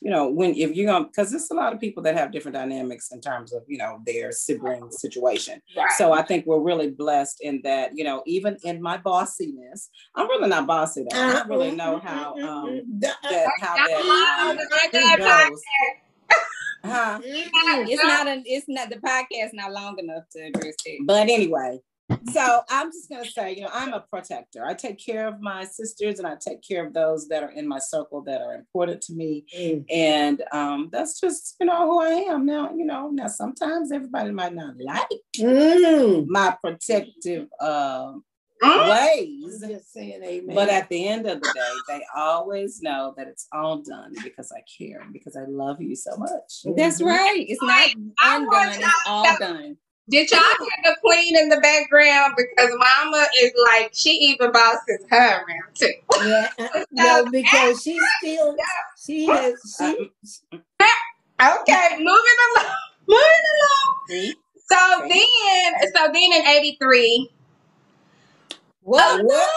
you 0.00 0.10
know, 0.10 0.30
when 0.30 0.54
if 0.54 0.74
you're 0.74 0.86
gonna, 0.86 1.06
because 1.06 1.30
there's 1.30 1.50
a 1.50 1.54
lot 1.54 1.74
of 1.74 1.80
people 1.80 2.02
that 2.04 2.16
have 2.16 2.32
different 2.32 2.54
dynamics 2.54 3.10
in 3.12 3.20
terms 3.20 3.52
of 3.52 3.64
you 3.66 3.76
know 3.76 4.00
their 4.06 4.32
sibling 4.32 4.90
situation. 4.90 5.60
Right. 5.76 5.90
So 5.98 6.12
I 6.12 6.22
think 6.22 6.46
we're 6.46 6.60
really 6.60 6.90
blessed 6.90 7.38
in 7.42 7.60
that, 7.64 7.90
you 7.94 8.04
know, 8.04 8.22
even 8.24 8.56
in 8.64 8.80
my 8.80 8.96
bossiness, 8.96 9.90
I'm 10.14 10.28
really 10.28 10.48
not 10.48 10.66
bossy. 10.66 11.04
Though. 11.10 11.18
I 11.18 11.32
don't 11.32 11.48
really 11.50 11.72
know 11.72 11.98
how 11.98 12.34
um, 12.38 12.82
that 13.00 13.16
how 13.60 13.74
that 13.74 14.46
um, 14.46 15.48
goes. 15.50 15.62
Huh? 16.84 17.20
It's 17.22 18.02
not 18.02 18.26
a, 18.26 18.42
it's 18.44 18.66
not 18.68 18.90
the 18.90 18.96
podcast 18.96 19.50
not 19.52 19.72
long 19.72 19.98
enough 19.98 20.24
to 20.36 20.40
address 20.46 20.76
it. 20.84 21.00
But 21.06 21.28
anyway, 21.28 21.80
so 22.32 22.62
I'm 22.68 22.90
just 22.90 23.08
gonna 23.08 23.24
say, 23.24 23.54
you 23.54 23.62
know, 23.62 23.70
I'm 23.72 23.92
a 23.92 24.00
protector. 24.00 24.64
I 24.64 24.74
take 24.74 24.98
care 25.04 25.28
of 25.28 25.40
my 25.40 25.64
sisters 25.64 26.18
and 26.18 26.26
I 26.26 26.36
take 26.40 26.60
care 26.66 26.84
of 26.86 26.92
those 26.92 27.28
that 27.28 27.42
are 27.42 27.50
in 27.50 27.68
my 27.68 27.78
circle 27.78 28.22
that 28.22 28.40
are 28.40 28.54
important 28.54 29.00
to 29.02 29.12
me. 29.14 29.44
Mm. 29.56 29.84
And 29.90 30.42
um, 30.52 30.88
that's 30.90 31.20
just, 31.20 31.56
you 31.60 31.66
know, 31.66 31.86
who 31.86 32.00
I 32.00 32.32
am 32.32 32.46
now. 32.46 32.70
You 32.74 32.84
know, 32.84 33.10
now 33.10 33.28
sometimes 33.28 33.92
everybody 33.92 34.30
might 34.32 34.54
not 34.54 34.74
like 34.78 35.06
Mm. 35.38 36.26
my 36.28 36.56
protective 36.62 37.48
um 37.60 37.68
Mm? 37.70 38.22
Ways. 38.62 39.64
Saying 39.86 40.22
amen. 40.22 40.54
But 40.54 40.68
at 40.68 40.88
the 40.88 41.08
end 41.08 41.26
of 41.26 41.40
the 41.40 41.48
day, 41.48 41.82
they 41.88 42.04
always 42.14 42.82
know 42.82 43.14
that 43.16 43.26
it's 43.26 43.48
all 43.52 43.78
done 43.82 44.14
because 44.22 44.52
I 44.52 44.62
care, 44.78 45.02
because 45.12 45.36
I 45.36 45.44
love 45.46 45.80
you 45.80 45.96
so 45.96 46.16
much. 46.16 46.64
That's 46.76 47.02
right. 47.02 47.44
It's 47.48 47.62
not 47.62 47.88
I 48.20 48.36
undone. 48.36 48.82
It's 48.82 49.00
all 49.06 49.38
done. 49.38 49.76
Did 50.08 50.30
y'all 50.32 50.40
hear 50.40 50.70
the 50.84 50.96
queen 51.04 51.36
in 51.36 51.48
the 51.48 51.60
background? 51.60 52.34
Because 52.36 52.70
Mama 52.76 53.26
is 53.40 53.52
like 53.72 53.90
she 53.94 54.10
even 54.10 54.50
bosses 54.50 55.04
her 55.08 55.44
around 55.44 55.74
too. 55.74 55.92
yeah, 56.24 56.48
uh, 56.58 56.84
no, 56.90 57.26
because 57.30 57.82
she 57.82 58.00
still 58.18 58.56
she 58.98 59.26
has 59.26 59.54
she 59.78 60.10
Okay, 61.40 61.88
moving 61.96 62.06
along. 62.06 62.74
Moving 63.08 63.46
along. 63.56 64.34
So 64.54 65.08
then, 65.08 65.92
so 65.94 66.12
then 66.12 66.32
in 66.32 66.46
'83, 66.46 67.30
What? 68.82 69.24
what 69.24 69.50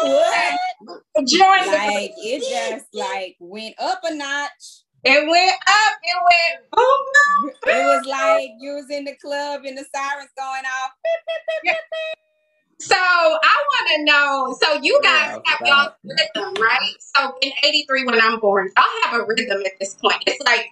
what 0.80 1.28
joined 1.28 1.66
the 1.66 1.78
Like 1.78 2.12
it 2.18 2.40
just 2.50 2.86
like 2.94 3.38
went 3.40 3.76
up 3.80 4.02
a 4.04 4.14
notch. 4.16 4.84
It 5.04 5.28
went 5.30 5.54
up. 5.68 5.94
It 6.04 6.18
went 6.24 6.72
boom, 6.72 6.84
boom. 7.44 7.52
It 7.66 7.86
was 7.86 8.08
like 8.08 8.50
you 8.60 8.74
was 8.76 8.90
in 8.90 9.06
the 9.06 9.16
club 9.16 9.62
and 9.66 9.78
the 9.78 9.86
sirens 9.94 10.30
going 10.38 10.64
off. 10.66 10.92
So 12.80 12.96
I 12.96 13.64
want 13.70 13.90
to 13.96 14.04
know. 14.06 14.58
So 14.62 14.80
you 14.82 15.00
guys 15.04 15.32
Yeah, 15.34 15.42
have 15.46 15.60
y'all 15.66 15.96
rhythm, 16.04 16.54
right? 16.62 16.96
So 17.00 17.36
in 17.42 17.52
'83, 17.64 18.06
when 18.06 18.22
I'm 18.22 18.40
born, 18.40 18.72
y'all 18.76 18.86
have 19.12 19.22
a 19.22 19.26
rhythm 19.26 19.62
at 19.66 19.74
this 19.80 19.96
point. 19.96 20.24
It's 20.28 20.44
like 20.46 20.68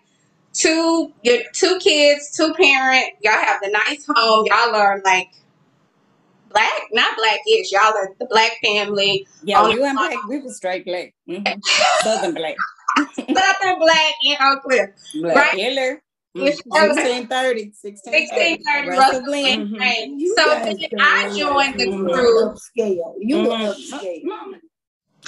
two, 0.53 1.13
your 1.23 1.39
two 1.53 1.79
kids, 1.79 2.35
two 2.35 2.53
parent. 2.55 3.05
Y'all 3.21 3.33
have 3.33 3.61
the 3.61 3.69
nice 3.69 4.05
home. 4.13 4.47
Y'all 4.47 4.75
are 4.75 5.01
like 5.05 5.29
black, 6.53 6.71
not 6.91 7.15
blackish. 7.17 7.71
Y'all 7.71 7.93
are 7.95 8.09
the 8.19 8.25
black 8.27 8.51
family, 8.63 9.27
Yeah, 9.43 9.61
Oh, 9.61 9.69
we 9.73 9.79
went 9.79 9.97
black. 9.97 10.23
We 10.27 10.39
was 10.39 10.57
straight 10.57 10.85
black. 10.85 11.13
Mhm. 11.29 11.61
Southern 12.03 12.33
black. 12.33 12.55
Southern 13.15 13.79
black 13.79 14.13
in 14.23 14.35
Oak 14.41 14.63
Cliff. 14.63 14.89
Black. 15.21 15.35
Right. 15.35 15.51
Killer. 15.51 16.01
Which- 16.33 16.59
1630, 16.65 17.73
1630. 17.75 18.27
1630 18.31 18.87
Russell 18.87 19.01
Russell 19.01 19.23
Blinn. 19.25 19.67
Blinn. 19.67 19.79
Right. 19.81 20.07
You 20.07 20.35
So 20.37 20.45
then 20.49 20.77
I 20.99 21.37
joined 21.37 21.79
the 21.79 21.85
You 21.87 22.05
crew. 22.05 22.49
upscale. 22.49 23.13
You 23.19 23.37
were 23.37 23.43
Mhm. 23.49 23.73
upscale. 23.73 24.23
Mama, 24.23 24.57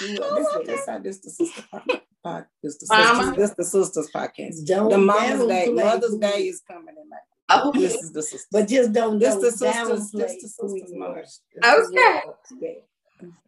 You 0.02 0.08
This, 0.08 0.20
were 0.20 0.64
this, 0.66 0.82
upscale. 0.88 1.04
this, 1.04 1.18
this, 1.20 1.38
the 1.38 1.46
sister 1.46 1.64
pod- 1.70 2.02
pod- 2.24 2.46
this 2.64 2.78
the 2.78 2.86
sisters, 2.88 3.36
this 3.36 3.54
the 3.58 3.64
sisters 3.66 4.10
podcast. 4.16 4.66
Don't 4.66 4.90
The 4.90 4.98
Mother's 4.98 5.46
Day, 5.48 5.68
Mother's 5.70 6.16
Day 6.18 6.48
is 6.48 6.62
coming 6.68 6.96
in. 6.98 7.10
May. 7.10 7.18
Oh, 7.50 7.72
This 7.76 8.02
is 8.02 8.12
the 8.12 8.22
sisters. 8.22 8.48
But 8.52 8.68
just 8.68 8.94
don't 8.94 9.20
This 9.20 9.34
don't 9.34 9.42
the 9.42 9.52
sisters, 9.52 10.12
downplay 10.12 10.20
this 10.20 10.34
the 10.36 10.48
sisters, 10.48 10.72
Queen 10.88 11.00
mama. 11.00 11.16
Rush. 11.16 11.28
Okay. 11.64 12.22
Okay. 12.62 12.84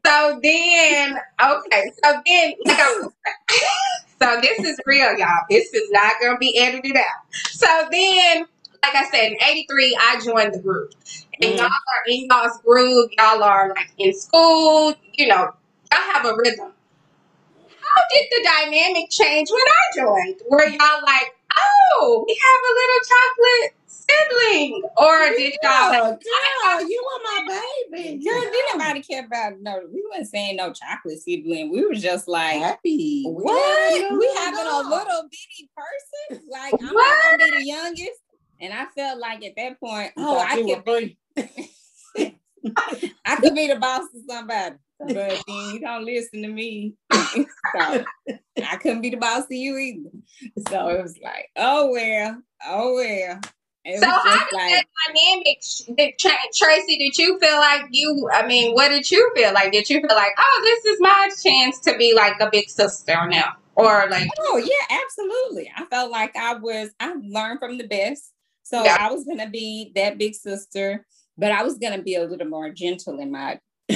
So 0.05 0.39
then, 0.41 1.17
okay, 1.43 1.91
so 2.03 2.21
then, 2.25 2.53
like 2.65 2.77
I 2.79 3.07
so 4.21 4.41
this 4.41 4.59
is 4.63 4.79
real, 4.85 5.17
y'all. 5.17 5.27
This 5.49 5.73
is 5.73 5.89
not 5.91 6.13
gonna 6.21 6.37
be 6.37 6.57
edited 6.57 6.95
out. 6.95 7.03
So 7.31 7.67
then, 7.91 8.45
like 8.83 8.95
I 8.95 9.09
said, 9.11 9.31
in 9.31 9.37
'83, 9.41 9.97
I 9.99 10.21
joined 10.23 10.53
the 10.53 10.59
group, 10.59 10.93
and 11.41 11.53
Mm. 11.53 11.57
y'all 11.57 11.65
are 11.67 12.03
in 12.07 12.27
y'all's 12.29 12.57
groove. 12.61 13.09
Y'all 13.17 13.43
are 13.43 13.69
like 13.69 13.89
in 13.97 14.13
school. 14.13 14.93
You 15.13 15.27
know, 15.27 15.53
y'all 15.91 16.11
have 16.13 16.25
a 16.25 16.35
rhythm. 16.35 16.71
How 17.81 18.01
did 18.11 18.25
the 18.31 18.49
dynamic 18.63 19.09
change 19.09 19.49
when 19.49 19.61
I 19.67 19.83
joined? 19.97 20.41
Were 20.49 20.65
y'all 20.65 21.01
like, 21.03 21.35
oh, 21.57 22.23
we 22.27 22.39
have 22.41 22.61
a 22.69 22.73
little 22.79 23.01
chocolate 23.09 23.75
sibling, 24.09 24.83
or 24.97 25.29
did 25.35 25.53
y'all? 25.61 25.91
Girl, 25.91 26.17
girl, 26.63 26.89
you 26.89 27.03
are 27.13 27.19
my 27.23 27.61
baby. 27.91 28.23
Girl, 28.23 28.41
didn't 28.41 28.65
nobody 28.79 29.01
care 29.01 29.25
about 29.25 29.53
no. 29.61 29.81
We 29.91 30.03
wasn't 30.09 30.29
saying 30.29 30.55
no 30.57 30.73
chocolate 30.73 31.19
sibling. 31.19 31.71
We 31.71 31.85
were 31.85 31.93
just 31.95 32.27
like, 32.27 32.57
happy. 32.57 33.23
what? 33.25 34.11
We 34.11 34.17
We 34.17 34.33
having 34.37 34.59
a 34.59 34.77
little 34.89 35.23
bitty 35.29 35.69
person? 35.75 36.43
Like 36.49 36.73
I'm 36.81 36.93
What? 36.93 37.17
gonna 37.23 37.37
be 37.37 37.51
the 37.51 37.63
youngest. 37.63 38.19
And 38.61 38.73
I 38.73 38.85
felt 38.95 39.19
like 39.19 39.43
at 39.43 39.55
that 39.57 39.79
point, 39.79 40.13
oh, 40.17 40.39
I 40.39 40.55
could 40.55 40.85
be. 40.85 41.17
I 43.25 43.35
could 43.35 43.53
be 43.53 43.67
the 43.67 43.75
boss 43.75 44.03
of 44.03 44.21
somebody. 44.29 44.75
but 44.99 45.13
then 45.13 45.39
you 45.47 45.79
don't 45.81 46.05
listen 46.05 46.41
to 46.41 46.47
me. 46.47 46.93
so 47.11 47.45
I 47.75 48.77
couldn't 48.81 49.01
be 49.01 49.09
the 49.09 49.17
boss 49.17 49.43
of 49.43 49.51
you 49.51 49.77
either. 49.77 50.09
So 50.69 50.87
it 50.87 51.01
was 51.01 51.17
like, 51.21 51.49
oh 51.57 51.91
well, 51.91 52.41
oh 52.65 52.93
well. 52.95 53.41
It 53.85 53.99
so 53.99 54.09
how 54.09 54.45
did 54.45 54.55
like, 54.55 54.71
that 54.71 54.85
dynamic, 55.07 55.61
did, 55.95 56.13
Tracy? 56.17 56.97
Did 56.97 57.17
you 57.19 57.37
feel 57.39 57.57
like 57.57 57.85
you? 57.91 58.27
I 58.33 58.47
mean, 58.47 58.73
what 58.73 58.89
did 58.89 59.09
you 59.11 59.31
feel 59.35 59.53
like? 59.53 59.71
Did 59.71 59.87
you 59.91 60.01
feel 60.01 60.15
like, 60.15 60.31
oh, 60.39 60.61
this 60.63 60.93
is 60.93 60.99
my 60.99 61.29
chance 61.43 61.79
to 61.81 61.95
be 61.95 62.15
like 62.15 62.39
a 62.39 62.49
big 62.51 62.67
sister 62.67 63.15
now, 63.27 63.53
or 63.75 64.07
like, 64.09 64.27
oh 64.39 64.57
yeah, 64.57 64.97
absolutely. 65.03 65.71
I 65.77 65.85
felt 65.85 66.09
like 66.09 66.35
I 66.35 66.55
was. 66.55 66.89
I 66.99 67.13
learned 67.13 67.59
from 67.59 67.77
the 67.77 67.87
best, 67.87 68.33
so 68.63 68.83
Yeah. 68.83 68.97
I 68.99 69.11
was 69.11 69.23
gonna 69.23 69.49
be 69.51 69.91
that 69.95 70.17
big 70.17 70.33
sister, 70.33 71.05
but 71.37 71.51
I 71.51 71.61
was 71.61 71.77
gonna 71.77 72.01
be 72.01 72.15
a 72.15 72.25
little 72.25 72.47
more 72.47 72.71
gentle 72.71 73.19
in 73.19 73.31
my. 73.31 73.59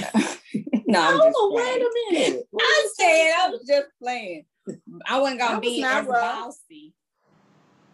no, 0.86 1.32
Oh, 1.36 1.52
wait 1.56 1.82
a 1.82 2.14
minute. 2.14 2.48
What 2.52 2.64
I'm 2.64 2.90
saying 2.94 3.34
I 3.40 3.50
was 3.50 3.66
just 3.68 3.88
playing. 4.00 4.46
I 5.08 5.20
wasn't 5.20 5.40
gonna 5.40 5.60
was 5.60 5.62
be 5.62 5.84
as 5.84 6.06
bossy. 6.06 6.94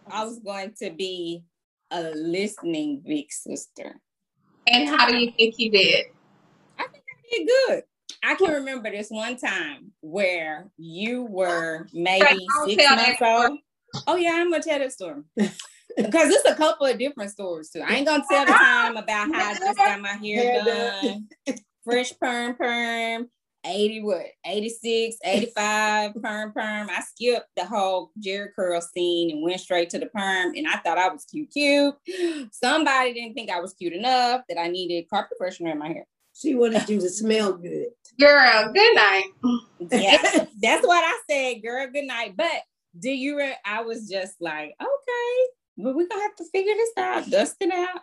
I 0.08 0.24
was 0.26 0.38
going 0.40 0.74
to 0.80 0.90
be 0.90 1.42
a 1.90 2.02
listening 2.14 3.02
big 3.06 3.30
sister. 3.32 4.00
and 4.66 4.88
how 4.88 5.08
do 5.08 5.16
you 5.16 5.32
think 5.36 5.54
you 5.58 5.70
did? 5.70 6.06
I 6.78 6.84
think 6.88 7.04
I 7.08 7.36
did 7.36 7.48
good. 7.48 7.82
I 8.22 8.34
can 8.34 8.52
remember 8.52 8.90
this 8.90 9.08
one 9.10 9.36
time 9.36 9.92
where 10.00 10.68
you 10.76 11.22
were 11.24 11.86
maybe 11.92 12.24
don't 12.24 12.70
six 12.70 12.90
months 12.90 13.22
old. 13.22 13.58
Oh 14.06 14.16
yeah, 14.16 14.32
I'm 14.34 14.50
gonna 14.50 14.62
tell 14.62 14.78
that 14.78 14.92
story. 14.92 15.22
Because 15.96 16.28
it's 16.28 16.44
a 16.46 16.54
couple 16.54 16.86
of 16.86 16.98
different 16.98 17.30
stories 17.30 17.70
too. 17.70 17.80
I 17.80 17.94
ain't 17.94 18.06
gonna 18.06 18.22
tell 18.30 18.44
the 18.44 18.52
time 18.52 18.98
about 18.98 19.32
how 19.32 19.50
I 19.50 19.54
just 19.54 19.78
got 19.78 19.98
my 19.98 20.08
hair 20.10 20.44
Hair 20.44 20.64
done. 20.64 21.28
done. 21.46 21.56
Fresh 21.84 22.18
perm 22.20 22.54
perm. 22.54 23.30
80 23.66 24.02
what 24.02 24.26
86 24.44 25.16
85 25.24 26.14
perm 26.22 26.52
perm. 26.52 26.88
I 26.90 27.02
skipped 27.02 27.48
the 27.56 27.64
whole 27.64 28.12
Jheri 28.20 28.48
curl 28.54 28.80
scene 28.80 29.30
and 29.30 29.42
went 29.42 29.60
straight 29.60 29.90
to 29.90 29.98
the 29.98 30.06
perm 30.06 30.54
and 30.54 30.66
i 30.68 30.76
thought 30.78 30.98
i 30.98 31.08
was 31.08 31.24
cute 31.24 31.50
cute. 31.52 31.94
Somebody 32.52 33.14
didn't 33.14 33.34
think 33.34 33.50
i 33.50 33.60
was 33.60 33.74
cute 33.74 33.92
enough 33.92 34.42
that 34.48 34.58
i 34.58 34.68
needed 34.68 35.08
carpet 35.10 35.38
freshener 35.40 35.72
in 35.72 35.78
my 35.78 35.88
hair. 35.88 36.06
She 36.34 36.54
wanted 36.54 36.88
you 36.88 37.00
to 37.00 37.08
smell 37.08 37.54
good. 37.54 37.88
Girl, 38.20 38.72
good 38.72 38.94
night. 38.94 39.24
yeah 39.90 40.46
that's 40.60 40.86
what 40.86 41.04
i 41.04 41.20
said 41.28 41.62
girl 41.62 41.86
good 41.92 42.06
night. 42.06 42.34
But 42.36 42.62
do 42.98 43.10
you 43.10 43.36
re- 43.36 43.56
i 43.64 43.82
was 43.82 44.08
just 44.08 44.40
like 44.40 44.74
okay 44.80 45.46
but 45.78 45.94
we're 45.94 46.08
gonna 46.08 46.22
have 46.22 46.36
to 46.36 46.44
figure 46.52 46.74
this 46.74 46.92
out 46.96 47.28
dust 47.30 47.56
it 47.60 47.72
out 47.72 48.00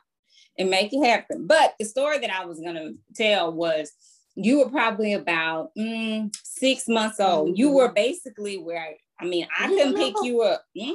and 0.57 0.69
make 0.69 0.93
it 0.93 1.03
happen. 1.03 1.47
But 1.47 1.73
the 1.79 1.85
story 1.85 2.19
that 2.19 2.29
i 2.29 2.45
was 2.45 2.59
gonna 2.59 2.91
tell 3.15 3.51
was 3.53 3.91
you 4.35 4.59
were 4.59 4.69
probably 4.69 5.13
about 5.13 5.71
mm, 5.77 6.33
six 6.43 6.87
months 6.87 7.19
old 7.19 7.57
you 7.57 7.71
were 7.71 7.91
basically 7.91 8.57
where 8.57 8.95
i 9.19 9.25
mean 9.25 9.47
i 9.59 9.69
You 9.69 9.77
couldn't 9.77 9.95
pick 9.95 10.15
you 10.23 10.41
up 10.41 10.63
Mhm. 10.75 10.93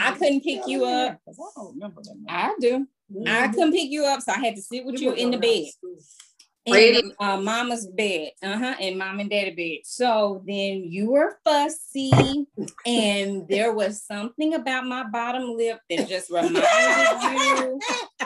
I 0.00 0.12
couldn't 0.12 0.42
pick 0.42 0.66
you 0.66 0.84
up. 0.84 1.20
I 1.28 1.32
don't 1.56 1.74
remember 1.74 2.02
that. 2.02 2.16
i 2.28 2.54
do 2.60 2.86
i 3.26 3.46
Mhm. 3.48 3.54
couldn't 3.54 3.72
pick 3.72 3.90
you 3.90 4.04
up 4.04 4.20
so 4.22 4.32
i 4.32 4.38
had 4.38 4.56
to 4.56 4.62
sit 4.62 4.84
with 4.84 5.00
you 5.00 5.10
were 5.10 5.16
in 5.16 5.30
the 5.30 5.38
bed 5.38 5.66
out 6.68 6.74
of 6.74 6.74
school. 6.74 6.74
Really? 6.74 6.98
in 6.98 7.12
uh, 7.20 7.36
mama's 7.38 7.86
bed, 7.86 8.30
uh-huh, 8.42 8.74
and 8.80 8.98
mom 8.98 9.20
and 9.20 9.30
daddy 9.30 9.50
bed. 9.50 9.80
So 9.84 10.42
then 10.46 10.84
you 10.84 11.10
were 11.10 11.38
fussy, 11.44 12.46
and 12.86 13.46
there 13.48 13.72
was 13.72 14.02
something 14.02 14.54
about 14.54 14.86
my 14.86 15.04
bottom 15.04 15.56
lip 15.56 15.80
that 15.90 16.08
just 16.08 16.30
reminded 16.30 16.62
you 16.62 17.80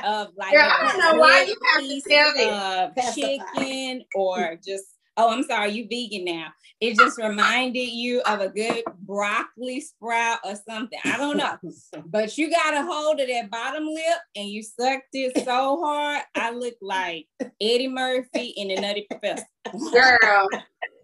of 0.04 0.28
like 0.36 0.52
Girl, 0.52 0.68
I 0.70 0.92
don't 0.92 0.98
know 0.98 1.20
why 1.20 1.42
you 1.42 1.56
have 1.74 1.84
to 1.84 2.00
tell 2.08 2.94
of 2.94 3.14
chicken 3.14 4.04
or 4.14 4.58
just 4.64 4.95
oh, 5.16 5.30
I'm 5.30 5.42
sorry, 5.44 5.70
you 5.70 5.86
vegan 5.88 6.24
now. 6.24 6.48
It 6.80 6.96
just 6.96 7.18
reminded 7.18 7.88
you 7.88 8.20
of 8.22 8.40
a 8.40 8.48
good 8.48 8.84
broccoli 9.00 9.80
sprout 9.80 10.38
or 10.44 10.54
something. 10.68 10.98
I 11.04 11.16
don't 11.16 11.36
know. 11.36 11.56
But 12.06 12.36
you 12.38 12.50
got 12.50 12.74
a 12.74 12.82
hold 12.82 13.20
of 13.20 13.28
that 13.28 13.50
bottom 13.50 13.86
lip 13.86 14.18
and 14.36 14.48
you 14.48 14.62
sucked 14.62 15.08
it 15.12 15.44
so 15.44 15.80
hard. 15.82 16.22
I 16.34 16.50
look 16.50 16.74
like 16.82 17.26
Eddie 17.60 17.88
Murphy 17.88 18.52
in 18.56 18.68
the 18.68 18.76
Nutty 18.80 19.06
Professor. 19.10 19.46
Girl, 19.92 20.48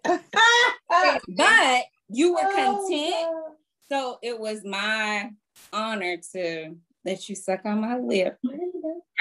But 1.29 1.85
you 2.09 2.35
were 2.35 2.40
Oh, 2.42 2.87
content. 2.87 3.57
So 3.88 4.18
it 4.22 4.38
was 4.38 4.62
my 4.64 5.31
honor 5.72 6.16
to 6.33 6.77
let 7.05 7.29
you 7.29 7.35
suck 7.35 7.65
on 7.65 7.81
my 7.81 7.99
lip. 7.99 8.38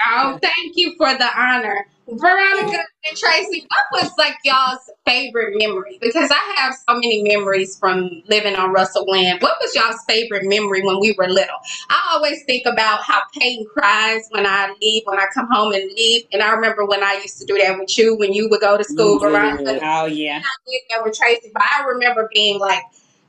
oh, 0.06 0.38
thank 0.40 0.76
you 0.76 0.94
for 0.96 1.12
the 1.16 1.28
honor. 1.36 1.86
Veronica 2.08 2.78
and 3.08 3.16
Tracy, 3.16 3.66
what 3.68 4.02
was 4.02 4.12
like 4.18 4.34
y'all's 4.44 4.90
favorite 5.06 5.54
memory? 5.56 5.98
Because 6.00 6.30
I 6.30 6.54
have 6.56 6.74
so 6.74 6.94
many 6.94 7.22
memories 7.22 7.78
from 7.78 8.22
living 8.28 8.54
on 8.56 8.72
Russell 8.72 9.04
Land. 9.08 9.40
What 9.40 9.56
was 9.60 9.74
y'all's 9.74 10.02
favorite 10.06 10.44
memory 10.44 10.82
when 10.82 11.00
we 11.00 11.14
were 11.16 11.28
little? 11.28 11.56
I 11.90 12.10
always 12.12 12.44
think 12.44 12.66
about 12.66 13.02
how 13.02 13.22
Peyton 13.32 13.66
cries 13.72 14.28
when 14.30 14.46
I 14.46 14.74
leave, 14.80 15.02
when 15.06 15.18
I 15.18 15.26
come 15.32 15.48
home 15.50 15.72
and 15.72 15.90
leave. 15.92 16.26
And 16.32 16.42
I 16.42 16.52
remember 16.52 16.84
when 16.84 17.02
I 17.02 17.14
used 17.14 17.38
to 17.38 17.46
do 17.46 17.56
that 17.58 17.78
with 17.78 17.96
you 17.96 18.16
when 18.16 18.32
you 18.32 18.48
would 18.48 18.60
go 18.60 18.76
to 18.76 18.84
school, 18.84 19.18
mm-hmm. 19.18 19.26
Veronica. 19.26 19.80
Oh, 19.82 20.02
oh 20.02 20.06
yeah. 20.06 20.42
I 20.44 20.70
did 20.70 20.80
that 20.90 21.04
with 21.04 21.16
Tracy, 21.16 21.50
but 21.52 21.62
I 21.76 21.84
remember 21.84 22.28
being 22.34 22.58
like, 22.58 22.82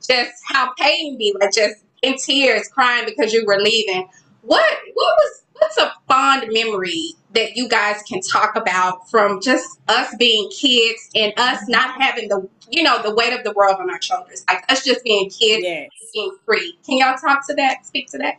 just 0.06 0.32
how 0.48 0.72
Peyton 0.74 1.16
be 1.16 1.34
like, 1.40 1.52
just 1.52 1.76
in 2.02 2.16
tears, 2.18 2.68
crying 2.68 3.06
because 3.06 3.32
you 3.32 3.44
were 3.46 3.58
leaving. 3.58 4.08
What 4.44 4.64
what 4.94 5.16
was 5.18 5.42
what's 5.54 5.78
a 5.78 5.92
fond 6.08 6.46
memory 6.52 7.14
that 7.32 7.56
you 7.56 7.68
guys 7.68 8.02
can 8.08 8.20
talk 8.20 8.56
about 8.56 9.08
from 9.10 9.40
just 9.40 9.66
us 9.88 10.14
being 10.18 10.50
kids 10.50 11.08
and 11.14 11.32
us 11.38 11.66
not 11.68 12.00
having 12.00 12.28
the 12.28 12.48
you 12.70 12.82
know 12.82 13.02
the 13.02 13.14
weight 13.14 13.32
of 13.32 13.44
the 13.44 13.52
world 13.52 13.76
on 13.80 13.90
our 13.90 14.02
shoulders, 14.02 14.44
like 14.48 14.64
us 14.70 14.84
just 14.84 15.02
being 15.04 15.30
kids, 15.30 15.62
Yes. 15.64 15.88
being 16.12 16.36
free. 16.44 16.78
Can 16.86 16.98
y'all 16.98 17.16
talk 17.16 17.46
to 17.48 17.54
that? 17.54 17.86
Speak 17.86 18.08
to 18.10 18.18
that. 18.18 18.34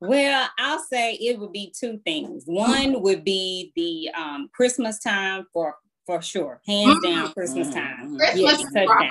Well, 0.00 0.48
I'll 0.58 0.78
say 0.80 1.14
it 1.14 1.38
would 1.38 1.52
be 1.52 1.72
two 1.78 1.98
things. 2.04 2.44
One 2.46 3.02
would 3.02 3.24
be 3.24 3.72
the 3.76 4.10
um, 4.20 4.50
Christmas 4.52 4.98
time 4.98 5.46
for 5.52 5.76
for 6.06 6.20
sure, 6.22 6.60
hands 6.66 7.00
down, 7.02 7.32
Christmas 7.32 7.68
Mhm. 7.68 7.74
time. 7.74 8.16
Christmas, 8.18 8.40
Yes, 8.40 8.58
touchdown. 8.72 9.10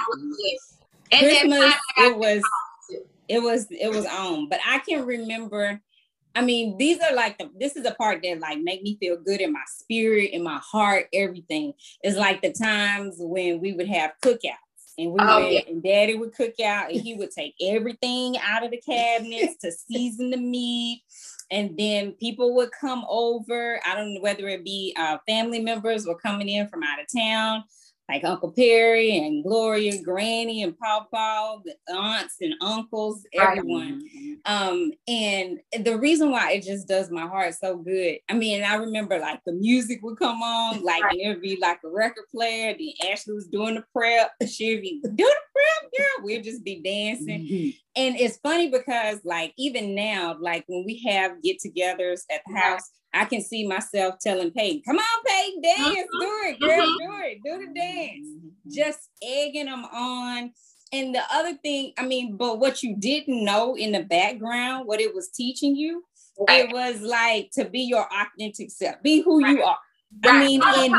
and 1.12 1.28
then 1.28 1.50
Christmas, 1.50 1.76
it 1.98 2.18
was 2.18 2.44
it 3.30 3.42
was 3.42 3.68
it 3.70 3.90
was 3.90 4.06
on, 4.06 4.50
but 4.50 4.60
I 4.66 4.80
can 4.80 5.06
remember. 5.06 5.80
I 6.36 6.42
mean, 6.42 6.78
these 6.78 7.00
are 7.00 7.14
like 7.16 7.38
the 7.38 7.50
this 7.60 7.76
is 7.76 7.84
the 7.84 7.92
part 7.96 8.22
that 8.24 8.40
like 8.40 8.60
make 8.60 8.84
me 8.84 8.98
feel 9.00 9.18
good 9.18 9.42
in 9.42 9.52
my 9.54 9.64
spirit, 9.68 10.32
in 10.32 10.44
my 10.44 10.60
heart, 10.64 11.08
everything. 11.14 11.74
It's 12.04 12.18
like 12.18 12.42
the 12.42 12.52
times 12.52 13.16
when 13.20 13.60
we 13.60 13.74
would 13.74 13.88
have 13.88 14.12
cookouts 14.24 14.94
and 14.98 15.12
we 15.12 15.18
Oh, 15.22 15.44
would, 15.44 15.52
yeah. 15.54 15.62
and 15.68 15.82
daddy 15.82 16.16
would 16.16 16.34
cook 16.34 16.60
out 16.60 16.92
and 16.92 17.02
he 17.02 17.16
would 17.16 17.32
take 17.32 17.56
everything 17.62 18.38
out 18.38 18.64
of 18.64 18.72
the 18.72 18.78
cabinets 18.82 19.56
to 19.62 19.72
season 19.72 20.30
the 20.30 20.38
meat. 20.38 21.02
And 21.52 21.76
then 21.78 22.12
people 22.14 22.54
would 22.56 22.70
come 22.80 23.04
over. 23.10 23.80
I 23.84 23.96
don't 23.96 24.14
know 24.14 24.22
whether 24.22 24.48
it 24.50 24.64
be 24.64 24.96
uh, 25.00 25.18
family 25.28 25.62
members 25.62 26.06
were 26.06 26.16
coming 26.20 26.48
in 26.48 26.68
from 26.68 26.84
out 26.84 27.00
of 27.02 27.08
town 27.16 27.64
like 28.10 28.24
Uncle 28.24 28.52
Perry 28.52 29.16
and 29.18 29.44
Gloria, 29.44 30.02
Granny 30.02 30.64
and 30.64 30.78
Pawpaw, 30.78 31.60
the 31.64 31.76
aunts 31.94 32.38
and 32.42 32.56
uncles, 32.60 33.24
Right. 33.38 33.58
everyone. 33.60 34.02
Um, 34.46 34.92
and 35.08 35.60
the 35.84 35.98
reason 35.98 36.32
why 36.32 36.54
it 36.54 36.64
just 36.64 36.88
does 36.88 37.12
my 37.12 37.28
heart 37.28 37.54
so 37.54 37.78
good. 37.78 38.18
I 38.28 38.34
mean, 38.34 38.64
I 38.64 38.76
remember 38.76 39.20
like 39.20 39.42
the 39.46 39.54
music 39.54 40.00
would 40.02 40.18
come 40.18 40.42
on, 40.42 40.82
like 40.82 41.04
and 41.04 41.20
it 41.22 41.28
would 41.28 41.42
be 41.42 41.58
like 41.62 41.80
a 41.86 41.90
record 41.90 42.26
player. 42.32 42.74
Then 42.78 43.12
Ashley 43.12 43.36
was 43.36 43.48
doing 43.48 43.76
the 43.76 43.84
prep. 43.94 44.32
She'd 44.48 44.82
be 44.82 45.02
do 45.04 45.24
the 45.24 45.36
we'll 46.22 46.42
just 46.42 46.64
be 46.64 46.82
dancing. 46.82 47.42
Mhm. 47.42 47.76
And 47.96 48.16
it's 48.20 48.38
funny 48.38 48.70
because 48.70 49.20
like 49.24 49.54
even 49.58 49.96
now, 49.96 50.38
like 50.40 50.64
when 50.68 50.84
we 50.86 51.02
have 51.08 51.42
get-togethers 51.42 52.22
at 52.32 52.42
the 52.48 52.58
house, 52.58 52.90
I 53.14 53.26
can 53.26 53.42
see 53.42 53.68
myself 53.68 54.16
telling 54.22 54.52
Peyton, 54.52 54.84
come 54.86 54.98
on, 54.98 55.24
Peyton, 55.26 55.62
dance, 55.62 56.08
do 56.20 56.32
it, 56.44 56.60
girl, 56.60 56.88
Mhm. 56.88 56.98
do 56.98 57.24
it, 57.24 57.40
do 57.44 57.66
the 57.68 57.74
dance. 57.74 58.28
Just 58.68 59.10
egging 59.24 59.66
them 59.66 59.86
on. 59.86 60.54
And 60.92 61.14
the 61.14 61.24
other 61.32 61.56
thing, 61.56 61.94
I 61.98 62.06
mean, 62.06 62.36
but 62.38 62.60
what 62.60 62.84
you 62.84 62.96
didn't 62.98 63.44
know 63.44 63.76
in 63.76 63.92
the 63.92 64.04
background, 64.04 64.88
what 64.88 65.02
it 65.02 65.14
was 65.14 65.30
teaching 65.30 65.76
you, 65.76 66.04
Right. 66.48 66.66
it 66.66 66.72
was 66.74 67.02
like 67.02 67.52
to 67.52 67.66
be 67.66 67.82
your 67.82 68.08
authentic 68.14 68.72
self, 68.72 69.02
be 69.02 69.22
who 69.22 69.46
you 69.46 69.64
are. 69.64 69.78
I 70.24 70.46
mean, 70.46 70.62
and. 70.64 70.94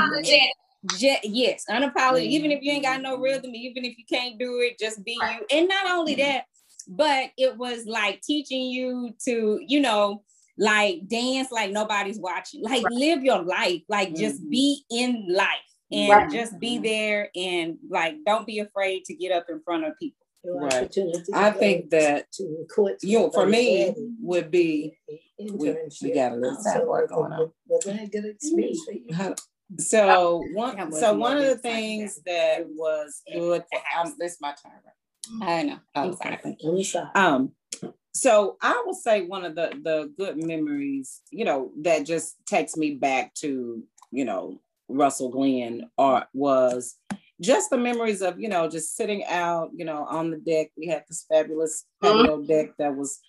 Je- 0.96 1.20
yes, 1.24 1.64
unapologetic. 1.68 2.22
Even 2.28 2.50
if 2.50 2.62
you 2.62 2.72
ain't 2.72 2.84
got 2.84 2.94
Mm-hmm. 3.00 3.02
no 3.02 3.18
rhythm, 3.18 3.54
even 3.54 3.84
if 3.84 3.98
you 3.98 4.04
can't 4.08 4.38
do 4.38 4.60
it, 4.60 4.78
just 4.78 5.04
be 5.04 5.16
Right. 5.20 5.40
you. 5.40 5.46
And 5.58 5.68
not 5.68 5.90
only 5.90 6.14
Mm-hmm. 6.16 6.22
that, 6.32 6.44
but 6.88 7.30
it 7.36 7.56
was 7.56 7.86
like 7.86 8.20
teaching 8.22 8.62
you 8.70 9.14
to, 9.26 9.60
you 9.66 9.80
know, 9.80 10.22
like 10.58 11.06
dance 11.08 11.50
like 11.50 11.70
nobody's 11.70 12.18
watching, 12.18 12.62
like 12.62 12.82
live 12.90 13.22
your 13.24 13.42
life, 13.42 13.82
like 13.88 14.14
just 14.14 14.42
Mhm. 14.42 14.50
be 14.50 14.82
in 14.90 15.26
life 15.28 15.46
and 15.92 16.10
Mm-hmm. 16.10 16.10
Right. 16.12 16.30
just 16.32 16.58
be 16.58 16.78
there 16.78 17.30
and 17.36 17.78
like 17.88 18.16
don't 18.24 18.46
be 18.46 18.58
afraid 18.60 19.04
to 19.06 19.14
get 19.14 19.32
up 19.32 19.46
in 19.48 19.60
front 19.62 19.84
of 19.84 19.92
people. 19.98 20.16
Right. 20.42 20.90
I 21.34 21.50
think 21.50 21.90
that 21.90 22.32
to 22.32 22.66
court 22.74 22.96
you 23.02 23.18
know, 23.18 23.30
for 23.30 23.44
me 23.44 23.94
would 24.22 24.50
be 24.50 24.96
we, 25.38 25.76
we 26.02 26.12
got 26.14 26.32
a 26.32 26.36
little 26.36 26.56
Also, 26.56 26.70
sidebar 26.70 27.02
was 27.02 27.10
going 27.10 27.32
on. 27.32 27.52
Was 27.68 27.84
that 27.84 28.02
a 28.02 28.06
good 28.06 28.24
experience 28.24 28.82
for 28.86 28.92
you? 28.92 29.34
How, 30.08 30.42
So 30.42 30.44
one, 30.52 30.92
so 30.92 31.14
one 31.14 31.36
of 31.36 31.44
the 31.44 31.56
things 31.56 32.20
that 32.26 32.66
was 32.68 33.22
good. 33.32 33.64
Um, 33.98 34.14
this 34.18 34.38
my 34.40 34.54
turn. 34.62 34.72
I 35.42 35.62
know. 35.62 35.78
I'm 35.94 36.16
sorry. 36.16 36.38
Um, 37.14 37.52
so 38.12 38.56
I 38.60 38.82
will 38.84 38.94
say 38.94 39.22
one 39.22 39.44
of 39.44 39.54
the 39.54 39.70
the 39.82 40.12
good 40.18 40.36
memories, 40.36 41.22
you 41.30 41.44
know, 41.44 41.70
that 41.82 42.06
just 42.06 42.36
takes 42.46 42.76
me 42.76 42.94
back 42.94 43.34
to 43.34 43.82
you 44.10 44.24
know 44.24 44.60
Russell 44.88 45.30
Glenn 45.30 45.88
art 45.96 46.26
was 46.32 46.96
just 47.40 47.70
the 47.70 47.78
memories 47.78 48.22
of 48.22 48.40
you 48.40 48.48
know 48.48 48.68
just 48.68 48.96
sitting 48.96 49.24
out 49.26 49.70
you 49.74 49.84
know 49.84 50.04
on 50.04 50.30
the 50.30 50.38
deck. 50.38 50.68
We 50.76 50.88
had 50.88 51.04
this 51.08 51.24
fabulous 51.28 51.84
patio 52.02 52.38
mm-hmm. 52.38 52.46
deck 52.46 52.70
that 52.78 52.96
was 52.96 53.20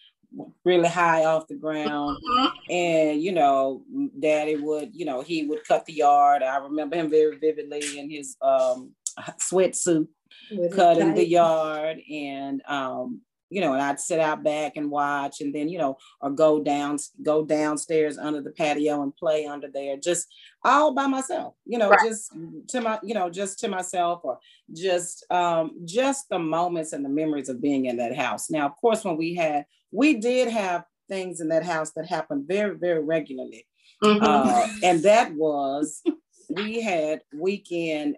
really 0.63 0.87
high 0.87 1.25
off 1.25 1.47
the 1.47 1.55
ground 1.55 2.17
mm-hmm. 2.17 2.71
and 2.71 3.21
you 3.21 3.31
know 3.31 3.83
daddy 4.19 4.55
would 4.55 4.89
you 4.93 5.05
know 5.05 5.21
he 5.21 5.45
would 5.45 5.63
cut 5.67 5.85
the 5.85 5.93
yard 5.93 6.41
i 6.41 6.57
remember 6.57 6.95
him 6.95 7.09
very 7.09 7.37
vividly 7.37 7.99
in 7.99 8.09
his 8.09 8.37
um 8.41 8.91
sweatsuit 9.39 10.07
cutting 10.73 11.13
the 11.13 11.27
yard 11.27 11.99
and 12.09 12.61
um 12.67 13.21
you 13.51 13.59
know, 13.59 13.73
and 13.73 13.81
I'd 13.81 13.99
sit 13.99 14.19
out 14.19 14.43
back 14.43 14.77
and 14.77 14.89
watch 14.89 15.41
and 15.41 15.53
then, 15.53 15.67
you 15.67 15.77
know, 15.77 15.97
or 16.21 16.31
go 16.31 16.63
down, 16.63 16.97
go 17.21 17.43
downstairs 17.43 18.17
under 18.17 18.41
the 18.41 18.51
patio 18.51 19.03
and 19.03 19.15
play 19.15 19.45
under 19.45 19.67
there, 19.67 19.97
just 19.97 20.27
all 20.63 20.93
by 20.93 21.05
myself, 21.05 21.53
you 21.65 21.77
know, 21.77 21.89
right. 21.89 21.99
just 22.07 22.33
to 22.69 22.79
my, 22.79 22.97
you 23.03 23.13
know, 23.13 23.29
just 23.29 23.59
to 23.59 23.67
myself 23.67 24.21
or 24.23 24.39
just 24.73 25.29
um 25.29 25.81
just 25.83 26.29
the 26.29 26.39
moments 26.39 26.93
and 26.93 27.03
the 27.03 27.09
memories 27.09 27.49
of 27.49 27.61
being 27.61 27.85
in 27.85 27.97
that 27.97 28.15
house. 28.15 28.49
Now, 28.49 28.65
of 28.65 28.75
course, 28.77 29.03
when 29.03 29.17
we 29.17 29.35
had 29.35 29.65
we 29.91 30.15
did 30.15 30.49
have 30.49 30.85
things 31.09 31.41
in 31.41 31.49
that 31.49 31.63
house 31.63 31.91
that 31.91 32.07
happened 32.07 32.47
very, 32.47 32.77
very 32.77 33.03
regularly. 33.03 33.65
Mm-hmm. 34.03 34.23
Uh, 34.23 34.67
and 34.83 35.03
that 35.03 35.33
was 35.33 36.01
we 36.49 36.81
had 36.81 37.21
weekend 37.33 38.17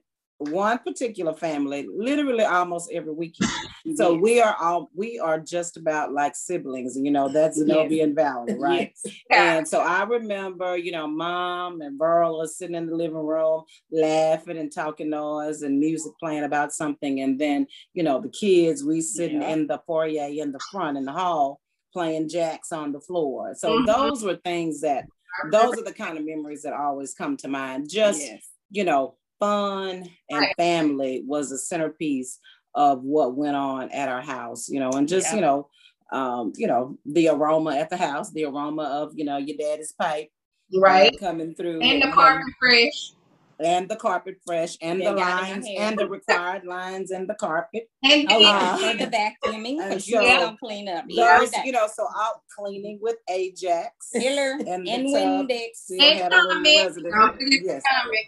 one 0.50 0.78
particular 0.80 1.34
family 1.34 1.88
literally 1.96 2.44
almost 2.44 2.92
every 2.92 3.14
weekend. 3.14 3.52
So 3.96 4.14
we 4.14 4.40
are 4.40 4.56
all 4.62 4.90
we 4.96 5.20
are 5.20 5.42
just 5.42 5.76
about 5.76 6.14
like 6.14 6.38
siblings, 6.38 6.98
you 6.98 7.12
know, 7.12 7.28
that's 7.28 7.58
Zenobia 7.58 7.98
yes. 7.98 8.06
and 8.06 8.16
Valerie, 8.16 8.54
right? 8.58 8.94
Yes. 9.04 9.16
And 9.30 9.68
so 9.68 9.82
I 9.82 10.04
remember, 10.04 10.78
you 10.78 10.94
know, 10.94 11.06
mom 11.06 11.82
and 11.82 11.98
Burl 11.98 12.42
are 12.42 12.48
sitting 12.48 12.78
in 12.78 12.88
the 12.88 12.96
living 12.96 13.18
room 13.18 13.64
laughing 13.92 14.58
and 14.58 14.74
talking 14.74 15.10
noise 15.10 15.64
and 15.64 15.82
music 15.82 16.14
playing 16.18 16.46
about 16.46 16.72
something. 16.72 17.20
And 17.20 17.38
then, 17.38 17.68
you 17.94 18.04
know, 18.04 18.22
the 18.22 18.30
kids, 18.30 18.86
we 18.86 19.02
sitting 19.02 19.42
yeah. 19.42 19.50
in 19.50 19.68
the 19.68 19.82
foyer 19.86 20.30
in 20.30 20.54
the 20.54 20.62
front 20.72 20.98
in 20.98 21.04
the 21.04 21.12
hall 21.12 21.60
playing 21.94 22.28
jacks 22.28 22.72
on 22.72 22.92
the 22.92 23.00
floor. 23.00 23.54
So 23.56 23.70
mm-hmm. 23.70 23.86
those 23.86 24.24
were 24.24 24.36
things 24.38 24.82
that 24.82 25.06
those 25.52 25.78
are 25.78 25.84
the 25.84 25.94
kind 25.94 26.18
of 26.18 26.26
memories 26.26 26.64
that 26.64 26.74
always 26.74 27.14
come 27.14 27.38
to 27.38 27.48
mind. 27.48 27.90
Just, 27.90 28.22
yes. 28.22 28.50
you 28.70 28.84
know, 28.84 29.16
fun 29.40 30.10
and 30.30 30.40
right. 30.40 30.56
family 30.58 31.24
was 31.26 31.52
a 31.52 31.58
centerpiece 31.58 32.40
of 32.76 33.04
what 33.04 33.36
went 33.36 33.56
on 33.56 33.92
at 33.92 34.10
our 34.10 34.22
house, 34.22 34.70
you 34.70 34.80
know, 34.80 34.92
and 34.92 35.08
just, 35.08 35.28
yeah. 35.30 35.36
you 35.36 35.42
know, 35.42 35.70
um, 36.12 36.54
you 36.56 36.68
know, 36.68 36.98
the 37.06 37.30
aroma 37.30 37.76
at 37.76 37.90
the 37.90 37.98
house, 37.98 38.32
the 38.32 38.46
aroma 38.46 38.84
of, 38.84 39.12
you 39.16 39.26
know, 39.26 39.38
your 39.38 39.58
daddy's 39.58 39.92
pipe. 39.94 40.30
Right. 40.76 41.14
Uh, 41.14 41.18
coming 41.20 41.56
through. 41.56 41.82
And 41.82 42.02
the 42.02 42.12
carpet 42.12 42.46
fresh 42.60 43.14
and 43.60 43.90
the 43.90 43.96
carpet 43.96 44.38
fresh 44.46 44.78
and 44.82 45.02
the 45.02 45.12
lines 45.12 45.66
and 45.78 45.98
the 45.98 46.08
required 46.08 46.66
lines 46.66 47.12
and 47.12 47.30
the 47.30 47.36
carpet. 47.36 47.90
And, 48.04 48.28
oh, 48.30 48.46
uh, 48.46 48.80
and 48.84 49.00
the 49.00 49.06
vacuuming 49.06 49.78
because 49.90 50.08
you 50.08 50.22
don't 50.22 50.60
clean 50.60 50.90
up. 50.90 51.06
those, 51.08 51.52
you 51.64 51.72
know 51.72 51.88
so 51.94 52.08
out 52.18 52.42
cleaning 52.58 53.00
with 53.02 53.16
ajax 53.30 54.10
Hiller 54.14 54.58
and, 54.68 54.88
and 54.88 55.08
windex. 55.08 55.90
and 55.90 56.34
Comet. 56.34 57.40
yes. 57.40 57.84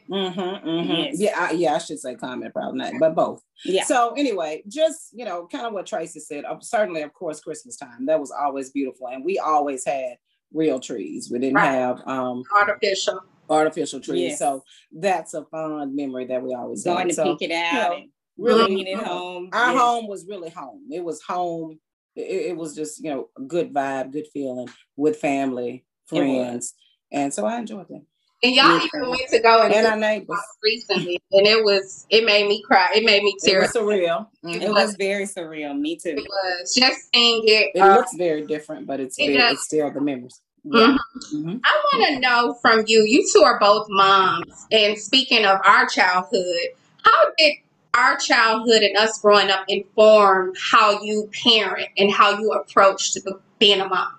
Mm-hmm, 0.09 0.39
mm-hmm. 0.39 0.91
yes. 0.91 1.15
yeah 1.19 1.33
I, 1.37 1.51
yeah 1.51 1.73
i 1.75 1.77
should 1.77 1.99
say 1.99 2.15
Comet 2.15 2.53
probably 2.53 2.79
not 2.79 2.93
but 2.99 3.15
both. 3.15 3.41
Yeah. 3.63 3.83
So 3.83 4.13
anyway 4.17 4.63
just 4.67 5.09
you 5.13 5.25
know 5.25 5.47
kind 5.51 5.65
of 5.65 5.73
what 5.73 5.85
tracy 5.85 6.19
said 6.19 6.45
uh, 6.45 6.59
certainly 6.61 7.01
of 7.01 7.13
course 7.13 7.39
christmas 7.39 7.77
time 7.77 8.05
that 8.05 8.19
was 8.19 8.31
always 8.31 8.71
beautiful 8.71 9.07
and 9.07 9.23
we 9.23 9.39
always 9.39 9.85
had 9.85 10.17
real 10.53 10.79
trees. 10.79 11.29
We 11.29 11.39
didn't 11.39 11.55
right. 11.55 11.71
have 11.71 12.01
um 12.07 12.43
artificial 12.55 13.19
artificial 13.49 13.99
trees. 13.99 14.31
Yes. 14.31 14.39
So 14.39 14.63
that's 14.91 15.33
a 15.33 15.45
fond 15.45 15.95
memory 15.95 16.25
that 16.25 16.41
we 16.41 16.53
always 16.53 16.83
going 16.83 16.97
had. 16.97 17.09
to 17.09 17.13
so, 17.13 17.35
pick 17.35 17.49
it 17.49 17.53
out. 17.53 17.97
You 17.97 18.03
know, 18.03 18.05
really, 18.37 18.65
bringing 18.65 18.87
it 18.87 19.03
home. 19.03 19.49
Our 19.53 19.73
yes. 19.73 19.81
home 19.81 20.07
was 20.07 20.25
really 20.27 20.49
home. 20.49 20.83
It 20.91 21.03
was 21.03 21.21
home. 21.21 21.79
It, 22.15 22.51
it, 22.51 22.57
was 22.57 22.75
just 22.75 23.03
you 23.03 23.11
know 23.11 23.29
a 23.37 23.41
good 23.41 23.73
vibe, 23.73 24.13
good 24.13 24.27
feeling 24.31 24.69
with 24.95 25.17
family, 25.17 25.85
friends, 26.05 26.73
and 27.11 27.33
so 27.33 27.45
I 27.45 27.57
enjoyed 27.57 27.87
that. 27.89 28.03
And 28.43 28.53
y'all 28.53 28.77
even 28.77 29.09
went 29.09 29.29
to 29.29 29.39
go 29.39 29.63
and, 29.63 29.73
and 29.73 29.87
our 29.87 29.95
neighbors 29.95 30.37
recently, 30.61 31.19
and 31.31 31.47
it 31.47 31.63
was 31.63 32.05
it 32.09 32.25
made 32.25 32.47
me 32.47 32.61
cry. 32.61 32.89
It 32.93 33.03
made 33.03 33.23
me 33.23 33.35
tear. 33.43 33.59
It 33.59 33.61
was 33.61 33.73
surreal. 33.73 34.27
Mm-hmm. 34.45 34.61
It 34.61 34.69
was 34.69 34.95
very 34.97 35.25
surreal. 35.25 35.77
Me 35.77 35.97
too. 35.97 36.09
It 36.09 36.27
was 36.29 36.75
just 36.75 37.09
seeing 37.13 37.43
it. 37.45 37.71
It 37.73 37.79
uh, 37.79 37.95
looks 37.95 38.15
very 38.15 38.45
different, 38.45 38.87
but 38.87 38.99
it's 38.99 39.17
it 39.17 39.33
very, 39.33 39.53
it's 39.53 39.63
still 39.63 39.91
the 39.91 40.01
memories. 40.01 40.39
Yeah. 40.67 40.97
Mm-hmm. 41.31 41.57
I 41.63 41.81
want 41.93 42.07
to 42.07 42.19
know 42.19 42.55
from 42.59 42.85
you. 42.87 43.05
You 43.05 43.27
two 43.31 43.43
are 43.43 43.59
both 43.59 43.85
moms, 43.89 44.65
and 44.71 44.97
speaking 44.97 45.45
of 45.45 45.59
our 45.63 45.85
childhood, 45.87 46.69
how 47.03 47.31
did 47.37 47.53
our 47.93 48.17
childhood 48.17 48.81
and 48.81 48.97
us 48.97 49.21
growing 49.21 49.51
up 49.51 49.63
inform 49.67 50.53
how 50.71 51.01
you 51.03 51.29
parent 51.43 51.89
and 51.97 52.11
how 52.11 52.39
you 52.39 52.51
approach 52.51 53.13
to 53.13 53.39
being 53.59 53.79
a 53.79 53.87
mom? 53.87 54.13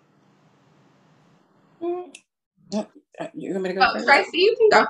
Mm-hmm. 1.83 2.81
You 3.35 3.53
want 3.53 3.63
me 3.63 3.69
to 3.71 3.75
go? 3.75 3.93
Oh, 3.95 4.05
Tracy, 4.05 4.39
you 4.39 4.57
can 4.57 4.69
go. 4.71 4.87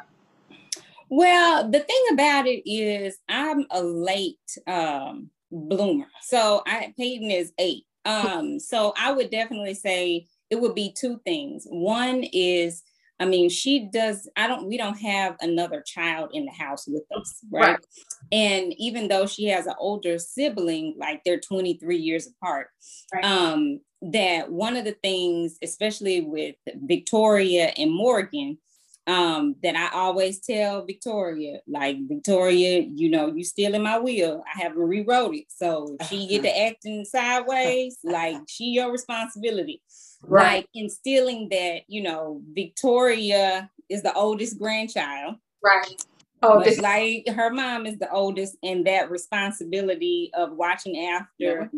Well, 1.09 1.70
the 1.70 1.80
thing 1.80 2.04
about 2.12 2.46
it 2.46 2.68
is, 2.70 3.16
I'm 3.28 3.64
a 3.70 3.82
late 3.82 4.59
um, 4.66 5.30
bloomer. 5.50 6.09
So 6.22 6.62
I 6.66 6.92
Peyton 6.98 7.30
is 7.30 7.52
eight. 7.59 7.84
Um, 8.04 8.61
so 8.61 8.92
I 8.96 9.12
would 9.12 9.30
definitely 9.30 9.74
say 9.74 10.26
it 10.51 10.61
would 10.61 10.74
be 10.74 10.94
two 10.97 11.20
things. 11.24 11.66
One 11.68 12.24
is, 12.32 12.82
I 13.18 13.24
mean, 13.24 13.49
she 13.49 13.88
does, 13.92 14.28
I 14.36 14.47
don't, 14.47 14.66
we 14.66 14.76
don't 14.76 14.99
have 14.99 15.36
another 15.40 15.82
child 15.86 16.30
in 16.32 16.44
the 16.44 16.53
house 16.53 16.86
with 16.86 17.05
us, 17.16 17.40
right? 17.51 17.70
right. 17.70 17.86
And 18.32 18.74
even 18.78 19.09
though 19.09 19.26
she 19.26 19.47
has 19.47 19.66
an 19.66 19.74
older 19.78 20.18
sibling, 20.18 20.94
like 20.99 21.22
they're 21.24 21.40
23 21.40 21.97
years 21.97 22.28
apart, 22.28 22.68
right. 23.14 23.24
um, 23.24 23.80
that 24.03 24.51
one 24.51 24.76
of 24.76 24.84
the 24.84 24.97
things, 25.03 25.57
especially 25.62 26.20
with 26.20 26.57
Victoria 26.74 27.72
and 27.76 27.92
Morgan, 27.92 28.59
um, 29.07 29.55
that 29.62 29.76
I 29.76 29.97
always 29.97 30.40
tell 30.40 30.84
Victoria, 30.84 31.61
like 31.68 31.97
Victoria, 32.09 32.80
you 32.80 33.09
know, 33.09 33.32
you 33.32 33.44
still 33.44 33.74
in 33.74 33.82
my 33.82 34.01
wheel. 34.01 34.42
I 34.53 34.62
haven't 34.62 34.78
rewrote 34.78 35.34
it. 35.34 35.44
So 35.49 35.97
she 36.09 36.26
get 36.26 36.42
to 36.42 36.61
acting 36.61 37.05
sideways, 37.05 37.99
like 38.03 38.36
she 38.49 38.64
your 38.64 38.90
responsibility 38.90 39.80
right. 40.27 40.57
like 40.57 40.68
instilling 40.74 41.49
that 41.51 41.83
you 41.89 42.03
know 42.03 42.43
Victoria 42.53 43.70
is 43.89 44.03
the 44.03 44.14
oldest 44.14 44.59
grandchild, 44.59 45.37
right? 45.62 46.05
Oh, 46.43 46.62
like 46.81 47.27
her 47.29 47.51
mom 47.51 47.87
is 47.87 47.99
the 47.99 48.11
oldest, 48.11 48.57
and 48.62 48.87
that 48.87 49.11
responsibility 49.11 50.31
of 50.35 50.53
watching 50.53 51.09
after 51.09 51.70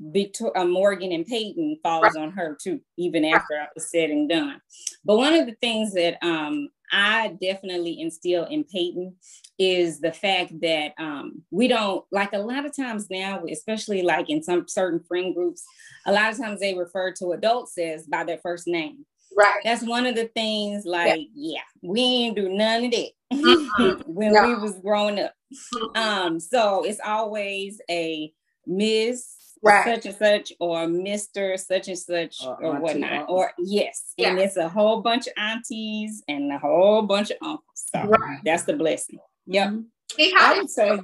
Victoria, 0.00 0.52
uh, 0.56 0.64
Morgan 0.64 1.12
and 1.12 1.24
Peyton 1.24 1.78
falls 1.82 2.02
right. 2.14 2.16
on 2.16 2.32
her 2.32 2.56
too, 2.60 2.80
even 2.96 3.24
after 3.24 3.54
right. 3.54 3.68
it's 3.76 3.90
said 3.90 4.10
and 4.10 4.28
done. 4.28 4.60
But 5.04 5.16
one 5.16 5.34
of 5.34 5.46
the 5.46 5.54
things 5.60 5.94
that 5.94 6.18
um, 6.22 6.68
I 6.94 7.36
definitely 7.42 8.00
instill 8.00 8.44
in 8.44 8.62
Peyton 8.62 9.16
is 9.58 10.00
the 10.00 10.12
fact 10.12 10.60
that 10.60 10.94
um, 10.96 11.42
we 11.50 11.66
don't 11.66 12.04
like 12.12 12.32
a 12.32 12.38
lot 12.38 12.64
of 12.64 12.76
times 12.76 13.08
now, 13.10 13.42
especially 13.50 14.02
like 14.02 14.30
in 14.30 14.44
some 14.44 14.68
certain 14.68 15.00
friend 15.00 15.34
groups, 15.34 15.64
a 16.06 16.12
lot 16.12 16.32
of 16.32 16.38
times 16.38 16.60
they 16.60 16.74
refer 16.74 17.12
to 17.14 17.32
adults 17.32 17.76
as 17.78 18.06
by 18.06 18.22
their 18.22 18.38
first 18.38 18.68
name. 18.68 19.04
Right. 19.36 19.60
That's 19.64 19.82
one 19.82 20.06
of 20.06 20.14
the 20.14 20.26
things. 20.26 20.84
Like, 20.84 21.22
yeah, 21.34 21.56
yeah 21.56 21.60
we 21.82 22.00
ain't 22.00 22.36
do 22.36 22.48
none 22.48 22.84
of 22.84 22.90
that 22.92 23.10
mm-hmm. 23.32 24.02
when 24.06 24.32
no. 24.32 24.46
we 24.46 24.54
was 24.54 24.78
growing 24.78 25.18
up. 25.18 25.34
Mm-hmm. 25.74 26.00
Um, 26.00 26.40
so 26.40 26.84
it's 26.84 27.00
always 27.04 27.80
a 27.90 28.32
Miss 28.68 29.34
right. 29.64 29.84
such 29.84 30.06
and 30.06 30.16
such 30.16 30.52
or 30.60 30.86
Mr. 30.86 31.58
such 31.58 31.88
and 31.88 31.98
such 31.98 32.36
or, 32.44 32.62
or 32.62 32.80
whatnot. 32.80 33.26
Or 33.28 33.52
yes. 33.58 34.12
Yeah. 34.16 34.30
And 34.30 34.38
it's 34.38 34.56
a 34.56 34.68
whole 34.68 35.00
bunch 35.00 35.26
of 35.26 35.32
aunties 35.36 36.22
and 36.28 36.52
a 36.52 36.58
whole 36.58 37.02
bunch 37.02 37.30
of 37.30 37.38
uncles. 37.42 37.62
So 37.74 38.02
right. 38.02 38.40
that's 38.44 38.64
the 38.64 38.74
blessing. 38.74 39.18
Yep. 39.46 39.68
Mm-hmm. 39.68 40.36
I 40.38 40.58
would 40.58 40.70
say 40.70 40.98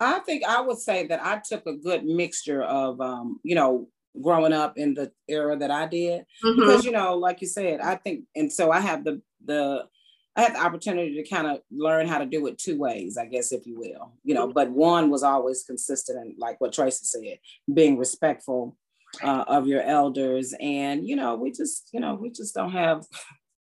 I 0.00 0.18
think 0.20 0.44
I 0.44 0.60
would 0.60 0.78
say 0.78 1.06
that 1.06 1.24
I 1.24 1.40
took 1.48 1.66
a 1.66 1.74
good 1.74 2.04
mixture 2.04 2.62
of 2.62 3.00
um, 3.00 3.40
you 3.44 3.54
know, 3.54 3.88
growing 4.20 4.52
up 4.52 4.76
in 4.76 4.94
the 4.94 5.12
era 5.28 5.56
that 5.56 5.70
I 5.70 5.86
did. 5.86 6.26
Mm-hmm. 6.44 6.60
Because, 6.60 6.84
you 6.84 6.92
know, 6.92 7.16
like 7.16 7.40
you 7.40 7.46
said, 7.46 7.80
I 7.80 7.96
think 7.96 8.24
and 8.34 8.52
so 8.52 8.70
I 8.70 8.80
have 8.80 9.04
the 9.04 9.22
the 9.44 9.86
I 10.34 10.42
had 10.42 10.54
the 10.54 10.64
opportunity 10.64 11.22
to 11.22 11.28
kind 11.28 11.46
of 11.46 11.58
learn 11.70 12.08
how 12.08 12.18
to 12.18 12.26
do 12.26 12.46
it 12.46 12.58
two 12.58 12.78
ways, 12.78 13.18
I 13.18 13.26
guess, 13.26 13.52
if 13.52 13.66
you 13.66 13.78
will, 13.78 14.14
you 14.24 14.34
know, 14.34 14.48
but 14.48 14.70
one 14.70 15.10
was 15.10 15.22
always 15.22 15.62
consistent 15.64 16.18
and 16.18 16.34
like 16.38 16.60
what 16.60 16.72
Tracy 16.72 17.04
said, 17.04 17.38
being 17.72 17.98
respectful 17.98 18.76
uh, 19.22 19.44
of 19.46 19.66
your 19.66 19.82
elders. 19.82 20.54
And, 20.58 21.06
you 21.06 21.16
know, 21.16 21.34
we 21.34 21.52
just, 21.52 21.90
you 21.92 22.00
know, 22.00 22.14
we 22.14 22.30
just 22.30 22.54
don't 22.54 22.72
have, 22.72 23.04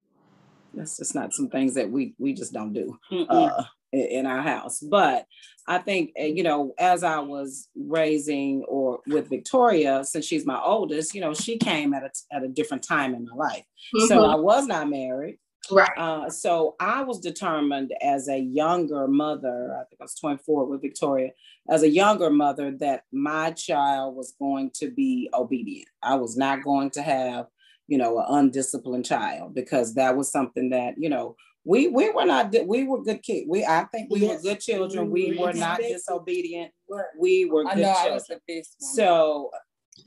that's 0.73 0.97
just 0.97 1.15
not 1.15 1.33
some 1.33 1.49
things 1.49 1.75
that 1.75 1.91
we 1.91 2.15
we 2.17 2.33
just 2.33 2.51
don't 2.51 2.73
do 2.73 2.97
uh, 3.29 3.63
in 3.91 4.25
our 4.25 4.41
house. 4.41 4.79
But 4.79 5.25
I 5.67 5.77
think 5.77 6.11
eh, 6.15 6.25
you 6.25 6.41
know, 6.41 6.73
as 6.79 7.03
I 7.03 7.19
was 7.19 7.67
raising 7.75 8.63
or 8.67 9.01
with 9.05 9.29
Victoria, 9.29 10.03
since 10.03 10.25
she's 10.25 10.47
my 10.47 10.59
oldest, 10.59 11.13
you 11.13 11.21
know, 11.21 11.33
she 11.33 11.57
came 11.57 11.93
at 11.93 12.03
a 12.03 12.09
at 12.35 12.43
a 12.43 12.47
different 12.47 12.83
time 12.83 13.13
in 13.13 13.25
my 13.25 13.35
life. 13.35 13.65
Mm-hmm. 13.95 14.07
So 14.07 14.25
I 14.25 14.35
was 14.35 14.65
not 14.65 14.89
married. 14.89 15.37
Right. 15.71 15.97
Uh, 15.97 16.29
so 16.29 16.75
I 16.79 17.03
was 17.03 17.19
determined 17.19 17.93
as 18.01 18.27
a 18.27 18.37
younger 18.37 19.07
mother, 19.07 19.73
I 19.79 19.85
think 19.85 20.01
I 20.01 20.03
was 20.03 20.15
24 20.15 20.65
with 20.65 20.81
Victoria, 20.81 21.31
as 21.69 21.83
a 21.83 21.89
younger 21.89 22.29
mother, 22.29 22.71
that 22.79 23.05
my 23.11 23.51
child 23.51 24.15
was 24.15 24.33
going 24.37 24.71
to 24.75 24.91
be 24.91 25.29
obedient. 25.33 25.87
I 26.01 26.15
was 26.15 26.35
not 26.35 26.63
going 26.63 26.89
to 26.91 27.01
have, 27.01 27.47
you 27.87 27.97
know, 27.97 28.19
an 28.19 28.25
undisciplined 28.27 29.05
child 29.05 29.55
because 29.55 29.93
that 29.95 30.17
was 30.17 30.31
something 30.31 30.69
that, 30.71 30.95
you 30.97 31.09
know, 31.09 31.35
we 31.65 31.87
we 31.87 32.09
were 32.09 32.25
not 32.25 32.53
we 32.65 32.83
were 32.83 33.01
good 33.01 33.23
kids. 33.23 33.45
We 33.47 33.63
I 33.63 33.85
think 33.85 34.11
we 34.11 34.19
yes. 34.19 34.43
were 34.43 34.49
good 34.49 34.59
children. 34.59 35.09
We, 35.09 35.31
we 35.31 35.37
were 35.37 35.53
not 35.53 35.79
disobedient. 35.79 36.73
We 37.17 37.45
were 37.45 37.63
good 37.63 37.95
children. 38.03 38.63
So, 38.79 39.49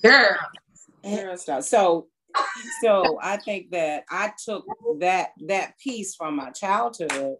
girl, 0.03 0.37
girl, 1.03 1.63
so 1.63 2.09
so 2.82 3.18
I 3.22 3.37
think 3.37 3.70
that 3.70 4.05
I 4.11 4.32
took 4.45 4.64
that 5.01 5.30
that 5.47 5.78
piece 5.78 6.14
from 6.14 6.37
my 6.37 6.51
childhood 6.51 7.37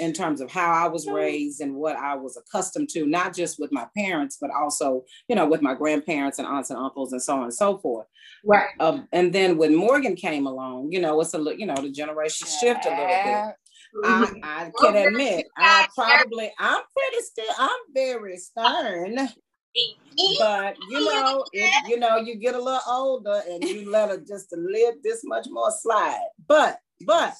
in 0.00 0.12
terms 0.12 0.40
of 0.40 0.50
how 0.50 0.72
I 0.72 0.88
was 0.88 1.06
raised 1.06 1.60
and 1.60 1.76
what 1.76 1.96
I 1.96 2.16
was 2.16 2.36
accustomed 2.36 2.88
to, 2.90 3.06
not 3.06 3.34
just 3.34 3.60
with 3.60 3.70
my 3.70 3.86
parents, 3.96 4.36
but 4.40 4.50
also, 4.50 5.04
you 5.28 5.36
know, 5.36 5.46
with 5.46 5.62
my 5.62 5.74
grandparents 5.74 6.38
and 6.38 6.46
aunts 6.46 6.70
and 6.70 6.78
uncles 6.78 7.12
and 7.12 7.22
so 7.22 7.36
on 7.36 7.44
and 7.44 7.54
so 7.54 7.78
forth. 7.78 8.06
Right. 8.44 8.70
Um, 8.80 9.06
and 9.12 9.32
then 9.32 9.58
when 9.58 9.74
Morgan 9.74 10.16
came 10.16 10.46
along, 10.46 10.90
you 10.90 11.00
know, 11.00 11.20
it's 11.20 11.34
a 11.34 11.38
little, 11.38 11.58
you 11.58 11.66
know, 11.66 11.76
the 11.76 11.90
generation 11.90 12.48
shift 12.48 12.84
a 12.84 12.90
little 12.90 13.06
bit. 13.06 13.54
I, 14.04 14.40
I 14.42 14.70
can 14.80 14.96
admit, 14.96 15.46
I 15.56 15.88
probably, 15.94 16.52
I'm 16.58 16.82
pretty 16.96 17.24
still, 17.24 17.54
I'm 17.58 17.80
very 17.94 18.36
stern 18.38 19.28
but 20.38 20.76
you 20.88 21.04
know, 21.04 21.44
if 21.52 21.88
you 21.88 21.98
know, 21.98 22.16
you 22.16 22.36
get 22.36 22.54
a 22.54 22.62
little 22.62 22.80
older 22.88 23.42
and 23.48 23.62
you 23.64 23.90
let 23.90 24.10
her 24.10 24.18
just 24.18 24.52
live 24.52 24.96
this 25.02 25.22
much 25.24 25.46
more 25.50 25.70
slide. 25.70 26.28
But 26.46 26.80
but 27.06 27.34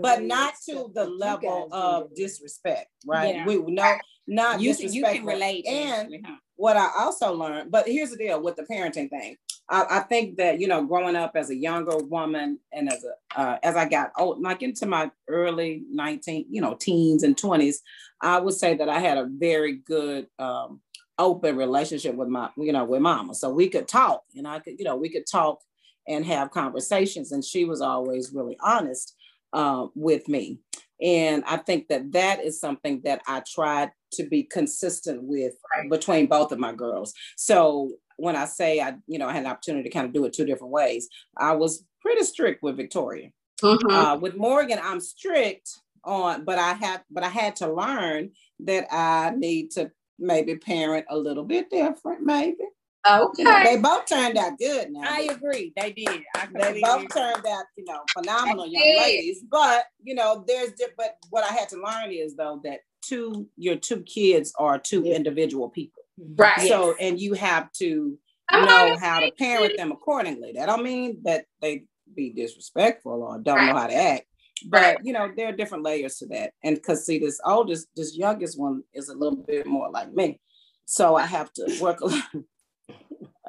but 0.00 0.22
not 0.22 0.54
to 0.68 0.90
the 0.94 1.04
level 1.04 1.68
of 1.72 2.14
disrespect, 2.14 2.88
right? 3.06 3.36
Yeah. 3.36 3.46
We 3.46 3.58
no 3.58 3.96
not 4.26 4.60
you, 4.60 4.70
disrespect. 4.70 4.94
You 4.94 5.04
can 5.04 5.26
relate. 5.26 5.66
And 5.66 6.26
what 6.56 6.76
I 6.76 6.88
also 6.98 7.32
learned, 7.34 7.70
but 7.70 7.86
here's 7.86 8.10
the 8.10 8.16
deal 8.16 8.42
with 8.42 8.56
the 8.56 8.62
parenting 8.62 9.10
thing. 9.10 9.36
I, 9.68 9.86
I, 9.90 10.00
think 10.00 10.36
that 10.36 10.60
you 10.60 10.68
know, 10.68 10.84
growing 10.84 11.16
up 11.16 11.32
as 11.36 11.48
a 11.48 11.56
younger 11.56 11.96
woman 11.96 12.58
and 12.72 12.92
as 12.92 13.04
a 13.04 13.40
uh, 13.40 13.58
as 13.62 13.76
I 13.76 13.88
got 13.88 14.12
old, 14.18 14.42
like 14.42 14.62
into 14.62 14.84
my 14.84 15.10
early 15.28 15.84
19, 15.90 16.46
you 16.50 16.60
know, 16.60 16.74
teens 16.78 17.22
and 17.22 17.34
20s, 17.34 17.76
I 18.20 18.40
would 18.40 18.54
say 18.54 18.76
that 18.76 18.90
I 18.90 18.98
had 18.98 19.16
a 19.16 19.26
very 19.26 19.76
good 19.76 20.26
um, 20.38 20.80
open 21.18 21.56
relationship 21.56 22.14
with 22.14 22.28
my, 22.28 22.50
you 22.56 22.72
know, 22.72 22.84
with 22.84 23.00
mama. 23.00 23.34
So 23.34 23.50
we 23.50 23.68
could 23.68 23.88
talk 23.88 24.22
and 24.34 24.46
I 24.46 24.58
could, 24.58 24.78
you 24.78 24.84
know, 24.84 24.96
we 24.96 25.08
could 25.08 25.26
talk 25.30 25.60
and 26.08 26.24
have 26.26 26.50
conversations. 26.50 27.32
And 27.32 27.44
she 27.44 27.64
was 27.64 27.80
always 27.80 28.32
really 28.32 28.56
honest 28.60 29.14
uh, 29.52 29.86
with 29.94 30.28
me. 30.28 30.58
And 31.00 31.44
I 31.46 31.56
think 31.56 31.88
that 31.88 32.12
that 32.12 32.44
is 32.44 32.60
something 32.60 33.00
that 33.04 33.20
I 33.26 33.42
tried 33.46 33.90
to 34.12 34.24
be 34.24 34.44
consistent 34.44 35.22
with 35.22 35.54
right. 35.76 35.90
between 35.90 36.26
both 36.26 36.52
of 36.52 36.58
my 36.58 36.72
girls. 36.72 37.12
So 37.36 37.92
when 38.16 38.36
I 38.36 38.44
say 38.44 38.80
I, 38.80 38.94
you 39.06 39.18
know, 39.18 39.28
I 39.28 39.32
had 39.32 39.44
an 39.44 39.50
opportunity 39.50 39.88
to 39.88 39.92
kind 39.92 40.06
of 40.06 40.12
do 40.12 40.24
it 40.24 40.32
two 40.32 40.46
different 40.46 40.72
ways, 40.72 41.08
I 41.36 41.52
was 41.52 41.84
pretty 42.00 42.22
strict 42.24 42.62
with 42.62 42.76
Victoria. 42.76 43.30
Mm-hmm. 43.62 43.90
Uh, 43.90 44.16
with 44.16 44.36
Morgan, 44.36 44.78
I'm 44.82 45.00
strict 45.00 45.70
on, 46.04 46.44
but 46.44 46.58
I 46.58 46.74
have, 46.74 47.02
but 47.10 47.24
I 47.24 47.28
had 47.28 47.56
to 47.56 47.72
learn 47.72 48.30
that 48.60 48.86
I 48.92 49.32
need 49.36 49.72
to 49.72 49.90
maybe 50.18 50.56
parent 50.56 51.06
a 51.10 51.16
little 51.16 51.44
bit 51.44 51.70
different, 51.70 52.22
maybe. 52.22 52.64
Okay. 53.06 53.42
You 53.42 53.44
know, 53.44 53.64
they 53.64 53.76
both 53.76 54.06
turned 54.06 54.38
out 54.38 54.58
good 54.58 54.90
now. 54.90 55.02
I 55.04 55.28
agree. 55.30 55.72
They 55.76 55.92
did. 55.92 56.22
they 56.54 56.80
both 56.80 57.12
turned 57.12 57.46
out, 57.46 57.64
you 57.76 57.84
know, 57.84 58.00
phenomenal 58.16 58.66
young 58.66 58.96
ladies. 58.98 59.42
But, 59.50 59.84
you 60.02 60.14
know, 60.14 60.42
there's 60.46 60.72
but 60.96 61.16
what 61.28 61.44
I 61.44 61.52
had 61.54 61.68
to 61.70 61.76
learn 61.76 62.12
is 62.12 62.34
though 62.34 62.60
that 62.64 62.80
two 63.02 63.46
your 63.56 63.76
two 63.76 64.02
kids 64.02 64.54
are 64.58 64.78
two 64.78 65.02
yeah. 65.04 65.16
individual 65.16 65.68
people. 65.68 66.02
Mhm. 66.18 66.40
Right. 66.40 66.68
So 66.68 66.88
yes. 66.88 66.96
and 67.00 67.20
you 67.20 67.34
have 67.34 67.70
to 67.72 68.18
know 68.50 68.96
how 68.98 69.20
to 69.20 69.30
parent 69.32 69.76
them 69.76 69.92
accordingly. 69.92 70.52
That 70.52 70.66
don't 70.66 70.82
mean 70.82 71.18
that 71.24 71.44
they 71.60 71.84
be 72.14 72.30
disrespectful 72.30 73.22
or 73.22 73.38
don't 73.38 73.56
right. 73.56 73.66
know 73.66 73.78
how 73.78 73.86
to 73.86 73.94
act 73.94 74.26
but 74.66 75.04
you 75.04 75.12
know 75.12 75.30
there 75.36 75.48
are 75.48 75.56
different 75.56 75.84
layers 75.84 76.16
to 76.16 76.26
that. 76.26 76.52
And 76.62 76.76
because 76.76 77.04
see 77.04 77.18
this 77.18 77.40
oldest 77.44 77.88
this 77.96 78.16
youngest 78.16 78.58
one 78.58 78.82
is 78.92 79.08
a 79.08 79.14
little 79.14 79.38
bit 79.38 79.66
more 79.66 79.90
like 79.90 80.12
me. 80.12 80.40
So 80.86 81.16
i 81.16 81.24
have 81.24 81.52
to 81.54 81.78
work 81.80 82.00
a 82.00 82.06
lot. 82.06 82.24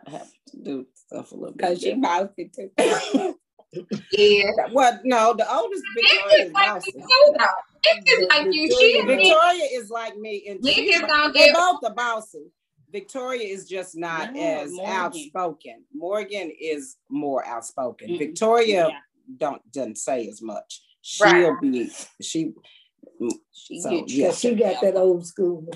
I 0.08 0.12
have 0.12 0.32
to 0.50 0.58
do 0.64 0.86
stuff 0.94 1.32
a 1.32 1.36
little 1.36 1.56
bit 1.56 1.58
because 1.58 1.84
you 1.84 1.96
mouthy 1.98 2.52
too. 2.56 2.72
Yeah. 4.12 4.52
Well 4.72 5.00
no 5.04 5.34
the 5.34 5.52
oldest 5.54 5.84
victoria 5.96 6.46
is 6.46 6.52
like 6.54 6.86
you 6.86 6.94
too, 6.94 7.36
it's 7.84 8.34
like 8.34 8.54
you 8.54 8.80
she 8.80 9.02
victoria 9.02 9.68
is 9.74 9.90
like 9.90 10.18
me 10.18 10.46
and 10.48 10.64
they're 10.64 11.54
both 11.54 11.82
the 11.82 11.94
bossy. 11.96 12.52
Victoria 12.92 13.44
is 13.44 13.68
just 13.68 13.98
not 13.98 14.34
no, 14.34 14.40
as 14.40 14.72
Morgan. 14.72 14.96
outspoken. 14.96 15.84
Morgan 15.94 16.52
is 16.58 16.96
more 17.10 17.46
outspoken. 17.46 18.08
Mm-hmm. 18.08 18.20
Victoria 18.20 18.88
yeah. 18.88 19.00
don't 19.36 19.62
doesn't 19.74 19.98
say 19.98 20.30
as 20.30 20.42
much 20.42 20.82
she'll 21.06 21.52
right. 21.52 21.62
be 21.62 21.90
she 22.20 22.54
mm, 23.22 23.32
she, 23.54 23.80
so, 23.80 24.04
yeah. 24.08 24.32
she 24.32 24.56
got 24.56 24.82
that 24.82 24.96
old 24.96 25.26
school. 25.26 25.68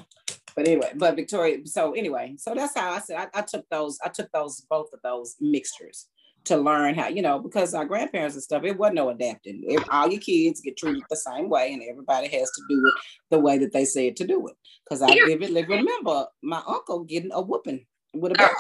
But 0.56 0.68
anyway, 0.68 0.92
but 0.96 1.16
Victoria, 1.16 1.60
so 1.66 1.94
anyway, 1.94 2.36
so 2.38 2.54
that's 2.56 2.78
how 2.78 2.92
I 2.92 3.00
said 3.00 3.18
I, 3.18 3.40
I 3.40 3.42
took 3.44 3.66
those, 3.70 4.00
I 4.04 4.10
took 4.10 4.30
those 4.32 4.62
both 4.70 4.88
of 4.92 5.00
those 5.04 5.36
mixtures 5.40 6.08
to 6.46 6.58
learn 6.58 6.96
how, 6.96 7.08
you 7.08 7.22
know, 7.22 7.38
because 7.38 7.76
our 7.76 7.86
grandparents 7.86 8.36
and 8.36 8.44
stuff, 8.44 8.64
it 8.64 8.78
wasn't 8.78 8.96
no 8.96 9.10
adapting. 9.10 9.64
If 9.68 9.84
all 9.92 10.10
your 10.10 10.20
kids 10.20 10.62
get 10.62 10.78
treated 10.78 11.04
the 11.10 11.16
same 11.16 11.48
way, 11.48 11.74
and 11.74 11.84
everybody 11.84 12.28
has 12.28 12.50
to 12.50 12.62
do 12.68 12.84
it 12.88 12.94
the 13.30 13.40
way 13.40 13.60
that 13.60 13.72
they 13.72 13.86
said 13.86 14.16
to 14.18 14.28
do 14.28 14.48
it. 14.48 14.56
Because 14.84 15.04
I 15.04 15.14
vividly 15.28 15.64
remember 15.64 16.26
my 16.42 16.62
uncle 16.66 17.04
getting 17.04 17.32
a 17.32 17.42
whooping 17.42 17.86
with 18.16 18.32
a 18.32 18.36
belt. 18.36 18.52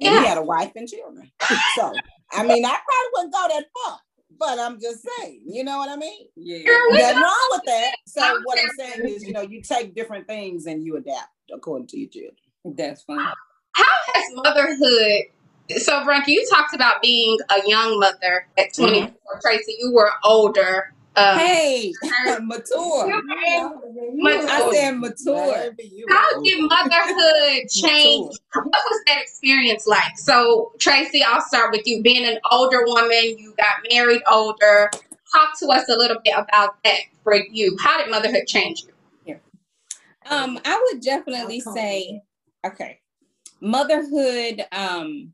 And 0.00 0.14
yeah. 0.14 0.20
he 0.20 0.26
had 0.26 0.38
a 0.38 0.42
wife 0.42 0.72
and 0.76 0.86
children. 0.86 1.30
So 1.76 1.92
I 2.32 2.42
mean, 2.42 2.64
I 2.64 2.76
probably 2.76 3.10
wouldn't 3.14 3.32
go 3.32 3.46
that 3.48 3.64
far. 3.74 3.98
But 4.38 4.58
I'm 4.58 4.80
just 4.80 5.06
saying, 5.18 5.42
you 5.46 5.64
know 5.64 5.78
what 5.78 5.88
I 5.88 5.96
mean? 5.96 6.26
Yeah. 6.36 6.58
Nothing 6.90 7.22
wrong 7.22 7.48
with 7.50 7.62
that. 7.66 7.96
So 8.06 8.40
what 8.44 8.58
I'm 8.58 8.70
saying 8.78 9.08
is, 9.08 9.24
you 9.24 9.32
know, 9.32 9.42
you 9.42 9.60
take 9.62 9.94
different 9.94 10.26
things 10.26 10.66
and 10.66 10.84
you 10.84 10.96
adapt 10.96 11.32
according 11.52 11.88
to 11.88 11.98
your 11.98 12.08
children. 12.08 12.36
That's 12.64 13.02
fine. 13.02 13.18
How 13.72 13.84
has 14.14 14.24
motherhood 14.34 15.24
so 15.76 16.04
Branky, 16.04 16.28
you 16.28 16.46
talked 16.50 16.74
about 16.74 17.02
being 17.02 17.38
a 17.50 17.68
young 17.68 17.98
mother 17.98 18.46
at 18.56 18.72
24. 18.74 19.08
Mm-hmm. 19.08 19.38
Tracy, 19.40 19.76
you 19.78 19.92
were 19.92 20.10
older. 20.24 20.94
Um, 21.18 21.38
hey, 21.38 21.92
mature. 22.42 23.06
mature. 23.06 23.72
I 24.22 24.70
said 24.72 24.92
mature. 24.92 25.76
How 26.08 26.42
did 26.42 26.60
motherhood 26.60 27.68
change? 27.70 28.36
what 28.54 28.66
was 28.66 29.02
that 29.06 29.20
experience 29.20 29.86
like? 29.86 30.16
So, 30.16 30.72
Tracy, 30.78 31.22
I'll 31.22 31.40
start 31.42 31.72
with 31.72 31.86
you. 31.86 32.02
Being 32.02 32.24
an 32.24 32.38
older 32.50 32.84
woman, 32.84 33.36
you 33.38 33.54
got 33.56 33.74
married 33.90 34.22
older. 34.30 34.90
Talk 35.32 35.58
to 35.60 35.66
us 35.68 35.88
a 35.88 35.96
little 35.96 36.18
bit 36.24 36.34
about 36.36 36.82
that 36.84 37.00
for 37.24 37.34
you. 37.34 37.76
How 37.80 37.98
did 37.98 38.10
motherhood 38.10 38.46
change 38.46 38.82
you? 38.82 38.92
Yeah. 39.24 39.36
Um, 40.30 40.58
I 40.64 40.88
would 40.92 41.02
definitely 41.02 41.60
say, 41.60 42.22
okay, 42.64 43.00
motherhood 43.60 44.64
um, 44.72 45.32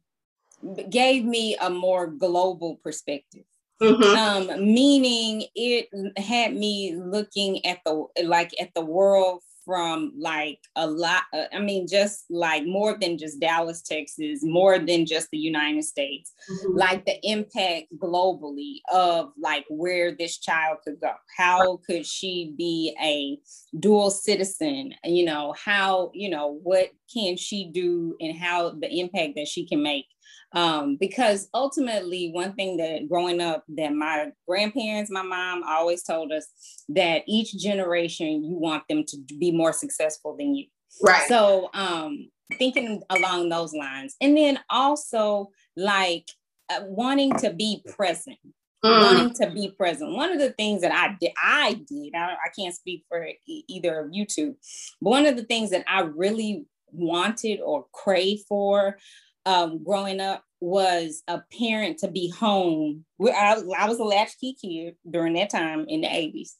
gave 0.90 1.24
me 1.24 1.56
a 1.60 1.70
more 1.70 2.06
global 2.06 2.76
perspective. 2.76 3.44
Mm-hmm. 3.82 4.52
Um, 4.52 4.64
meaning 4.64 5.46
it 5.54 5.88
had 6.16 6.54
me 6.54 6.96
looking 6.96 7.64
at 7.66 7.80
the 7.84 8.06
like 8.24 8.52
at 8.60 8.72
the 8.74 8.84
world 8.84 9.42
from 9.64 10.12
like 10.16 10.58
a 10.76 10.86
lot 10.86 11.22
uh, 11.32 11.44
i 11.52 11.58
mean 11.58 11.86
just 11.88 12.24
like 12.30 12.64
more 12.66 12.96
than 13.00 13.16
just 13.16 13.40
dallas 13.40 13.82
texas 13.82 14.40
more 14.42 14.78
than 14.78 15.06
just 15.06 15.28
the 15.30 15.38
united 15.38 15.82
states 15.82 16.32
mm-hmm. 16.50 16.76
like 16.76 17.04
the 17.06 17.18
impact 17.22 17.86
globally 17.98 18.76
of 18.92 19.30
like 19.40 19.64
where 19.68 20.14
this 20.14 20.38
child 20.38 20.78
could 20.84 21.00
go 21.00 21.12
how 21.36 21.78
could 21.86 22.04
she 22.06 22.52
be 22.56 22.94
a 23.02 23.38
dual 23.78 24.10
citizen 24.10 24.92
you 25.04 25.24
know 25.24 25.54
how 25.62 26.10
you 26.14 26.28
know 26.28 26.58
what 26.62 26.90
can 27.12 27.36
she 27.36 27.70
do 27.72 28.16
and 28.20 28.36
how 28.36 28.70
the 28.70 29.00
impact 29.00 29.34
that 29.36 29.48
she 29.48 29.66
can 29.66 29.82
make 29.82 30.06
um, 30.54 30.96
because 30.98 31.48
ultimately, 31.52 32.30
one 32.32 32.54
thing 32.54 32.76
that 32.78 33.08
growing 33.08 33.40
up, 33.40 33.64
that 33.76 33.92
my 33.92 34.30
grandparents, 34.48 35.10
my 35.10 35.22
mom 35.22 35.62
always 35.66 36.02
told 36.02 36.32
us 36.32 36.46
that 36.90 37.22
each 37.26 37.56
generation 37.56 38.44
you 38.44 38.56
want 38.56 38.84
them 38.88 39.04
to 39.08 39.16
be 39.38 39.50
more 39.50 39.72
successful 39.72 40.36
than 40.36 40.54
you. 40.54 40.66
Right. 41.02 41.26
So, 41.28 41.70
um, 41.74 42.30
thinking 42.58 43.02
along 43.10 43.48
those 43.48 43.74
lines, 43.74 44.14
and 44.20 44.36
then 44.36 44.60
also 44.70 45.50
like 45.76 46.28
uh, 46.70 46.80
wanting 46.84 47.32
to 47.38 47.52
be 47.52 47.82
present. 47.96 48.38
mm. 48.84 49.02
wanting 49.02 49.34
to 49.34 49.50
be 49.50 49.70
present. 49.76 50.12
One 50.12 50.30
of 50.30 50.38
the 50.38 50.52
things 50.52 50.82
that 50.82 50.92
I 50.92 51.16
did, 51.20 51.32
I 51.42 51.74
did, 51.88 52.14
I, 52.14 52.34
I 52.34 52.48
can't 52.56 52.74
speak 52.74 53.04
for 53.08 53.26
e- 53.26 53.64
either 53.68 54.00
of 54.00 54.10
you 54.12 54.26
two, 54.26 54.56
but 55.00 55.10
one 55.10 55.26
of 55.26 55.36
the 55.36 55.44
things 55.44 55.70
that 55.70 55.84
I 55.88 56.02
really 56.02 56.66
wanted 56.92 57.60
or 57.60 57.86
craved 57.92 58.44
for 58.48 58.98
um, 59.46 59.82
growing 59.84 60.20
up 60.20 60.44
was 60.60 61.22
a 61.28 61.42
parent 61.58 61.98
to 61.98 62.08
be 62.08 62.30
home. 62.30 63.04
I, 63.22 63.60
I 63.78 63.88
was 63.88 63.98
a 63.98 64.04
latchkey 64.04 64.56
kid 64.60 64.96
during 65.08 65.34
that 65.34 65.50
time 65.50 65.84
in 65.88 66.00
the 66.00 66.08
80s. 66.08 66.52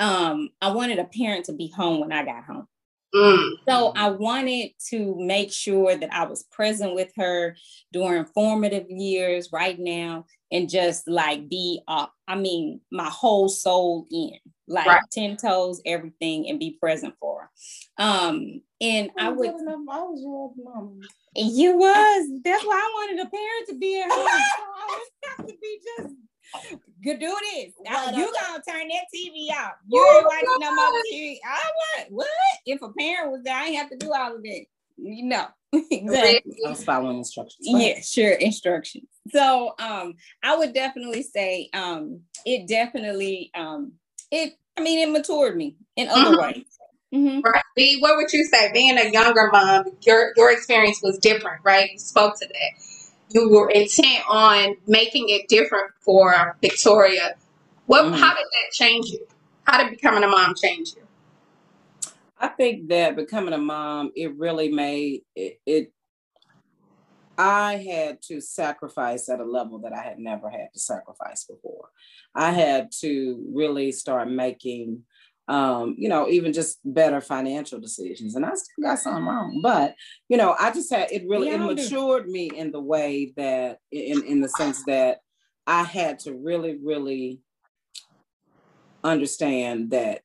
Um, 0.00 0.50
I 0.60 0.72
wanted 0.72 0.98
a 0.98 1.04
parent 1.04 1.46
to 1.46 1.52
be 1.52 1.72
home 1.74 2.00
when 2.00 2.12
I 2.12 2.24
got 2.24 2.44
home. 2.44 2.66
Mm. 3.14 3.50
So 3.68 3.92
I 3.94 4.10
wanted 4.10 4.70
to 4.88 5.14
make 5.18 5.52
sure 5.52 5.96
that 5.96 6.12
I 6.12 6.24
was 6.24 6.42
present 6.50 6.94
with 6.94 7.12
her 7.16 7.56
during 7.92 8.24
formative 8.24 8.90
years 8.90 9.50
right 9.52 9.78
now 9.78 10.26
and 10.50 10.68
just 10.68 11.06
like 11.06 11.48
be 11.48 11.80
up. 11.86 12.12
I 12.26 12.34
mean, 12.34 12.80
my 12.90 13.08
whole 13.08 13.48
soul 13.48 14.06
in, 14.10 14.38
like 14.66 14.86
right. 14.86 15.02
10 15.12 15.36
toes, 15.36 15.80
everything, 15.84 16.48
and 16.48 16.58
be 16.58 16.76
present 16.80 17.14
for 17.20 17.42
her. 17.42 17.50
Um, 18.04 18.60
and 18.80 19.10
I, 19.18 19.26
I 19.26 19.28
would 19.30 19.48
I 19.48 19.52
was 19.52 20.22
your 20.22 20.52
mom. 20.62 21.00
You 21.36 21.76
was. 21.76 22.40
That's 22.44 22.64
why 22.64 22.74
I 22.74 22.92
wanted 22.94 23.26
a 23.26 23.30
parent 23.30 23.68
to 23.68 23.78
be 23.78 24.00
at 24.00 24.10
home. 24.10 24.26
I 24.26 25.04
have 25.36 25.46
to 25.46 25.52
be 25.60 25.80
just 25.98 26.14
Good 27.02 27.20
do 27.20 27.36
this. 27.54 27.72
Now, 27.82 28.10
you 28.10 28.32
gonna 28.32 28.62
turn 28.66 28.88
that 28.88 29.06
TV 29.14 29.50
off. 29.50 29.74
You 29.88 30.06
ain't 30.16 30.24
watching 30.24 30.48
no 30.58 30.74
more 30.74 31.02
TV. 31.12 31.36
I 31.44 31.70
what? 31.96 32.06
What? 32.10 32.28
If 32.64 32.80
a 32.80 32.92
parent 32.92 33.32
was 33.32 33.42
there, 33.44 33.56
I 33.56 33.66
ain't 33.66 33.76
have 33.76 33.90
to 33.90 33.96
do 33.96 34.12
all 34.12 34.36
of 34.36 34.42
that. 34.42 34.64
You 34.96 35.24
know. 35.26 35.46
exactly. 35.90 36.56
I 36.64 36.70
was 36.70 36.84
following 36.84 37.18
instructions. 37.18 37.66
Yeah, 37.68 38.00
sure, 38.00 38.32
instructions. 38.32 39.08
So 39.32 39.74
um 39.78 40.14
I 40.42 40.56
would 40.56 40.72
definitely 40.72 41.22
say 41.22 41.68
um 41.74 42.20
it 42.46 42.68
definitely 42.68 43.50
um 43.54 43.92
it 44.34 44.54
I 44.76 44.82
mean 44.82 44.98
it 44.98 45.12
matured 45.12 45.56
me 45.56 45.76
in 45.96 46.08
other 46.08 46.36
mm-hmm. 46.36 46.42
ways. 46.42 46.64
Mm-hmm. 47.14 47.40
Right. 47.40 47.62
B, 47.76 47.98
what 48.00 48.16
would 48.16 48.32
you 48.32 48.44
say? 48.44 48.72
Being 48.72 48.98
a 48.98 49.10
younger 49.10 49.48
mom, 49.52 49.84
your 50.02 50.32
your 50.36 50.52
experience 50.52 51.00
was 51.02 51.18
different, 51.18 51.60
right? 51.62 51.92
You 51.92 51.98
spoke 51.98 52.38
to 52.40 52.46
that 52.46 52.84
you 53.30 53.48
were 53.50 53.70
intent 53.70 54.24
on 54.28 54.76
making 54.86 55.28
it 55.28 55.48
different 55.48 55.92
for 56.00 56.56
Victoria. 56.60 57.34
What? 57.86 58.04
Mm-hmm. 58.04 58.14
How 58.14 58.34
did 58.34 58.44
that 58.44 58.72
change 58.72 59.06
you? 59.06 59.26
How 59.64 59.82
did 59.82 59.90
becoming 59.90 60.24
a 60.24 60.28
mom 60.28 60.54
change 60.54 60.94
you? 60.96 61.02
I 62.38 62.48
think 62.48 62.88
that 62.88 63.16
becoming 63.16 63.54
a 63.54 63.58
mom, 63.58 64.12
it 64.14 64.36
really 64.36 64.70
made 64.70 65.22
it, 65.34 65.60
it 65.64 65.92
I 67.36 67.76
had 67.76 68.22
to 68.22 68.40
sacrifice 68.40 69.28
at 69.28 69.40
a 69.40 69.44
level 69.44 69.80
that 69.80 69.92
I 69.92 70.02
had 70.02 70.18
never 70.18 70.48
had 70.48 70.68
to 70.72 70.80
sacrifice 70.80 71.44
before. 71.44 71.88
I 72.34 72.52
had 72.52 72.90
to 73.00 73.44
really 73.52 73.92
start 73.92 74.30
making 74.30 75.02
um, 75.46 75.96
you 75.98 76.08
know, 76.08 76.28
even 76.28 76.54
just 76.54 76.78
better 76.84 77.20
financial 77.20 77.78
decisions. 77.78 78.34
And 78.34 78.46
I 78.46 78.54
still 78.54 78.82
got 78.82 78.98
some 78.98 79.28
wrong, 79.28 79.60
but 79.62 79.94
you 80.28 80.38
know, 80.38 80.56
I 80.58 80.70
just 80.70 80.90
had 80.90 81.12
it 81.12 81.28
really 81.28 81.48
yeah, 81.48 81.56
it 81.56 81.58
matured 81.58 82.28
me 82.28 82.46
in 82.46 82.70
the 82.70 82.80
way 82.80 83.32
that 83.36 83.78
in 83.92 84.24
in 84.24 84.40
the 84.40 84.48
sense 84.48 84.82
that 84.86 85.18
I 85.66 85.82
had 85.82 86.18
to 86.20 86.34
really, 86.34 86.78
really 86.82 87.40
understand 89.02 89.90
that 89.90 90.22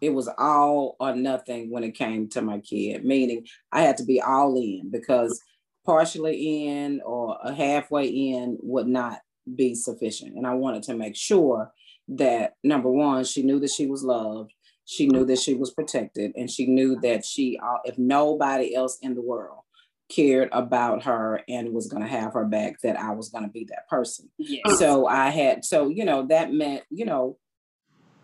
it 0.00 0.10
was 0.10 0.28
all 0.38 0.96
or 0.98 1.14
nothing 1.14 1.70
when 1.70 1.84
it 1.84 1.92
came 1.92 2.28
to 2.30 2.42
my 2.42 2.58
kid, 2.58 3.04
meaning 3.04 3.46
I 3.72 3.82
had 3.82 3.98
to 3.98 4.04
be 4.04 4.20
all 4.20 4.56
in 4.56 4.90
because 4.90 5.40
partially 5.84 6.68
in 6.68 7.00
or 7.04 7.38
a 7.42 7.54
halfway 7.54 8.06
in 8.06 8.58
would 8.60 8.86
not 8.86 9.18
be 9.54 9.74
sufficient. 9.74 10.36
And 10.36 10.46
I 10.46 10.54
wanted 10.54 10.82
to 10.84 10.94
make 10.94 11.16
sure 11.16 11.72
that 12.08 12.54
number 12.62 12.90
one, 12.90 13.24
she 13.24 13.42
knew 13.42 13.60
that 13.60 13.70
she 13.70 13.86
was 13.86 14.02
loved. 14.02 14.52
She 14.84 15.06
knew 15.06 15.24
that 15.26 15.38
she 15.38 15.54
was 15.54 15.70
protected, 15.70 16.32
and 16.34 16.50
she 16.50 16.66
knew 16.66 16.98
that 17.02 17.24
she, 17.24 17.56
uh, 17.62 17.78
if 17.84 17.96
nobody 17.96 18.74
else 18.74 18.98
in 19.02 19.14
the 19.14 19.22
world 19.22 19.60
cared 20.08 20.48
about 20.50 21.04
her 21.04 21.42
and 21.48 21.72
was 21.72 21.86
going 21.86 22.02
to 22.02 22.08
have 22.08 22.32
her 22.32 22.44
back, 22.44 22.80
that 22.82 22.98
I 22.98 23.12
was 23.12 23.28
going 23.28 23.44
to 23.44 23.50
be 23.50 23.64
that 23.66 23.88
person. 23.88 24.28
Yes. 24.36 24.80
So 24.80 25.06
I 25.06 25.30
had, 25.30 25.64
so 25.64 25.88
you 25.88 26.04
know, 26.04 26.26
that 26.26 26.52
meant, 26.52 26.82
you 26.90 27.04
know, 27.04 27.38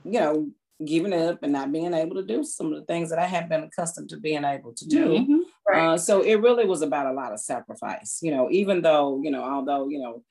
you 0.05 0.19
know, 0.19 0.51
giving 0.85 1.13
up 1.13 1.45
and 1.45 1.53
not 1.53 1.71
being 1.71 1.95
able 1.95 2.17
to 2.17 2.25
do 2.25 2.43
some 2.43 2.73
of 2.73 2.81
the 2.81 2.85
things 2.87 3.11
that 3.11 3.21
I 3.21 3.27
had 3.27 3.49
been 3.49 3.63
accustomed 3.63 4.09
to 4.11 4.17
being 4.17 4.45
able 4.45 4.73
to 4.75 4.87
do. 4.87 5.07
Mm-hmm. 5.07 5.39
Right. 5.69 5.95
Uh, 5.95 5.99
so 5.99 6.23
it 6.23 6.37
really 6.37 6.64
was 6.64 6.83
about 6.83 7.07
a 7.07 7.12
lot 7.12 7.33
of 7.33 7.41
sacrifice, 7.41 8.21
you 8.23 8.31
know, 8.31 8.49
even 8.51 8.83
though, 8.83 9.21
you 9.23 9.31
know, 9.31 9.43
although, 9.43 9.89
you 9.89 9.99
know, 9.99 10.23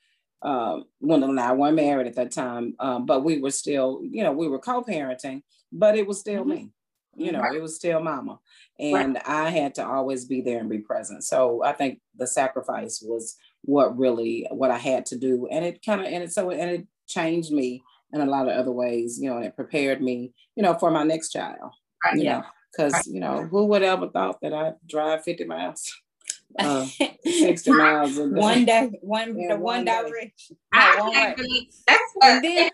um, 0.42 0.84
Wendell 1.00 1.30
and 1.30 1.40
I 1.40 1.52
weren't 1.52 1.76
married 1.76 2.06
at 2.06 2.14
that 2.14 2.32
time, 2.32 2.74
um, 2.78 3.04
but 3.04 3.22
we 3.22 3.40
were 3.40 3.50
still, 3.50 4.00
you 4.02 4.22
know, 4.22 4.32
we 4.32 4.48
were 4.48 4.58
co-parenting, 4.58 5.42
but 5.72 5.96
it 5.96 6.06
was 6.06 6.20
still 6.20 6.42
mm-hmm. 6.42 6.50
me. 6.50 6.70
You 7.18 7.32
know, 7.32 7.40
right. 7.40 7.56
it 7.56 7.62
was 7.62 7.76
still 7.76 8.00
mama. 8.00 8.38
And 8.78 9.14
right. 9.14 9.22
I 9.26 9.50
had 9.50 9.74
to 9.76 9.86
always 9.86 10.26
be 10.26 10.42
there 10.42 10.58
and 10.58 10.68
be 10.68 10.78
present. 10.78 11.24
So 11.24 11.62
I 11.64 11.72
think 11.72 12.00
the 12.14 12.26
sacrifice 12.26 13.02
was 13.02 13.36
what 13.62 13.96
really 13.96 14.46
what 14.50 14.70
I 14.70 14.76
had 14.76 15.06
to 15.06 15.18
do. 15.18 15.48
And 15.50 15.64
it 15.64 15.82
kind 15.82 16.02
of 16.02 16.08
and 16.08 16.22
it 16.22 16.32
so 16.32 16.50
and 16.50 16.70
it 16.70 16.86
changed 17.06 17.52
me 17.52 17.82
in 18.12 18.20
a 18.20 18.26
lot 18.26 18.48
of 18.48 18.56
other 18.56 18.70
ways, 18.70 19.18
you 19.18 19.30
know, 19.30 19.36
and 19.36 19.46
it 19.46 19.56
prepared 19.56 20.02
me, 20.02 20.34
you 20.56 20.62
know, 20.62 20.74
for 20.74 20.90
my 20.90 21.04
next 21.04 21.30
child. 21.30 21.72
Right. 22.04 22.16
You 22.16 22.24
yeah. 22.24 22.38
know, 22.38 22.44
because 22.76 23.06
you 23.06 23.20
know, 23.20 23.42
who 23.42 23.66
would 23.66 23.82
ever 23.82 24.08
thought 24.08 24.40
that 24.42 24.52
I'd 24.52 24.74
drive 24.86 25.22
50 25.24 25.44
miles? 25.44 25.94
uh, 26.58 26.86
60 27.24 27.70
miles 27.70 28.18
a 28.18 28.28
day. 28.28 28.40
One 28.40 28.64
day, 28.66 28.98
one 29.02 29.38
yeah, 29.38 29.48
the 29.48 29.60
one, 29.60 29.84
one 29.84 29.84
direction. 29.84 30.56
No, 30.74 30.94
one 30.98 31.12
way. 31.12 31.68
That's 31.86 32.02
and 32.22 32.44
then 32.44 32.70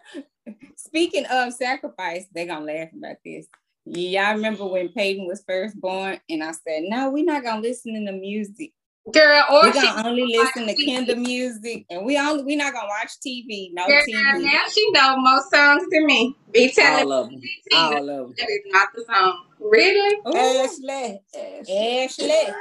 speaking 0.76 1.24
of 1.26 1.52
sacrifice, 1.52 2.26
they're 2.32 2.46
gonna 2.46 2.64
laugh 2.64 2.88
about 2.96 3.16
this. 3.24 3.46
Yeah, 3.84 4.28
I 4.28 4.32
remember 4.32 4.66
when 4.66 4.90
Peyton 4.90 5.26
was 5.26 5.42
first 5.46 5.80
born, 5.80 6.20
and 6.28 6.44
I 6.44 6.52
said, 6.52 6.84
No, 6.84 7.10
we're 7.10 7.24
not 7.24 7.42
gonna 7.42 7.60
listen 7.60 7.94
to 7.94 8.12
the 8.12 8.16
music. 8.16 8.72
Girl, 9.10 9.44
or 9.50 9.62
we're 9.64 9.72
gonna 9.72 10.08
only 10.08 10.24
listen 10.26 10.64
to 10.68 10.74
Kendall 10.76 11.16
music, 11.16 11.84
and 11.90 12.06
we 12.06 12.16
only 12.16 12.44
we're 12.44 12.56
not 12.56 12.72
gonna 12.72 12.86
watch 12.86 13.10
TV. 13.18 13.70
No 13.72 13.84
Girl, 13.84 14.00
TV. 14.08 14.42
Now 14.44 14.62
she 14.70 14.90
know 14.92 15.16
more 15.16 15.42
songs 15.52 15.82
than 15.90 16.06
me. 16.06 16.36
Be 16.52 16.70
telling 16.70 17.06
all 17.06 17.24
of 17.24 17.30
them. 17.30 17.40
All 17.74 17.96
of 17.98 18.06
them. 18.06 18.34
That 18.38 18.48
is 18.48 18.60
not 18.66 18.88
the 18.94 19.04
song. 19.04 19.46
Really? 19.58 20.16
Ooh. 20.28 20.36
Ashley. 20.36 21.20
Ashley. 21.34 22.30
Ashley. 22.30 22.54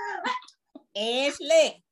Ashley. 0.98 1.84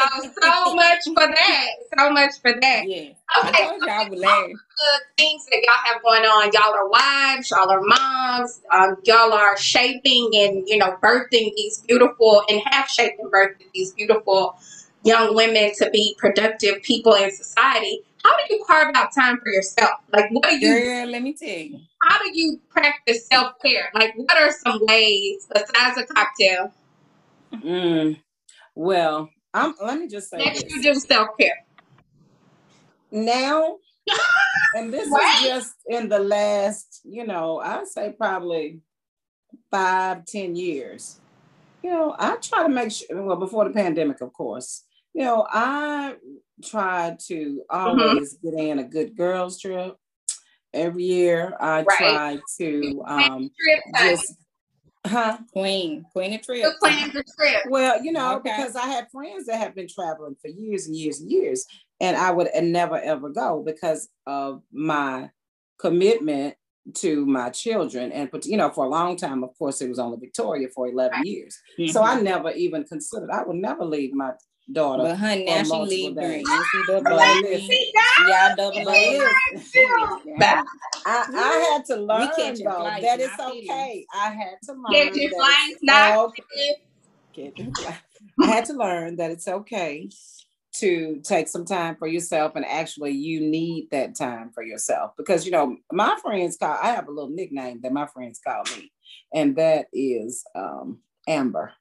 Oh, 0.00 0.30
so 0.42 0.74
much 0.74 1.04
for 1.04 1.26
that. 1.26 1.68
So 1.98 2.10
much 2.10 2.40
for 2.40 2.52
that. 2.60 2.82
Yeah. 2.86 3.00
Okay. 3.00 3.64
I 3.64 3.68
told 3.68 3.82
y'all 3.82 4.08
would 4.10 4.18
laugh. 4.18 4.46
The 4.46 5.00
things 5.16 5.46
that 5.46 5.62
y'all 5.64 5.92
have 5.92 6.02
going 6.02 6.22
on. 6.22 6.50
Y'all 6.52 6.74
are 6.74 6.88
wives. 6.88 7.50
Y'all 7.50 7.70
are 7.70 7.80
moms. 7.80 8.60
Um, 8.72 8.96
y'all 9.04 9.32
are 9.32 9.56
shaping 9.56 10.30
and 10.34 10.68
you 10.68 10.78
know 10.78 10.96
birthing 11.02 11.54
these 11.56 11.80
beautiful 11.86 12.42
and 12.48 12.60
have 12.66 12.88
shaped 12.88 13.20
and 13.20 13.30
birthed 13.30 13.62
these 13.74 13.92
beautiful 13.92 14.58
young 15.04 15.34
women 15.34 15.72
to 15.78 15.90
be 15.90 16.16
productive 16.18 16.82
people 16.82 17.14
in 17.14 17.30
society. 17.30 18.02
How 18.24 18.30
do 18.36 18.54
you 18.54 18.64
carve 18.66 18.94
out 18.94 19.14
time 19.14 19.38
for 19.38 19.50
yourself? 19.50 20.00
Like, 20.12 20.30
what 20.30 20.44
do 20.44 20.56
you? 20.56 20.74
Girl, 20.74 21.06
let 21.06 21.22
me 21.22 21.34
tell 21.34 21.48
you. 21.48 21.80
How 22.02 22.18
do 22.18 22.30
you 22.32 22.60
practice 22.68 23.26
self 23.26 23.54
care? 23.64 23.90
Like, 23.94 24.12
what 24.16 24.36
are 24.36 24.52
some 24.52 24.80
ways 24.86 25.46
besides 25.52 25.98
a 25.98 26.04
cocktail? 26.06 26.72
Mm. 27.52 28.20
Well, 28.74 29.30
I'm, 29.54 29.74
let 29.82 29.98
me 29.98 30.08
just 30.08 30.30
say 30.30 30.38
Next, 30.38 30.64
this. 30.64 30.72
you 30.72 30.82
do 30.82 30.94
self 30.94 31.28
care. 31.38 31.64
Now, 33.10 33.78
and 34.74 34.92
this 34.92 35.08
is 35.08 35.42
just 35.42 35.74
in 35.88 36.08
the 36.08 36.18
last, 36.18 37.00
you 37.04 37.26
know, 37.26 37.60
I'd 37.60 37.86
say 37.86 38.14
probably 38.16 38.80
five, 39.70 40.24
ten 40.26 40.56
years. 40.56 41.20
You 41.82 41.90
know, 41.90 42.14
I 42.18 42.36
try 42.36 42.64
to 42.64 42.68
make 42.68 42.92
sure, 42.92 43.22
well, 43.22 43.36
before 43.36 43.64
the 43.64 43.70
pandemic, 43.70 44.20
of 44.20 44.32
course, 44.32 44.84
you 45.14 45.24
know, 45.24 45.46
I 45.48 46.16
try 46.64 47.16
to 47.26 47.34
mm-hmm. 47.34 47.76
always 47.76 48.36
mm-hmm. 48.36 48.56
get 48.56 48.64
in 48.64 48.78
a 48.78 48.84
good 48.84 49.16
girls 49.16 49.60
trip. 49.60 49.96
Every 50.74 51.04
year, 51.04 51.56
I 51.58 51.82
right. 51.82 51.86
try 51.98 52.38
to 52.58 53.02
um, 53.06 53.50
just 53.98 54.34
Huh? 55.06 55.38
Queen, 55.52 56.04
Queen 56.12 56.34
of 56.34 56.42
Trip. 56.42 56.64
Queen 56.80 57.04
of 57.04 57.12
Trip. 57.12 57.62
Well, 57.68 58.02
you 58.02 58.12
know, 58.12 58.36
okay. 58.36 58.54
because 58.56 58.76
I 58.76 58.86
had 58.86 59.10
friends 59.10 59.46
that 59.46 59.58
have 59.58 59.74
been 59.74 59.88
traveling 59.88 60.36
for 60.40 60.48
years 60.48 60.86
and 60.86 60.96
years 60.96 61.20
and 61.20 61.30
years, 61.30 61.66
and 62.00 62.16
I 62.16 62.30
would 62.30 62.48
never 62.62 62.98
ever 62.98 63.28
go 63.30 63.62
because 63.64 64.08
of 64.26 64.62
my 64.72 65.30
commitment 65.78 66.56
to 66.94 67.26
my 67.26 67.50
children. 67.50 68.12
And 68.12 68.30
you 68.44 68.56
know, 68.56 68.70
for 68.70 68.84
a 68.84 68.88
long 68.88 69.16
time, 69.16 69.44
of 69.44 69.56
course, 69.58 69.80
it 69.80 69.88
was 69.88 69.98
only 69.98 70.18
Victoria 70.18 70.68
for 70.74 70.88
11 70.88 71.24
years. 71.24 71.58
Mm-hmm. 71.78 71.92
So 71.92 72.02
I 72.02 72.20
never 72.20 72.50
even 72.52 72.84
considered. 72.84 73.30
I 73.30 73.44
would 73.44 73.56
never 73.56 73.84
leave 73.84 74.12
my 74.12 74.32
daughter. 74.72 75.04
But 75.04 75.16
honey, 75.16 75.44
now 75.44 75.62
she 75.62 75.72
leave 75.72 76.16
green. 76.16 76.40
You 76.40 76.64
see 76.72 76.82
the 76.86 77.00
blood 77.00 77.44
Y'all 78.28 78.56
double 78.56 78.84
I, 81.06 81.24
I 81.34 81.72
had 81.72 81.84
to 81.86 81.96
learn 81.96 82.30
though 82.64 82.90
that 83.00 83.20
it's 83.20 83.38
okay. 83.40 84.06
I 84.12 84.30
had 84.30 84.56
to 84.64 84.72
learn. 84.72 84.92
Get 84.92 85.16
your 85.16 85.30
flights 85.30 85.78
not. 85.82 86.32
I 88.40 88.46
had 88.46 88.64
to 88.66 88.72
learn 88.74 89.16
that 89.16 89.30
it's 89.30 89.48
okay 89.48 90.08
to 90.74 91.20
take 91.24 91.48
some 91.48 91.64
time 91.64 91.96
for 91.96 92.06
yourself 92.06 92.52
and 92.54 92.64
actually 92.64 93.10
you 93.10 93.40
need 93.40 93.88
that 93.90 94.14
time 94.14 94.50
for 94.54 94.62
yourself 94.62 95.12
because 95.16 95.44
you 95.44 95.50
know 95.50 95.76
my 95.90 96.16
friends 96.22 96.56
call 96.56 96.76
i 96.80 96.90
have 96.90 97.08
a 97.08 97.10
little 97.10 97.30
nickname 97.30 97.80
that 97.82 97.92
my 97.92 98.06
friends 98.06 98.38
call 98.46 98.62
me 98.76 98.92
and 99.34 99.56
that 99.56 99.86
is 99.92 100.44
um, 100.54 100.98
amber 101.26 101.72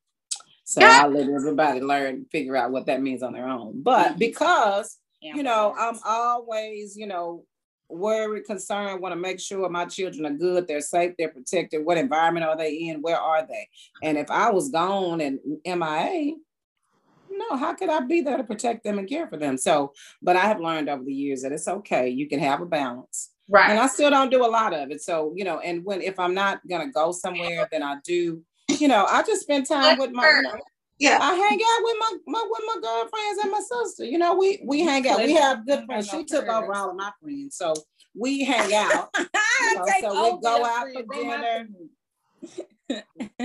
so 0.67 0.81
i'll 0.83 1.09
let 1.09 1.29
everybody 1.29 1.79
learn 1.79 2.25
figure 2.31 2.57
out 2.57 2.71
what 2.71 2.85
that 2.85 3.01
means 3.01 3.23
on 3.23 3.31
their 3.31 3.47
own 3.47 3.81
but 3.81 4.09
mm-hmm. 4.09 4.19
because 4.19 4.97
you 5.21 5.43
know 5.43 5.73
i'm 5.79 5.97
always 6.05 6.97
you 6.97 7.07
know 7.07 7.43
worried 7.89 8.43
concerned 8.43 9.01
want 9.01 9.13
to 9.13 9.19
make 9.19 9.39
sure 9.39 9.69
my 9.69 9.85
children 9.85 10.25
are 10.25 10.37
good 10.37 10.67
they're 10.67 10.81
safe 10.81 11.13
they're 11.17 11.29
protected 11.29 11.85
what 11.85 11.97
environment 11.97 12.45
are 12.45 12.57
they 12.57 12.73
in 12.73 13.01
where 13.01 13.17
are 13.17 13.47
they 13.47 13.67
and 14.03 14.17
if 14.17 14.29
i 14.29 14.49
was 14.51 14.69
gone 14.69 15.21
and 15.21 15.39
mia 15.65 16.33
no, 17.29 17.55
how 17.55 17.73
could 17.73 17.89
I 17.89 17.99
be 18.01 18.21
there 18.21 18.37
to 18.37 18.43
protect 18.43 18.83
them 18.83 18.97
and 18.97 19.07
care 19.07 19.27
for 19.27 19.37
them? 19.37 19.57
So, 19.57 19.93
but 20.21 20.35
I 20.35 20.45
have 20.45 20.59
learned 20.59 20.89
over 20.89 21.03
the 21.03 21.13
years 21.13 21.41
that 21.41 21.51
it's 21.51 21.67
okay. 21.67 22.09
You 22.09 22.27
can 22.27 22.39
have 22.39 22.61
a 22.61 22.65
balance. 22.65 23.29
Right. 23.49 23.69
And 23.69 23.79
I 23.79 23.87
still 23.87 24.09
don't 24.09 24.31
do 24.31 24.45
a 24.45 24.47
lot 24.49 24.73
of 24.73 24.91
it. 24.91 25.01
So, 25.01 25.33
you 25.35 25.45
know, 25.45 25.59
and 25.59 25.83
when 25.85 26.01
if 26.01 26.19
I'm 26.19 26.33
not 26.33 26.59
gonna 26.67 26.91
go 26.91 27.11
somewhere, 27.11 27.67
then 27.71 27.83
I 27.83 27.97
do, 28.03 28.41
you 28.81 28.87
know, 28.87 29.05
I 29.09 29.23
just 29.23 29.41
spend 29.41 29.67
time 29.67 29.97
with 29.97 30.11
my 30.11 30.27
you 30.27 30.41
know, 30.43 30.59
yeah. 30.99 31.19
I 31.21 31.35
hang 31.35 31.59
out 31.59 31.83
with 31.83 31.95
my, 31.99 32.17
my 32.27 32.47
with 32.49 32.63
my 32.67 32.81
girlfriends 32.81 33.39
and 33.43 33.51
my 33.51 33.59
sister. 33.59 34.05
You 34.05 34.17
know, 34.17 34.35
we 34.35 34.61
we 34.65 34.81
hang 34.81 35.07
out. 35.07 35.19
We 35.19 35.33
have 35.33 35.65
good 35.65 35.85
friends. 35.85 36.09
She 36.09 36.23
took 36.23 36.47
over 36.47 36.73
all 36.73 36.89
of 36.91 36.95
my 36.95 37.11
friends. 37.21 37.55
So 37.55 37.73
we 38.15 38.43
hang 38.43 38.73
out. 38.73 39.15
You 39.59 39.75
know, 39.75 39.85
so 40.01 40.35
we 40.35 40.41
go 40.41 40.63
out 40.63 40.87
for 40.93 41.03
dinner. 41.11 41.67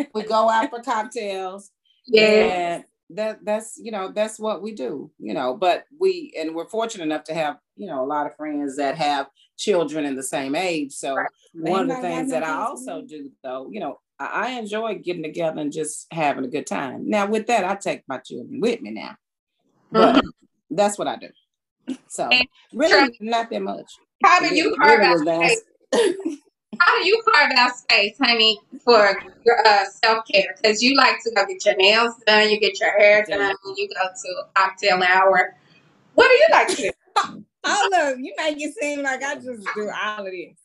we 0.15 0.23
go 0.25 0.49
out 0.51 0.69
for 0.69 0.83
cocktails. 0.83 1.71
Yeah 2.07 2.83
that 3.15 3.45
that's 3.45 3.79
you 3.83 3.91
know 3.91 4.11
that's 4.15 4.39
what 4.39 4.63
we 4.63 4.73
do 4.73 5.11
you 5.19 5.35
know 5.35 5.55
but 5.55 5.85
we 5.99 6.33
and 6.39 6.55
we're 6.55 6.69
fortunate 6.69 7.05
enough 7.05 7.25
to 7.25 7.35
have 7.35 7.59
you 7.77 7.87
know 7.87 8.03
a 8.03 8.07
lot 8.07 8.27
of 8.27 8.37
friends 8.37 8.77
that 8.77 8.97
have 8.97 9.27
children 9.59 10.05
in 10.05 10.15
the 10.15 10.23
same 10.23 10.55
age 10.55 10.93
so 10.93 11.15
right. 11.15 11.31
one 11.55 11.91
of 11.91 11.97
the 11.97 12.03
things 12.03 12.31
that 12.31 12.43
i 12.43 12.53
also 12.53 13.03
do 13.03 13.31
though 13.43 13.69
you 13.71 13.81
know 13.81 13.99
I, 14.31 14.51
enjoy 14.59 14.99
getting 14.99 15.23
together 15.23 15.61
and 15.61 15.73
just 15.73 16.07
having 16.13 16.45
a 16.45 16.49
good 16.49 16.67
time 16.67 17.09
now 17.09 17.27
with 17.27 17.47
that 17.47 17.65
i 17.65 17.75
take 17.75 18.03
my 18.07 18.19
children 18.19 18.61
with 18.61 18.81
me 18.81 18.91
now 18.91 19.17
but 19.91 20.17
mm-hmm. 20.17 20.29
that's 20.71 20.99
what 20.99 21.09
i 21.09 21.17
do 21.17 21.29
so 22.09 22.31
really 22.73 23.17
not 23.21 23.51
that 23.51 23.63
much 23.63 23.93
how 24.25 24.41
do 24.41 24.55
you 24.55 24.77
carve 24.77 25.01
out 25.01 25.19
space? 25.19 25.63
how 26.81 27.01
do 27.01 27.07
you 27.07 27.23
carve 27.33 27.53
out 27.57 27.77
space, 27.77 28.17
honey, 28.21 28.59
for 28.85 29.21
your 29.45 29.67
uh, 29.67 29.85
self 30.05 30.25
care? 30.27 30.55
Because 30.57 30.83
you 30.83 30.97
like 30.97 31.17
to 31.25 31.33
go 31.35 31.47
get 31.47 31.65
your 31.65 31.77
nails 31.77 32.15
done, 32.27 32.51
you 32.51 32.61
get 32.61 32.79
your 32.81 32.97
hair 32.99 33.25
done, 33.29 33.55
you 33.77 33.89
go 33.89 34.03
to 34.03 34.29
a 34.41 34.45
cocktail 34.55 35.03
hour. 35.03 35.57
What 36.15 36.29
do 36.29 36.35
you 36.35 36.47
like 36.51 36.69
to 36.69 36.77
do? 36.77 37.45
Oh 37.65 37.89
look, 37.93 38.19
you 38.19 38.35
make 38.37 38.61
it 38.61 38.75
seem 38.81 39.03
like 39.03 39.23
I 39.23 39.37
just 39.37 39.67
do 39.75 39.91
all 39.91 40.27
of 40.27 40.33
this. 40.33 40.57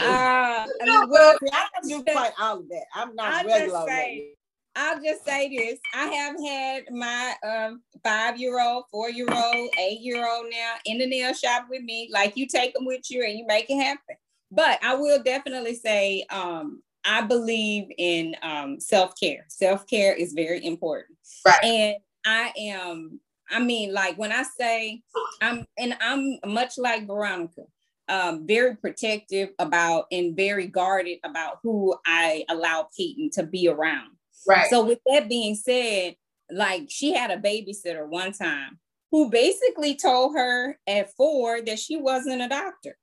Uh, 0.00 0.04
I 0.04 0.66
mean, 0.84 1.08
well, 1.08 1.36
I 1.52 1.66
do 1.86 2.02
quite 2.02 2.32
all 2.40 2.58
of 2.58 2.68
that. 2.68 2.84
I'm 2.94 3.14
not 3.14 3.32
I'll 3.32 3.46
regular. 3.46 3.86
Say, 3.86 4.34
I'll 4.74 5.02
just 5.02 5.24
say 5.24 5.54
this: 5.54 5.78
I 5.94 6.06
have 6.06 6.36
had 6.40 6.84
my 6.90 7.34
um, 7.46 7.82
five-year-old, 8.02 8.84
four-year-old, 8.90 9.70
eight-year-old 9.78 10.46
now 10.50 10.74
in 10.86 10.98
the 10.98 11.06
nail 11.06 11.32
shop 11.32 11.66
with 11.70 11.82
me. 11.82 12.08
Like 12.12 12.36
you 12.36 12.46
take 12.46 12.74
them 12.74 12.86
with 12.86 13.10
you 13.10 13.24
and 13.24 13.38
you 13.38 13.46
make 13.46 13.70
it 13.70 13.80
happen 13.80 14.16
but 14.52 14.78
I 14.84 14.94
will 14.94 15.20
definitely 15.22 15.74
say 15.74 16.26
um, 16.30 16.82
I 17.04 17.22
believe 17.22 17.88
in 17.98 18.36
um, 18.42 18.78
self 18.78 19.18
care. 19.18 19.46
Self 19.48 19.86
care 19.86 20.14
is 20.14 20.34
very 20.34 20.64
important. 20.64 21.16
Right. 21.44 21.64
And 21.64 21.96
I 22.24 22.52
am, 22.56 23.18
I 23.52 23.60
mean, 23.60 23.92
like 23.92 24.16
when 24.16 24.32
I 24.32 24.44
say 24.58 25.02
I'm, 25.40 25.66
and 25.78 25.96
I'm 26.00 26.38
much 26.44 26.78
like 26.78 27.06
Veronica, 27.06 27.62
um, 28.08 28.46
very 28.46 28.76
protective 28.76 29.50
about 29.58 30.06
and 30.10 30.36
very 30.36 30.66
guarded 30.66 31.18
about 31.24 31.58
who 31.62 31.94
I 32.06 32.44
allow 32.48 32.88
Peyton 32.96 33.30
to 33.34 33.42
be 33.42 33.68
around. 33.68 34.10
Right. 34.46 34.68
So, 34.68 34.84
with 34.84 34.98
that 35.06 35.28
being 35.28 35.54
said, 35.54 36.16
like 36.50 36.86
she 36.88 37.14
had 37.14 37.30
a 37.30 37.36
babysitter 37.36 38.06
one 38.08 38.32
time 38.32 38.78
who 39.10 39.30
basically 39.30 39.94
told 39.94 40.34
her 40.34 40.78
at 40.86 41.14
four 41.14 41.60
that 41.62 41.78
she 41.78 41.96
wasn't 41.96 42.42
a 42.42 42.48
doctor. 42.48 42.96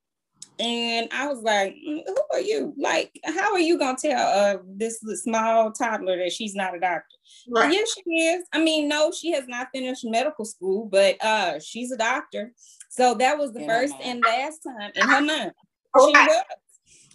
And 0.60 1.08
I 1.14 1.28
was 1.28 1.42
like, 1.42 1.74
mm, 1.76 2.02
who 2.06 2.18
are 2.34 2.42
you? 2.42 2.74
Like, 2.78 3.18
how 3.24 3.54
are 3.54 3.60
you 3.60 3.78
gonna 3.78 3.98
tell 4.00 4.20
uh 4.20 4.58
this 4.68 5.00
small 5.24 5.72
toddler 5.72 6.18
that 6.18 6.34
she's 6.34 6.54
not 6.54 6.76
a 6.76 6.80
doctor? 6.80 7.16
Right. 7.50 7.72
Yes, 7.72 7.94
she 7.94 8.12
is. 8.12 8.46
I 8.52 8.62
mean, 8.62 8.90
no, 8.90 9.12
she 9.12 9.32
has 9.32 9.48
not 9.48 9.70
finished 9.74 10.04
medical 10.04 10.44
school, 10.44 10.86
but 10.86 11.24
uh 11.24 11.60
she's 11.60 11.92
a 11.92 11.98
doctor. 11.98 12.54
So 12.90 13.14
that 13.16 13.38
was 13.38 13.54
the 13.54 13.62
in 13.62 13.68
first 13.68 13.96
and 14.02 14.22
last 14.26 14.60
time 14.60 14.92
in 14.96 15.08
her 15.08 15.22
mind. 15.22 15.54
She 15.98 16.12
was. 16.12 16.44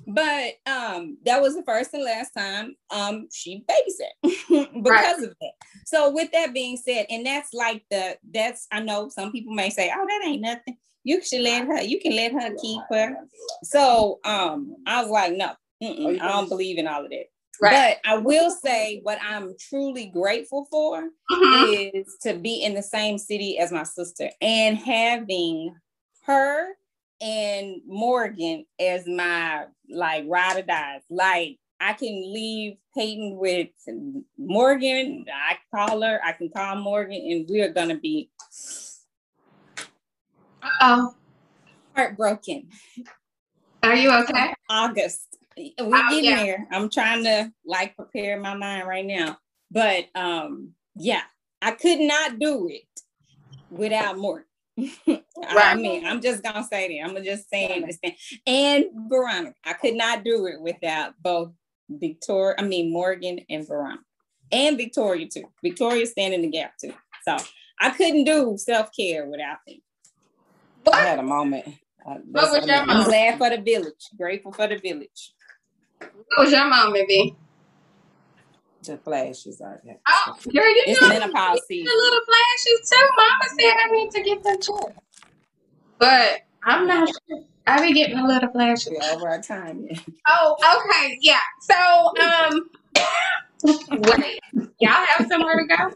But 0.07 0.55
um, 0.67 1.17
that 1.25 1.41
was 1.41 1.55
the 1.55 1.63
first 1.63 1.95
and 1.95 2.05
last 2.05 2.33
time 2.37 2.77
um 2.91 3.29
she 3.33 3.65
babysat 3.69 4.13
because 4.83 4.85
right. 4.85 5.23
of 5.23 5.35
that. 5.41 5.53
So 5.87 6.11
with 6.11 6.31
that 6.33 6.53
being 6.53 6.77
said, 6.77 7.07
and 7.11 7.25
that's 7.25 7.53
like 7.53 7.85
the 7.91 8.19
that's 8.33 8.67
I 8.71 8.81
know 8.81 9.09
some 9.09 9.33
people 9.33 9.55
may 9.55 9.71
say, 9.71 9.93
oh, 9.95 10.07
that 10.07 10.27
ain't 10.27 10.43
nothing 10.43 10.77
you 11.05 11.23
should 11.23 11.43
let 11.43 11.67
her, 11.67 11.83
you 11.83 12.01
can 12.01 12.17
let 12.17 12.33
her 12.33 12.55
keep 12.61 12.83
her. 12.91 13.17
So 13.63 14.21
um, 14.25 14.77
I 14.87 15.03
was 15.03 15.11
like, 15.11 15.35
no, 15.35 15.53
I 15.83 16.29
don't 16.29 16.49
believe 16.49 16.79
in 16.79 16.87
all 16.87 17.05
of 17.05 17.11
that. 17.11 17.27
Right. 17.61 17.97
But 18.03 18.11
I 18.11 18.19
will 18.19 18.51
say 18.51 19.01
what 19.03 19.19
I'm 19.23 19.55
truly 19.59 20.07
grateful 20.07 20.67
for 20.71 21.03
mm-hmm. 21.31 21.97
is 21.97 22.17
to 22.23 22.35
be 22.35 22.65
in 22.65 22.75
the 22.75 22.83
same 22.83 23.19
city 23.19 23.59
as 23.59 23.71
my 23.71 23.85
sister 23.85 24.31
and 24.41 24.77
having 24.77 25.75
her 26.27 26.69
and 27.21 27.77
Morgan 27.87 28.67
as 28.81 29.07
my 29.07 29.67
like 29.89 30.25
ride 30.27 30.59
or 30.59 30.63
dies. 30.63 31.03
Like 31.09 31.59
I 31.81 31.93
can 31.93 32.33
leave 32.33 32.77
Peyton 32.97 33.37
with 33.37 33.69
Morgan. 34.39 35.27
I 35.33 35.57
call 35.75 36.03
her, 36.03 36.21
I 36.25 36.33
can 36.33 36.51
call 36.51 36.77
Morgan, 36.77 37.21
and 37.21 37.47
we're 37.49 37.73
gonna 37.73 37.99
be 37.99 38.31
oh. 40.81 41.15
Heartbroken. 41.95 42.69
Are 43.83 43.95
you 43.95 44.11
okay? 44.11 44.55
August. 44.69 45.37
We're 45.57 45.73
oh, 45.79 46.11
getting 46.11 46.25
yeah. 46.25 46.43
there. 46.43 46.67
I'm 46.73 46.91
trying 46.91 47.23
to 47.25 47.53
like 47.65 47.95
prepare 47.97 48.41
my 48.41 48.55
mind 48.55 48.89
right 48.89 49.05
now. 49.05 49.39
But 49.71 50.07
um, 50.15 50.73
yeah, 50.97 51.23
I 51.63 51.73
could 51.73 52.01
not 52.01 52.39
do 52.39 52.69
it 52.69 53.01
without 53.71 54.19
more. 54.19 54.45
right. 55.07 55.23
I 55.47 55.75
mean, 55.77 56.05
I'm 56.05 56.21
just 56.21 56.43
gonna 56.43 56.65
say 56.65 56.89
that. 56.89 57.09
I'm 57.09 57.25
just 57.25 57.49
saying 57.49 57.87
this 57.87 57.99
thing. 57.99 58.17
And 58.47 58.87
Veronica, 59.09 59.55
I 59.65 59.75
could 59.75 59.95
not 59.95 60.25
do 60.25 60.47
it 60.47 60.61
without 60.61 61.15
both 61.23 61.53
Victoria, 61.89 62.57
I 62.59 62.63
mean 62.63 62.93
Morgan 62.93 63.41
and 63.49 63.67
Veronica. 63.67 64.03
And 64.51 64.77
Victoria 64.77 65.29
too. 65.29 65.45
Victoria 65.63 66.07
standing 66.07 66.43
the 66.43 66.49
gap 66.49 66.73
too. 66.81 66.95
So 67.27 67.37
I 67.81 67.91
couldn't 67.91 68.25
do 68.25 68.57
self-care 68.57 69.27
without 69.27 69.59
them. 69.67 69.79
I 70.93 71.01
had 71.01 71.19
a 71.19 71.23
moment. 71.23 71.67
Uh, 72.07 72.17
what 72.31 72.51
was 72.53 72.67
your 72.67 72.79
moment? 72.79 72.91
I'm 72.91 73.05
glad 73.05 73.39
for 73.39 73.51
the 73.51 73.59
village. 73.63 74.09
Grateful 74.17 74.53
for 74.53 74.67
the 74.67 74.77
village. 74.77 75.33
What 75.99 76.45
was 76.45 76.53
your 76.53 76.67
moment, 76.69 77.09
B? 77.09 77.35
The 78.83 78.99
flashes 78.99 79.61
are 79.63 79.81
there. 79.85 79.99
Oh, 80.07 80.37
girl, 80.53 80.65
you 80.65 80.83
it's 80.87 81.01
know, 81.01 81.09
menopause 81.09 81.61
season. 81.67 81.87
The 81.87 82.03
little 82.03 82.21
flashes 82.27 82.91
too. 82.91 83.09
Mama 83.17 83.45
said 83.59 83.73
I 83.83 83.91
need 83.91 84.11
to 84.11 84.23
get 84.23 84.43
them 84.43 84.61
too. 84.61 84.79
But 85.99 86.43
I'm 86.63 86.87
not 86.87 87.09
sure. 87.09 87.41
I 87.67 87.81
be 87.81 87.95
getting 87.95 88.19
a 88.19 88.27
little 88.27 88.51
flashes. 88.51 88.93
over 89.13 89.29
our 89.29 89.41
time. 89.41 89.87
Yeah. 89.89 89.99
Oh, 90.29 90.57
okay. 90.77 91.19
Yeah. 91.23 91.41
So, 91.63 91.75
um, 92.21 92.71
wait. 94.19 94.41
Y'all 94.81 94.91
have 94.91 95.29
somewhere 95.29 95.57
to 95.57 95.67
go? 95.67 95.95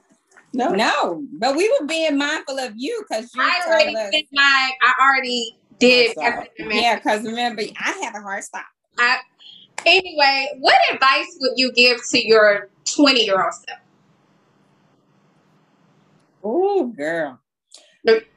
No, 0.53 0.71
no, 0.71 1.27
but 1.33 1.57
we 1.57 1.69
were 1.79 1.87
being 1.87 2.17
mindful 2.17 2.59
of 2.59 2.73
you 2.77 3.05
because 3.09 3.31
you. 3.35 3.43
I 3.43 3.61
already 3.69 3.97
us, 3.97 4.11
did 4.11 4.25
my. 4.33 4.71
I 4.83 4.93
already 5.01 5.57
did. 5.79 6.17
Yeah, 6.59 6.97
because 6.97 7.23
remember, 7.23 7.63
I 7.79 7.91
had 8.03 8.15
a 8.17 8.23
hard 8.23 8.43
stop. 8.43 8.65
I, 8.99 9.19
anyway, 9.85 10.49
what 10.61 10.77
advice 10.93 11.37
would 11.41 11.53
you 11.57 11.73
give 11.73 11.99
to 12.11 12.27
your 12.27 12.71
twenty-year-old 12.97 13.53
self? 13.53 13.81
Oh, 16.43 16.87
girl. 16.87 17.41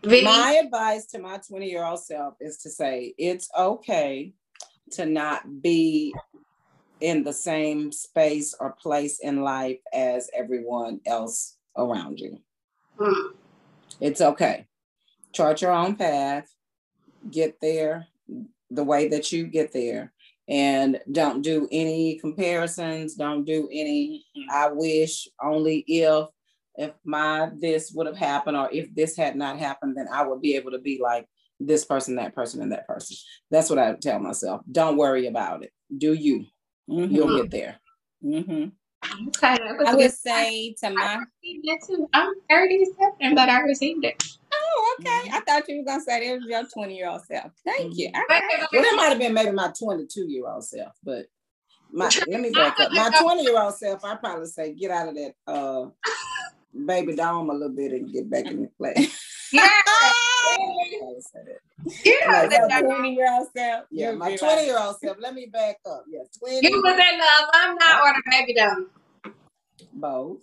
My 0.03 0.59
advice 0.63 1.05
to 1.07 1.19
my 1.19 1.37
20 1.37 1.69
year 1.69 1.85
old 1.85 2.03
self 2.03 2.33
is 2.41 2.57
to 2.57 2.69
say 2.69 3.13
it's 3.17 3.49
okay 3.57 4.33
to 4.91 5.05
not 5.05 5.61
be 5.61 6.13
in 6.99 7.23
the 7.23 7.33
same 7.33 7.91
space 7.91 8.53
or 8.59 8.73
place 8.73 9.19
in 9.19 9.43
life 9.43 9.79
as 9.93 10.29
everyone 10.35 10.99
else 11.05 11.57
around 11.77 12.19
you. 12.19 12.39
Mm. 12.99 13.33
It's 13.99 14.21
okay. 14.21 14.67
Chart 15.33 15.61
your 15.61 15.71
own 15.71 15.95
path, 15.95 16.47
get 17.29 17.59
there 17.61 18.07
the 18.69 18.83
way 18.83 19.07
that 19.09 19.31
you 19.31 19.47
get 19.47 19.73
there, 19.73 20.13
and 20.47 20.99
don't 21.11 21.41
do 21.41 21.67
any 21.71 22.15
comparisons, 22.19 23.15
don't 23.15 23.45
do 23.45 23.69
any 23.71 24.25
I 24.51 24.69
wish, 24.69 25.27
only 25.41 25.83
if. 25.87 26.27
if 26.77 26.91
my 27.03 27.49
this 27.59 27.91
would 27.93 28.07
have 28.07 28.17
happened 28.17 28.57
or 28.57 28.69
if 28.71 28.93
this 28.95 29.15
had 29.17 29.35
not 29.35 29.59
happened, 29.59 29.95
then 29.97 30.07
I 30.11 30.25
would 30.25 30.41
be 30.41 30.55
able 30.55 30.71
to 30.71 30.79
be 30.79 30.99
like 31.01 31.27
this 31.59 31.85
person, 31.85 32.15
that 32.15 32.33
person, 32.33 32.61
and 32.61 32.71
that 32.71 32.87
person. 32.87 33.17
That's 33.51 33.69
what 33.69 33.77
I 33.77 33.93
tell 33.93 34.19
myself. 34.19 34.61
Don't 34.71 34.97
worry 34.97 35.27
about 35.27 35.63
it. 35.63 35.71
Do 35.95 36.13
you? 36.13 36.45
Mm-hmm. 36.89 37.13
You'll 37.13 37.41
get 37.41 37.51
there. 37.51 37.75
Mm-hmm. 38.23 38.69
Okay, 39.27 39.57
I 39.85 39.95
would 39.95 40.11
say 40.11 40.75
to 40.81 40.89
my. 40.89 41.23
I'm 42.13 42.33
37, 42.49 43.35
but 43.35 43.49
I 43.49 43.59
received 43.61 44.05
it. 44.05 44.23
Oh, 44.53 44.95
okay. 44.99 45.29
I 45.31 45.39
thought 45.41 45.67
you 45.67 45.79
were 45.79 45.85
gonna 45.85 46.01
say 46.01 46.27
it 46.27 46.39
was 46.39 46.45
your 46.47 46.63
20 46.65 46.95
year 46.95 47.09
old 47.09 47.21
self. 47.25 47.51
Thank 47.65 47.97
you. 47.97 48.07
Okay. 48.09 48.41
Well, 48.71 48.81
that 48.83 48.93
might 48.95 49.09
have 49.09 49.19
been 49.19 49.33
maybe 49.33 49.51
my 49.51 49.71
22 49.77 50.27
year 50.27 50.47
old 50.47 50.63
self, 50.65 50.93
but 51.03 51.25
my 51.91 52.09
let 52.27 52.41
me 52.41 52.51
back 52.51 52.79
up. 52.79 52.91
My 52.91 53.09
20 53.09 53.43
year 53.43 53.59
old 53.61 53.75
self, 53.75 54.03
I 54.03 54.15
probably 54.15 54.47
say 54.47 54.73
get 54.73 54.91
out 54.91 55.09
of 55.09 55.15
that 55.15 55.33
uh 55.47 55.85
baby 56.85 57.15
dome 57.15 57.49
a 57.49 57.53
little 57.53 57.75
bit 57.75 57.91
and 57.91 58.11
get 58.11 58.29
back 58.29 58.45
in 58.45 58.63
the 58.63 58.67
play. 58.77 59.07
Yeah. 59.51 59.69
Yeah, 62.05 62.47
my 62.69 62.81
20 62.81 63.15
year 63.15 63.27
old 63.31 63.47
self. 63.55 63.85
Yeah, 63.89 64.11
my 64.11 64.35
20 64.35 64.65
year 64.65 64.77
old 64.77 64.97
self. 64.99 65.17
Let 65.19 65.33
me 65.33 65.47
back 65.47 65.77
up. 65.85 66.05
Yeah, 66.07 66.21
20. 66.37 66.67
You 66.67 66.81
was 66.81 66.93
in 66.93 67.17
the 67.17 67.25
alumni 67.39 68.01
or 68.01 68.13
the 68.13 68.23
baby 68.29 68.53
dome? 68.53 68.89
Both. 69.93 70.41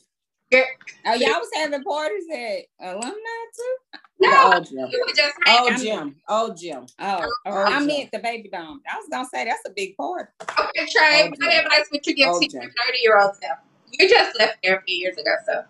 Yeah. 0.51 0.63
Oh, 1.05 1.13
y'all 1.15 1.41
was 1.41 1.51
having 1.55 1.83
parties 1.83 2.25
at 2.33 2.65
alumni 2.81 3.13
too? 3.13 3.77
No, 4.21 4.55
old 4.55 4.67
gym. 4.67 4.89
You 4.91 5.07
just 5.15 5.35
old 5.47 5.77
gym. 5.79 6.17
Old 6.29 6.57
gym. 6.57 6.87
Oh, 6.99 7.31
old 7.47 7.69
I 7.69 7.79
meant 7.81 8.11
the 8.13 8.19
baby 8.19 8.49
dome. 8.49 8.81
I 8.91 8.97
was 8.97 9.07
gonna 9.11 9.29
say 9.29 9.45
that's 9.45 9.63
a 9.67 9.71
big 9.71 9.95
party. 9.97 10.31
Okay, 10.43 10.87
Trey, 10.91 11.29
what 11.29 11.53
advice 11.53 11.89
would 11.93 12.07
you 12.07 12.15
give 12.15 12.31
old 12.31 12.43
to 12.43 12.49
your 12.51 12.63
30 12.63 12.73
year 13.03 13.21
old 13.21 13.37
self? 13.37 13.59
You 13.93 14.09
just 14.09 14.39
left 14.39 14.57
there 14.63 14.79
a 14.79 14.83
few 14.83 14.97
years 14.97 15.19
ago, 15.19 15.35
so 15.47 15.65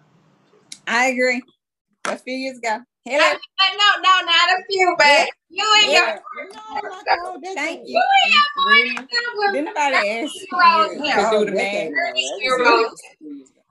I 0.87 1.09
agree. 1.09 1.43
A 2.05 2.17
few 2.17 2.35
years 2.35 2.59
ago. 2.59 2.79
Hell, 3.07 3.21
no, 3.21 3.37
no, 4.03 4.21
not 4.27 4.59
a 4.59 4.63
few, 4.69 4.95
but 4.99 5.07
yeah. 5.07 5.27
you 5.51 5.65
and 5.83 5.93
yeah. 5.93 6.19
your 6.37 6.49
no, 7.33 7.41
thank 7.55 7.89
you. 7.89 7.95
You 7.95 8.03
and 8.25 8.35
your 8.35 8.43
really? 8.67 8.95
Did 9.53 9.65
nobody 9.65 9.97
ask 9.97 10.35
you 10.35 10.49
to 11.15 11.29
do 11.31 11.45
the 11.47 11.53
math? 11.53 11.93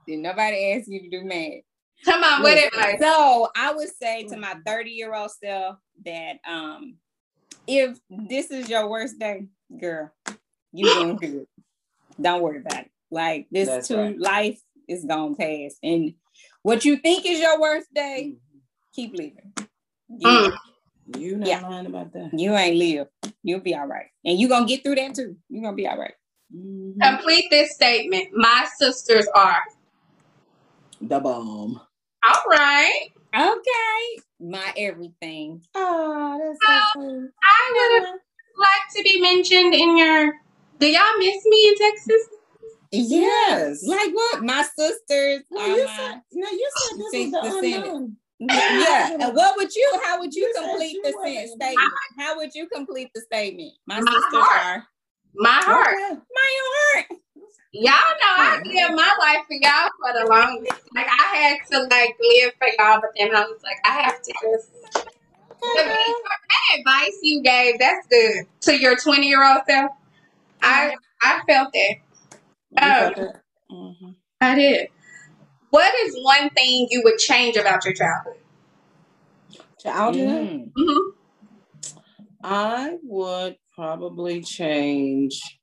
Did 0.08 0.20
nobody 0.20 0.72
ask 0.72 0.88
you 0.88 1.02
to 1.02 1.10
do 1.10 1.22
math? 1.22 1.60
Come 2.02 2.24
on, 2.24 2.42
what 2.42 2.56
advice? 2.56 2.98
So 2.98 3.50
I 3.54 3.74
would 3.74 3.90
say 3.94 4.24
to 4.28 4.38
my 4.38 4.54
30 4.64 4.90
year 4.90 5.14
old 5.14 5.30
self 5.30 5.76
that 6.06 6.38
um 6.48 6.94
if 7.66 7.98
this 8.08 8.50
is 8.50 8.70
your 8.70 8.88
worst 8.88 9.18
day, 9.18 9.48
girl, 9.78 10.10
you 10.72 10.94
doing 10.94 11.16
good. 11.16 11.46
Don't 12.18 12.40
worry 12.40 12.60
about 12.60 12.84
it. 12.84 12.90
Like 13.10 13.48
this 13.50 13.68
That's 13.68 13.88
too 13.88 13.98
right. 13.98 14.18
life 14.18 14.58
is 14.88 15.04
gonna 15.04 15.34
pass. 15.34 15.76
And 15.82 16.14
what 16.62 16.86
you 16.86 16.96
think 16.96 17.26
is 17.26 17.38
your 17.38 17.60
worst 17.60 17.92
day, 17.94 18.32
mm-hmm. 18.32 18.58
keep 18.94 19.12
living. 19.12 19.52
You, 20.08 20.26
mm. 20.26 20.56
you 21.18 21.36
not 21.36 21.48
yeah. 21.48 21.68
lying 21.68 21.84
about 21.84 22.14
that. 22.14 22.30
You 22.32 22.56
ain't 22.56 22.76
live. 22.76 23.08
You'll 23.42 23.60
be 23.60 23.74
all 23.74 23.86
right. 23.86 24.06
And 24.24 24.40
you're 24.40 24.48
gonna 24.48 24.64
get 24.64 24.82
through 24.82 24.94
that 24.94 25.14
too. 25.14 25.36
You're 25.50 25.64
gonna 25.64 25.76
be 25.76 25.86
all 25.86 25.98
right. 25.98 26.14
mm-hmm. 26.54 26.98
Complete 26.98 27.44
this 27.50 27.74
statement. 27.74 28.28
My 28.32 28.66
sisters 28.78 29.26
are 29.34 29.60
the 31.00 31.20
bomb. 31.20 31.80
All 32.24 32.42
right. 32.50 33.08
Okay. 33.34 34.22
My 34.40 34.72
everything. 34.76 35.62
Oh, 35.74 36.56
that's 36.62 36.94
so 36.94 37.00
um, 37.00 37.32
I 37.42 37.98
would 38.00 38.06
have 38.06 38.18
liked 38.56 38.96
to 38.96 39.02
be 39.02 39.20
mentioned 39.20 39.74
in 39.74 39.96
your. 39.96 40.32
Do 40.78 40.86
y'all 40.86 41.18
miss 41.18 41.44
me 41.44 41.68
in 41.68 41.74
Texas? 41.76 42.28
Yes. 42.90 43.84
Like 43.86 44.12
what? 44.12 44.42
My 44.42 44.62
sisters. 44.76 45.42
No, 45.50 45.66
you 45.66 45.88
said, 45.88 46.20
no, 46.32 46.50
you 46.50 46.70
said 46.76 46.98
this 46.98 47.32
was 47.32 47.60
the 47.60 47.72
unknown. 47.74 48.16
yeah. 48.38 49.16
And 49.20 49.34
what 49.34 49.56
would 49.56 49.74
you? 49.74 50.00
How 50.04 50.18
would 50.20 50.32
you, 50.34 50.42
you 50.44 50.54
complete 50.56 50.98
the 51.02 51.10
statement? 51.10 51.92
How 52.18 52.36
would 52.36 52.54
you 52.54 52.68
complete 52.68 53.10
the 53.14 53.20
statement? 53.22 53.72
My, 53.86 54.00
my 54.00 54.10
sisters 54.10 54.24
heart. 54.32 54.66
are. 54.66 54.86
My 55.34 55.60
heart. 55.62 55.96
My 56.34 56.50
heart. 56.94 57.06
Y'all 57.72 57.92
know 57.92 58.34
I 58.38 58.60
give 58.64 58.90
my 58.92 59.14
life 59.20 59.44
for 59.46 59.54
y'all 59.60 59.90
for 60.00 60.18
the 60.18 60.26
longest. 60.26 60.80
Like 60.94 61.06
I 61.06 61.36
had 61.36 61.58
to 61.70 61.82
like 61.82 62.16
live 62.18 62.52
for 62.58 62.68
y'all, 62.78 63.00
but 63.00 63.10
then 63.18 63.34
I 63.34 63.42
was 63.42 63.60
like, 63.62 63.76
I 63.84 64.00
have 64.02 64.22
to 64.22 64.32
just. 64.42 65.04
That 65.60 66.14
advice 66.78 67.18
you 67.22 67.42
gave, 67.42 67.78
that's 67.78 68.06
good 68.06 68.46
to 68.62 68.80
your 68.80 68.96
twenty 68.96 69.28
year 69.28 69.44
old 69.44 69.62
self. 69.68 69.90
I 70.62 70.94
I 71.20 71.40
felt 71.46 71.74
that. 71.74 71.96
Um, 72.80 73.32
mm-hmm. 73.70 74.10
I 74.40 74.54
did. 74.54 74.88
What 75.70 75.92
is 76.06 76.16
one 76.22 76.48
thing 76.50 76.86
you 76.90 77.02
would 77.04 77.18
change 77.18 77.56
about 77.56 77.84
your 77.84 77.92
childhood? 77.92 78.36
Childhood. 79.82 80.70
Mm-hmm. 80.78 81.10
I 82.42 82.96
would 83.02 83.56
probably 83.74 84.42
change 84.42 85.57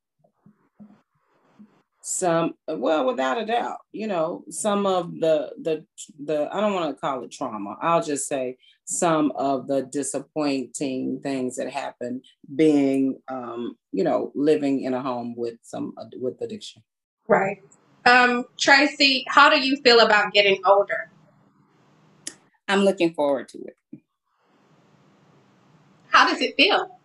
some 2.08 2.54
well 2.68 3.04
without 3.04 3.36
a 3.36 3.44
doubt 3.44 3.78
you 3.90 4.06
know 4.06 4.44
some 4.48 4.86
of 4.86 5.10
the 5.18 5.50
the 5.62 5.84
the 6.24 6.48
i 6.52 6.60
don't 6.60 6.72
want 6.72 6.88
to 6.88 7.00
call 7.00 7.24
it 7.24 7.32
trauma. 7.32 7.76
I'll 7.82 8.00
just 8.00 8.28
say 8.28 8.58
some 8.84 9.32
of 9.34 9.66
the 9.66 9.82
disappointing 9.82 11.18
things 11.20 11.56
that 11.56 11.68
happen 11.68 12.22
being 12.54 13.18
um 13.26 13.76
you 13.90 14.04
know 14.04 14.30
living 14.36 14.82
in 14.82 14.94
a 14.94 15.02
home 15.02 15.34
with 15.36 15.56
some 15.62 15.94
with 16.20 16.40
addiction. 16.42 16.84
Right. 17.26 17.60
Um 18.04 18.44
tracy 18.56 19.24
how 19.26 19.50
do 19.50 19.58
you 19.58 19.76
feel 19.82 19.98
about 19.98 20.32
getting 20.32 20.60
older? 20.64 21.10
I'm 22.68 22.82
looking 22.82 23.14
forward 23.14 23.48
to 23.48 23.58
it. 23.58 23.76
How 26.10 26.30
does 26.30 26.40
it 26.40 26.54
feel? 26.56 27.00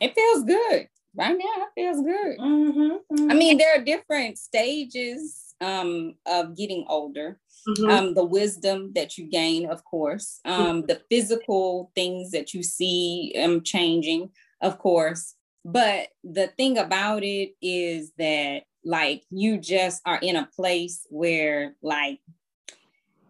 It 0.00 0.14
feels 0.14 0.44
good 0.44 0.86
right 1.16 1.36
now 1.36 1.64
it 1.64 1.68
feels 1.74 2.02
good. 2.02 2.38
Mm-hmm, 2.38 2.80
mm-hmm. 2.80 3.30
I 3.30 3.34
mean, 3.34 3.58
there 3.58 3.74
are 3.76 3.84
different 3.84 4.38
stages 4.38 5.54
um, 5.60 6.14
of 6.26 6.56
getting 6.56 6.84
older. 6.88 7.38
Mm-hmm. 7.66 7.90
Um, 7.90 8.14
the 8.14 8.24
wisdom 8.24 8.92
that 8.94 9.16
you 9.16 9.24
gain, 9.24 9.70
of 9.70 9.82
course, 9.84 10.40
um, 10.44 10.82
the 10.82 11.00
physical 11.08 11.90
things 11.94 12.30
that 12.32 12.52
you 12.52 12.62
see 12.62 13.34
um, 13.42 13.62
changing, 13.62 14.30
of 14.60 14.78
course. 14.78 15.34
But 15.64 16.08
the 16.22 16.48
thing 16.58 16.76
about 16.76 17.24
it 17.24 17.52
is 17.62 18.12
that, 18.18 18.64
like, 18.84 19.22
you 19.30 19.56
just 19.56 20.02
are 20.04 20.18
in 20.20 20.36
a 20.36 20.48
place 20.54 21.06
where, 21.08 21.74
like, 21.80 22.20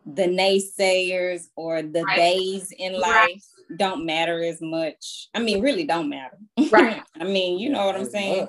the 0.05 0.24
naysayers 0.26 1.47
or 1.55 1.82
the 1.82 2.03
right. 2.03 2.16
days 2.16 2.72
in 2.76 2.99
life 2.99 3.11
right 3.12 3.43
don't 3.76 4.04
matter 4.04 4.42
as 4.42 4.60
much. 4.60 5.28
I 5.34 5.40
mean, 5.40 5.60
really 5.60 5.84
don't 5.84 6.08
matter. 6.08 6.36
Right. 6.70 7.02
I 7.20 7.24
mean, 7.24 7.58
you 7.58 7.70
know 7.70 7.86
what 7.86 7.96
I'm 7.96 8.04
saying? 8.04 8.48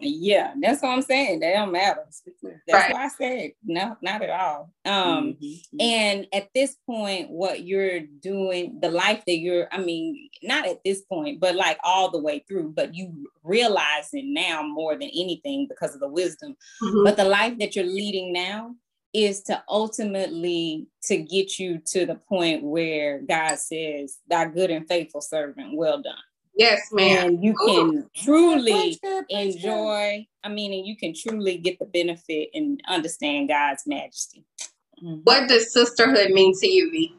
Yeah, 0.00 0.54
that's 0.60 0.82
what 0.82 0.90
I'm 0.90 1.02
saying. 1.02 1.40
They 1.40 1.52
don't 1.52 1.72
matter. 1.72 2.04
That's 2.42 2.56
right. 2.72 2.92
why 2.92 3.04
I 3.04 3.08
said 3.08 3.52
no, 3.64 3.96
not 4.02 4.22
at 4.22 4.30
all. 4.30 4.70
Um, 4.84 5.36
mm-hmm. 5.42 5.76
and 5.80 6.26
at 6.32 6.48
this 6.54 6.76
point, 6.86 7.30
what 7.30 7.64
you're 7.64 8.00
doing, 8.00 8.80
the 8.80 8.90
life 8.90 9.22
that 9.26 9.38
you're, 9.38 9.68
I 9.72 9.78
mean, 9.78 10.28
not 10.42 10.66
at 10.66 10.82
this 10.84 11.02
point, 11.02 11.40
but 11.40 11.54
like 11.54 11.78
all 11.84 12.10
the 12.10 12.20
way 12.20 12.44
through, 12.48 12.72
but 12.74 12.94
you 12.94 13.30
realize 13.44 14.10
it 14.12 14.24
now 14.26 14.62
more 14.62 14.94
than 14.94 15.10
anything 15.14 15.66
because 15.68 15.94
of 15.94 16.00
the 16.00 16.08
wisdom. 16.08 16.56
Mm-hmm. 16.82 17.04
But 17.04 17.16
the 17.16 17.24
life 17.24 17.58
that 17.58 17.76
you're 17.76 17.84
leading 17.84 18.32
now 18.32 18.74
is 19.12 19.42
to 19.42 19.62
ultimately 19.68 20.86
to 21.04 21.16
get 21.18 21.58
you 21.58 21.78
to 21.86 22.06
the 22.06 22.14
point 22.14 22.62
where 22.62 23.20
God 23.20 23.56
says, 23.56 24.18
"Thy 24.28 24.46
good 24.46 24.70
and 24.70 24.86
faithful 24.88 25.20
servant, 25.20 25.76
well 25.76 26.00
done." 26.00 26.14
Yes, 26.54 26.80
ma'am. 26.92 27.26
And 27.26 27.44
you 27.44 27.54
can 27.54 27.96
Ooh. 27.96 28.10
truly 28.14 28.98
enjoy. 29.28 30.26
I 30.44 30.48
mean, 30.48 30.72
and 30.72 30.86
you 30.86 30.96
can 30.96 31.14
truly 31.14 31.56
get 31.58 31.78
the 31.78 31.86
benefit 31.86 32.50
and 32.54 32.80
understand 32.88 33.48
God's 33.48 33.84
majesty. 33.86 34.44
Mm-hmm. 35.02 35.22
What 35.24 35.48
does 35.48 35.72
sisterhood 35.72 36.30
mean 36.30 36.54
to 36.58 36.66
you, 36.66 36.90
V? 36.90 37.16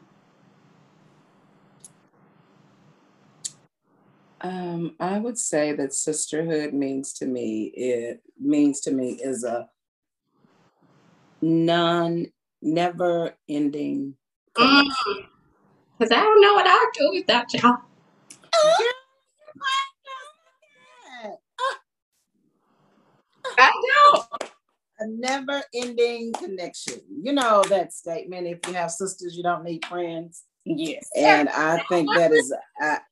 Um, 4.40 4.94
I 5.00 5.18
would 5.18 5.38
say 5.38 5.72
that 5.72 5.94
sisterhood 5.94 6.74
means 6.74 7.14
to 7.14 7.26
me 7.26 7.72
it 7.74 8.22
means 8.38 8.80
to 8.82 8.90
me 8.90 9.12
is 9.12 9.42
a 9.42 9.68
non 11.44 12.26
never 12.62 13.34
ending. 13.48 14.14
Because 14.54 14.86
mm. 16.00 16.12
I 16.12 16.20
don't 16.20 16.40
know 16.40 16.54
what 16.54 16.66
I'd 16.66 16.90
do 16.94 17.10
without 17.14 17.52
y'all. 17.52 17.76
I 23.58 23.70
know. 23.82 24.24
A 25.00 25.06
never 25.06 25.62
ending 25.74 26.32
connection. 26.32 27.00
You 27.22 27.32
know 27.32 27.62
that 27.68 27.92
statement 27.92 28.46
if 28.46 28.60
you 28.66 28.74
have 28.74 28.90
sisters, 28.90 29.36
you 29.36 29.42
don't 29.42 29.64
need 29.64 29.84
friends. 29.84 30.44
Yes. 30.64 31.08
And 31.16 31.48
I 31.50 31.82
think 31.88 32.08
that 32.14 32.32
is 32.32 32.54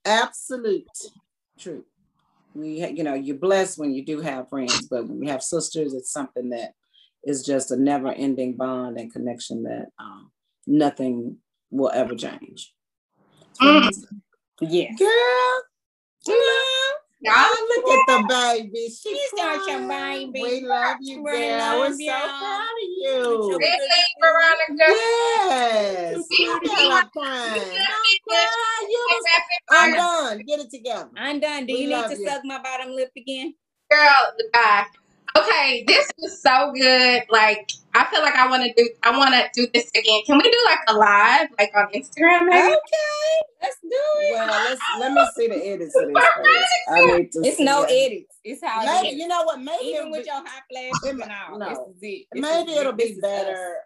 absolute 0.06 0.88
truth. 1.58 1.84
We, 2.54 2.86
you 2.86 3.02
know, 3.02 3.14
you're 3.14 3.36
blessed 3.36 3.78
when 3.78 3.92
you 3.92 4.04
do 4.04 4.20
have 4.20 4.48
friends, 4.48 4.86
but 4.88 5.06
when 5.06 5.22
you 5.22 5.28
have 5.28 5.42
sisters, 5.42 5.92
it's 5.92 6.12
something 6.12 6.50
that 6.50 6.74
is 7.24 7.44
just 7.44 7.70
a 7.70 7.76
never 7.76 8.12
ending 8.12 8.54
bond 8.56 8.98
and 8.98 9.12
connection 9.12 9.62
that 9.64 9.86
um, 9.98 10.30
nothing 10.66 11.36
will 11.70 11.90
ever 11.92 12.14
change. 12.14 12.72
Mm. 13.60 13.90
Yeah. 14.60 14.90
Girl, 14.98 15.62
Y'all 17.24 17.34
oh, 17.36 17.82
look 17.86 17.86
at 17.88 18.28
the 18.28 18.62
baby. 18.64 18.88
She 18.88 19.10
She's 19.10 19.30
got 19.36 19.64
your 19.68 19.86
crying. 19.86 20.32
baby. 20.32 20.42
We 20.60 20.66
love 20.66 20.96
you, 21.00 21.22
We 21.22 21.30
girl. 21.30 21.58
love 21.58 21.78
We're 21.78 21.94
you. 21.94 22.10
so 22.10 22.18
proud 22.18 22.60
of 22.62 22.88
you. 22.98 23.58
really, 23.58 24.04
Veronica? 24.20 24.86
Yes. 24.88 26.26
You 26.30 26.38
You 26.38 26.60
know, 26.64 26.88
gotta 26.88 27.08
cry. 27.10 27.54
Don't 27.54 28.20
cry. 28.28 28.86
You 28.90 29.06
was- 29.08 29.24
Rapid 29.32 29.62
I'm 29.70 29.94
done. 29.94 30.38
Get 30.46 30.60
it 30.60 30.70
together. 30.70 31.10
I'm 31.16 31.38
done. 31.38 31.66
Do 31.66 31.72
We 31.74 31.82
you 31.82 31.88
need 31.90 32.08
to 32.08 32.18
you. 32.20 32.26
suck 32.28 32.42
my 32.44 32.60
bottom 32.60 32.90
lip 32.92 33.12
again? 33.16 33.54
Girl, 33.88 34.10
bye. 34.52 34.86
Okay, 35.36 35.84
this 35.86 36.10
was 36.18 36.42
so 36.42 36.72
good. 36.74 37.22
Like, 37.30 37.70
I 37.94 38.04
feel 38.06 38.20
like 38.22 38.34
I 38.34 38.48
want 38.48 38.64
to 38.64 38.72
do. 38.74 38.88
I 39.02 39.16
want 39.16 39.32
to 39.34 39.48
do 39.54 39.66
this 39.72 39.88
again. 39.90 40.20
Can 40.26 40.36
we 40.36 40.42
do 40.42 40.58
like 40.66 40.78
a 40.88 40.94
live, 40.94 41.48
like 41.58 41.70
on 41.74 41.86
Instagram, 41.92 42.46
maybe? 42.48 42.68
Okay, 42.68 43.32
let's 43.62 43.76
do 43.82 43.88
it. 43.92 44.34
Well, 44.34 44.46
let's 44.46 44.80
let 45.00 45.12
me 45.12 45.26
see 45.36 45.48
the 45.48 45.66
edits 45.66 45.94
of 45.96 46.08
this 46.12 46.24
first. 46.36 46.68
I 46.90 47.00
need 47.16 47.32
to 47.32 47.38
It's 47.44 47.56
see 47.56 47.64
no 47.64 47.84
it. 47.84 47.90
edits. 47.90 48.36
It's 48.44 48.62
how 48.64 48.82
it 48.82 48.86
Maybe 49.02 49.14
is. 49.16 49.20
you 49.22 49.28
know 49.28 49.42
what? 49.44 49.60
Maybe 49.60 49.84
Even 49.86 50.10
with 50.10 50.24
be, 50.24 50.26
your 50.26 50.42
high 50.44 50.60
flashes 50.70 51.20
and 51.22 51.32
all. 51.50 51.58
No. 51.58 51.68
This 51.68 51.78
is 51.78 52.02
it. 52.02 52.26
This 52.32 52.42
maybe 52.42 52.72
is- 52.72 52.78
it'll 52.78 52.92
be 52.92 53.02
is 53.04 53.18
better. 53.20 53.76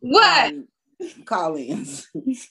What? 0.00 0.50
um, 0.52 0.68
call-ins. 1.24 2.08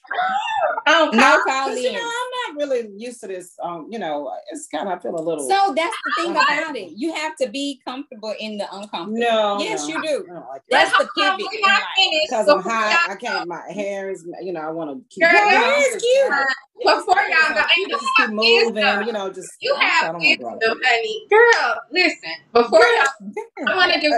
Oh, 0.88 1.10
us. 1.10 1.16
No 1.16 1.22
God. 1.22 1.44
call 1.46 1.68
'Cause, 1.70 1.80
you 1.80 1.92
know, 1.92 2.00
I'm 2.00 2.56
not 2.56 2.62
really 2.68 2.90
used 2.98 3.20
to 3.22 3.28
this. 3.28 3.54
Um, 3.62 3.88
you 3.92 4.00
know, 4.00 4.32
it's 4.52 4.68
kind 4.68 4.88
of 4.90 4.98
I 4.98 5.02
feel 5.02 5.16
a 5.16 5.22
little. 5.22 5.48
So 5.48 5.74
that's 5.76 5.96
the 6.06 6.24
thing 6.24 6.32
about 6.32 6.76
it. 6.76 6.94
You 6.96 7.14
have 7.14 7.36
to 7.38 7.50
be 7.50 7.80
comfortable 7.86 8.34
in 8.40 8.58
the 8.58 8.66
uncomfortable. 8.74 9.14
no, 9.20 9.60
Yes, 9.60 9.88
no, 9.88 9.96
you 9.96 10.02
do. 10.02 10.26
Like 10.34 10.62
But 10.70 10.72
That's 10.72 10.92
the 10.98 11.04
on, 11.04 11.10
pivot 11.38 11.48
we're 11.52 11.56
in 11.58 11.62
not 11.62 11.82
life. 11.82 12.22
because 12.28 12.48
I'm 12.48 12.58
Before 12.58 12.72
hot. 12.72 13.08
I 13.12 13.16
can't. 13.16 13.48
My 13.48 13.62
hair 13.72 14.10
is. 14.10 14.26
You 14.42 14.54
know, 14.54 14.62
I 14.62 14.70
want 14.72 14.90
to 14.92 15.06
keep. 15.14 15.24
Girl, 15.24 15.32
you 15.32 15.38
your 15.40 15.52
know, 15.52 15.66
hair 15.66 15.80
is 15.88 15.94
just- 15.94 16.06
cute. 16.06 16.34
Before 16.84 17.14
y'all 17.16 17.54
go, 17.54 17.60
and 17.60 17.70
you 17.78 17.90
just 17.90 18.06
keep 18.18 18.30
moving. 18.32 18.74
wisdom. 18.74 19.06
You 19.06 19.14
know, 19.14 19.30
just 19.32 19.50
You 19.60 19.76
have 19.76 20.14
don't 20.14 20.24
wanna 20.24 20.38
go 20.38 20.50
wisdom, 20.54 20.80
honey. 20.84 21.28
Girl, 21.30 21.76
listen. 21.92 22.32
Before 22.54 22.80
y'all, 22.80 23.68
I 23.68 23.76
want 23.78 23.94
to 23.94 24.00
do 24.02 24.10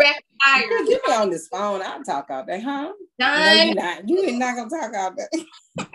fire. 0.44 0.68
Girl, 0.70 0.86
get 0.88 1.02
me 1.08 1.14
on 1.14 1.30
this 1.30 1.48
phone. 1.48 1.82
I'll 1.82 2.04
talk 2.04 2.28
all 2.30 2.44
day, 2.46 2.60
huh? 2.62 2.92
No, 3.20 3.26
Done. 3.28 3.66
you're 3.68 3.76
not. 3.76 4.10
You 4.10 4.28
are 4.28 4.32
not 4.32 4.56
gonna 4.56 4.70
talk 4.70 4.94
all 4.96 5.12
that. 5.16 5.30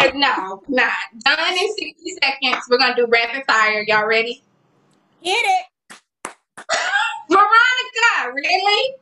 Uh, 0.00 0.10
No, 0.14 0.60
not 0.68 0.92
done 1.24 1.52
in 1.52 1.74
sixty 1.76 2.16
seconds. 2.22 2.64
We're 2.68 2.78
gonna 2.78 2.96
do 2.96 3.06
rapid 3.06 3.44
fire. 3.46 3.84
Y'all 3.86 4.06
ready? 4.06 4.42
Hit 5.20 5.36
it. 5.36 5.66
Veronica, 7.30 8.32
really? 8.34 8.94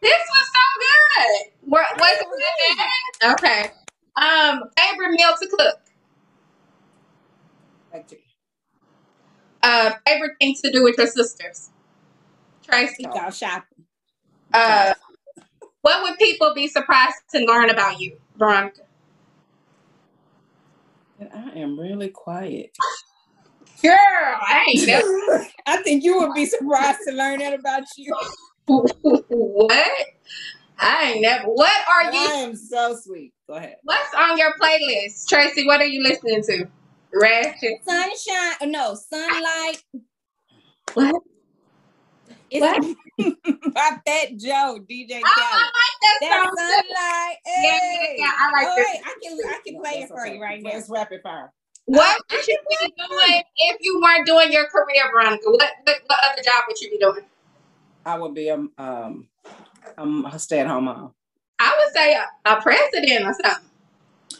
This 0.00 0.12
was 0.12 0.46
so 0.46 0.80
good. 0.80 1.52
What 1.68 1.86
was 1.98 2.24
it? 3.20 3.32
Okay. 3.32 3.70
Um, 4.16 4.62
favorite 4.78 5.10
meal 5.10 5.30
to 5.40 5.48
cook. 5.48 5.80
Like, 7.92 8.22
Uh, 9.62 9.90
favorite 10.06 10.32
thing 10.40 10.54
to 10.64 10.72
do 10.72 10.82
with 10.84 10.96
your 10.96 11.06
sisters. 11.06 11.68
Tracy. 12.62 13.04
Go 13.04 13.30
shopping. 13.30 13.84
Uh, 14.52 14.94
what 15.82 16.02
would 16.02 16.18
people 16.18 16.52
be 16.54 16.68
surprised 16.68 17.16
to 17.32 17.40
learn 17.40 17.70
about 17.70 18.00
you, 18.00 18.16
Veronica? 18.36 18.82
I 21.20 21.58
am 21.58 21.78
really 21.78 22.08
quiet. 22.08 22.76
Girl, 23.82 23.92
I 23.94 24.66
ain't 24.68 24.86
never. 24.86 25.46
I 25.66 25.78
think 25.82 26.04
you 26.04 26.18
would 26.18 26.34
be 26.34 26.46
surprised 26.46 27.00
to 27.06 27.14
learn 27.14 27.38
that 27.38 27.58
about 27.58 27.84
you. 27.96 28.14
what? 28.66 30.06
I 30.78 31.12
ain't 31.12 31.22
never. 31.22 31.48
What 31.48 31.72
are 31.88 32.04
But 32.04 32.14
you? 32.14 32.20
I 32.20 32.32
am 32.32 32.56
so 32.56 32.96
sweet. 32.96 33.32
Go 33.46 33.54
ahead. 33.54 33.76
What's 33.82 34.14
on 34.14 34.38
your 34.38 34.54
playlist, 34.60 35.26
Tracy? 35.28 35.66
What 35.66 35.80
are 35.80 35.86
you 35.86 36.02
listening 36.02 36.42
to? 36.42 36.66
Ratchet. 37.12 37.84
Sunshine, 37.86 38.70
no, 38.70 38.94
sunlight. 38.94 39.82
What? 40.94 41.22
It's 42.50 42.62
What? 42.62 42.84
about 43.72 44.00
that 44.06 44.26
Joe, 44.38 44.78
DJ 44.90 45.22
Oh, 45.24 45.30
I 45.36 45.70
like 45.80 45.98
that 46.02 46.20
That 46.20 46.42
song. 46.44 46.56
too. 46.56 46.72
sunlight. 46.72 47.36
Yeah, 47.56 47.78
Hey. 47.80 48.16
yeah, 48.18 48.24
yeah, 48.24 48.30
I 48.38 48.52
like 48.52 48.66
All 48.68 48.76
this. 48.76 48.86
right, 48.86 49.00
I 49.04 49.14
can 49.22 49.38
I 49.38 49.60
can 49.64 49.74
No, 49.74 49.80
play 49.80 49.90
it 50.02 50.08
for 50.08 50.26
okay. 50.26 50.34
you 50.36 50.42
right 50.42 50.62
now. 50.62 50.70
It's 50.72 50.90
rapid 50.90 51.20
fire. 51.22 51.52
What 51.86 52.20
would 52.30 52.46
you 52.46 52.58
be 52.68 52.94
doing 52.96 53.42
if 53.58 53.76
you 53.80 54.00
weren't 54.02 54.26
doing 54.26 54.52
your 54.52 54.66
career, 54.68 55.10
Veronica? 55.12 55.42
What 55.46 55.60
what, 55.84 55.96
what 56.06 56.18
other 56.32 56.42
job 56.42 56.64
would 56.68 56.80
you 56.80 56.90
be 56.90 56.98
doing? 56.98 57.24
I 58.04 58.18
would 58.18 58.34
be 58.34 58.48
a 58.48 58.54
um, 58.78 59.28
um 59.98 60.26
a 60.30 60.38
stay 60.38 60.60
at 60.60 60.66
home 60.66 60.84
mom. 60.84 61.12
I 61.58 61.78
would 61.78 61.92
say 61.94 62.14
a, 62.14 62.26
a 62.52 62.62
president 62.62 63.24
or 63.26 63.34
something. 63.34 63.68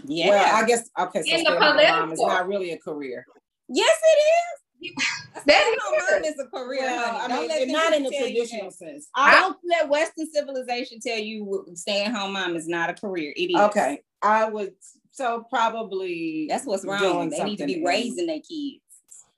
Yeah. 0.06 0.28
Well, 0.30 0.56
I 0.64 0.66
guess 0.66 0.88
okay. 0.98 1.22
So 1.22 1.36
In 1.36 1.44
the 1.44 1.50
at 1.52 1.62
home 1.62 1.76
mom 1.88 2.12
is 2.12 2.20
not 2.20 2.48
really 2.48 2.72
a 2.72 2.78
career. 2.78 3.26
yes, 3.68 3.96
it 4.02 4.18
is. 4.18 4.59
That 5.32 5.46
That 5.46 5.76
is. 5.76 6.10
home 6.10 6.24
is 6.24 6.38
a 6.38 6.46
career. 6.46 6.82
Well, 6.82 7.18
honey. 7.18 7.18
I 7.18 7.28
Don't 7.28 7.38
mean, 7.40 7.48
let 7.48 7.60
them 7.60 7.72
not 7.72 7.92
in 7.94 8.02
the 8.02 8.10
traditional 8.10 8.70
sense. 8.70 9.08
I 9.14 9.40
don't 9.40 9.56
let 9.64 9.88
Western 9.88 10.26
civilization 10.30 10.98
tell 11.00 11.18
you 11.18 11.66
staying 11.74 12.10
home 12.10 12.32
mom 12.32 12.56
is 12.56 12.66
not 12.68 12.90
a 12.90 12.94
career. 12.94 13.32
It 13.36 13.50
is. 13.52 13.60
Okay, 13.60 14.02
I 14.22 14.48
would. 14.48 14.74
So 15.12 15.44
probably 15.48 16.46
That's 16.48 16.66
what's 16.66 16.84
wrong. 16.84 16.98
doing 17.00 17.30
They 17.30 17.44
need 17.44 17.58
to 17.58 17.66
be 17.66 17.82
raising 17.84 18.26
their 18.26 18.40
kids. 18.40 18.80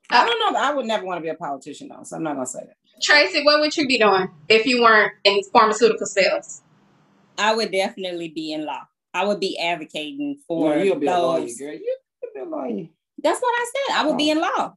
I 0.09 0.25
don't 0.25 0.53
know. 0.53 0.59
I 0.59 0.73
would 0.73 0.85
never 0.85 1.05
want 1.05 1.17
to 1.17 1.21
be 1.21 1.29
a 1.29 1.35
politician 1.35 1.89
though, 1.89 2.03
so 2.03 2.15
I'm 2.15 2.23
not 2.23 2.35
gonna 2.35 2.45
say 2.45 2.59
that. 2.59 2.75
Tracy, 3.01 3.43
what 3.43 3.59
would 3.59 3.75
you 3.75 3.87
be 3.87 3.97
doing 3.97 4.29
if 4.49 4.65
you 4.65 4.81
weren't 4.81 5.13
in 5.23 5.41
pharmaceutical 5.51 6.05
sales? 6.05 6.61
I 7.37 7.55
would 7.55 7.71
definitely 7.71 8.29
be 8.29 8.51
in 8.53 8.65
law. 8.65 8.81
I 9.13 9.25
would 9.25 9.39
be 9.39 9.57
advocating 9.59 10.39
for 10.47 10.69
Well, 10.69 10.85
you'll 10.85 10.95
be 10.97 11.07
a 11.07 11.17
lawyer, 11.17 11.47
girl. 11.59 11.73
You 11.73 11.97
could 12.21 12.33
be 12.33 12.39
a 12.39 12.45
lawyer. 12.45 12.87
That's 13.21 13.39
what 13.39 13.53
I 13.55 13.71
said. 13.73 13.95
I 13.97 14.07
would 14.07 14.17
be 14.17 14.29
oh. 14.29 14.31
in 14.33 14.41
law. 14.41 14.73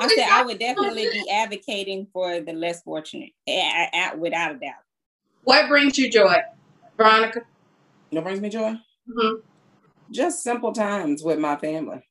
I 0.00 0.06
Oh, 0.06 0.08
said 0.08 0.26
I 0.30 0.42
would 0.44 0.58
definitely 0.58 1.06
be 1.06 1.28
advocating 1.32 2.06
for 2.12 2.40
the 2.40 2.52
less 2.52 2.82
fortunate, 2.82 3.30
a- 3.48 3.52
a- 3.52 3.90
a- 4.14 4.16
without 4.16 4.52
a 4.56 4.58
doubt. 4.58 4.74
What 5.44 5.68
brings 5.68 5.98
you 5.98 6.10
joy, 6.10 6.36
Veronica? 6.96 7.42
What 8.10 8.24
brings 8.24 8.40
me 8.40 8.48
joy? 8.48 8.74
hmm 9.10 9.34
Just 10.10 10.42
simple 10.42 10.72
times 10.72 11.22
with 11.22 11.38
my 11.38 11.56
family. 11.56 12.08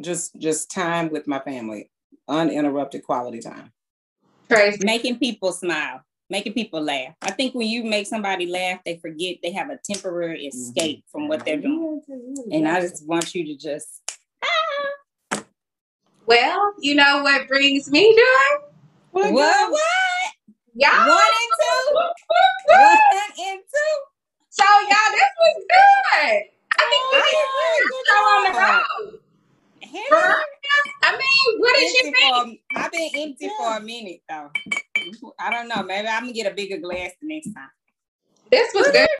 Just 0.00 0.38
just 0.40 0.70
time 0.70 1.10
with 1.10 1.26
my 1.26 1.40
family. 1.40 1.90
Uninterrupted 2.28 3.04
quality 3.04 3.40
time. 3.40 3.72
Tracy. 4.50 4.84
Making 4.84 5.18
people 5.18 5.52
smile, 5.52 6.02
making 6.30 6.54
people 6.54 6.82
laugh. 6.82 7.14
I 7.22 7.32
think 7.32 7.54
when 7.54 7.68
you 7.68 7.84
make 7.84 8.06
somebody 8.06 8.46
laugh, 8.46 8.80
they 8.84 8.98
forget 8.98 9.38
they 9.42 9.52
have 9.52 9.70
a 9.70 9.78
temporary 9.90 10.46
escape 10.46 11.04
from 11.10 11.28
what 11.28 11.44
they're 11.44 11.60
doing. 11.60 12.02
And 12.52 12.68
I 12.68 12.80
just 12.80 13.06
want 13.08 13.34
you 13.34 13.44
to 13.46 13.56
just 13.56 14.02
Well, 16.26 16.74
you 16.80 16.94
know 16.94 17.22
what 17.22 17.48
brings 17.48 17.90
me 17.90 18.14
joy? 18.14 18.66
what 19.10 19.32
what 19.32 19.80
Y'all. 20.76 21.08
one 21.08 21.18
and 21.18 21.52
two, 21.60 21.94
one 21.94 22.10
and 23.48 23.60
two. 23.60 23.94
So 24.50 24.64
y'all, 24.64 25.12
this 25.12 25.30
was 25.40 25.64
good. 25.68 26.42
I 26.76 26.82
think 26.90 27.02
we 27.12 27.18
did 27.30 27.48
good 27.60 28.04
show 28.06 28.14
on 28.14 28.42
the 28.44 28.58
road. 28.58 29.20
Hell, 29.82 30.34
I 31.02 31.12
mean, 31.12 31.60
what 31.60 31.74
did 31.76 31.92
you 31.92 32.00
empty 32.06 32.20
think? 32.20 32.60
for- 32.72 32.80
I've 32.80 32.92
been 32.92 33.10
empty 33.16 33.50
for 33.58 33.76
a 33.76 33.80
minute 33.80 34.20
though. 34.28 34.50
I 35.38 35.50
don't 35.50 35.68
know. 35.68 35.82
Maybe 35.82 36.08
I'm 36.08 36.22
gonna 36.22 36.32
get 36.32 36.50
a 36.50 36.54
bigger 36.54 36.78
glass 36.78 37.10
the 37.20 37.28
next 37.28 37.52
time. 37.52 37.68
This 38.50 38.72
was 38.74 38.90
good. 38.90 39.08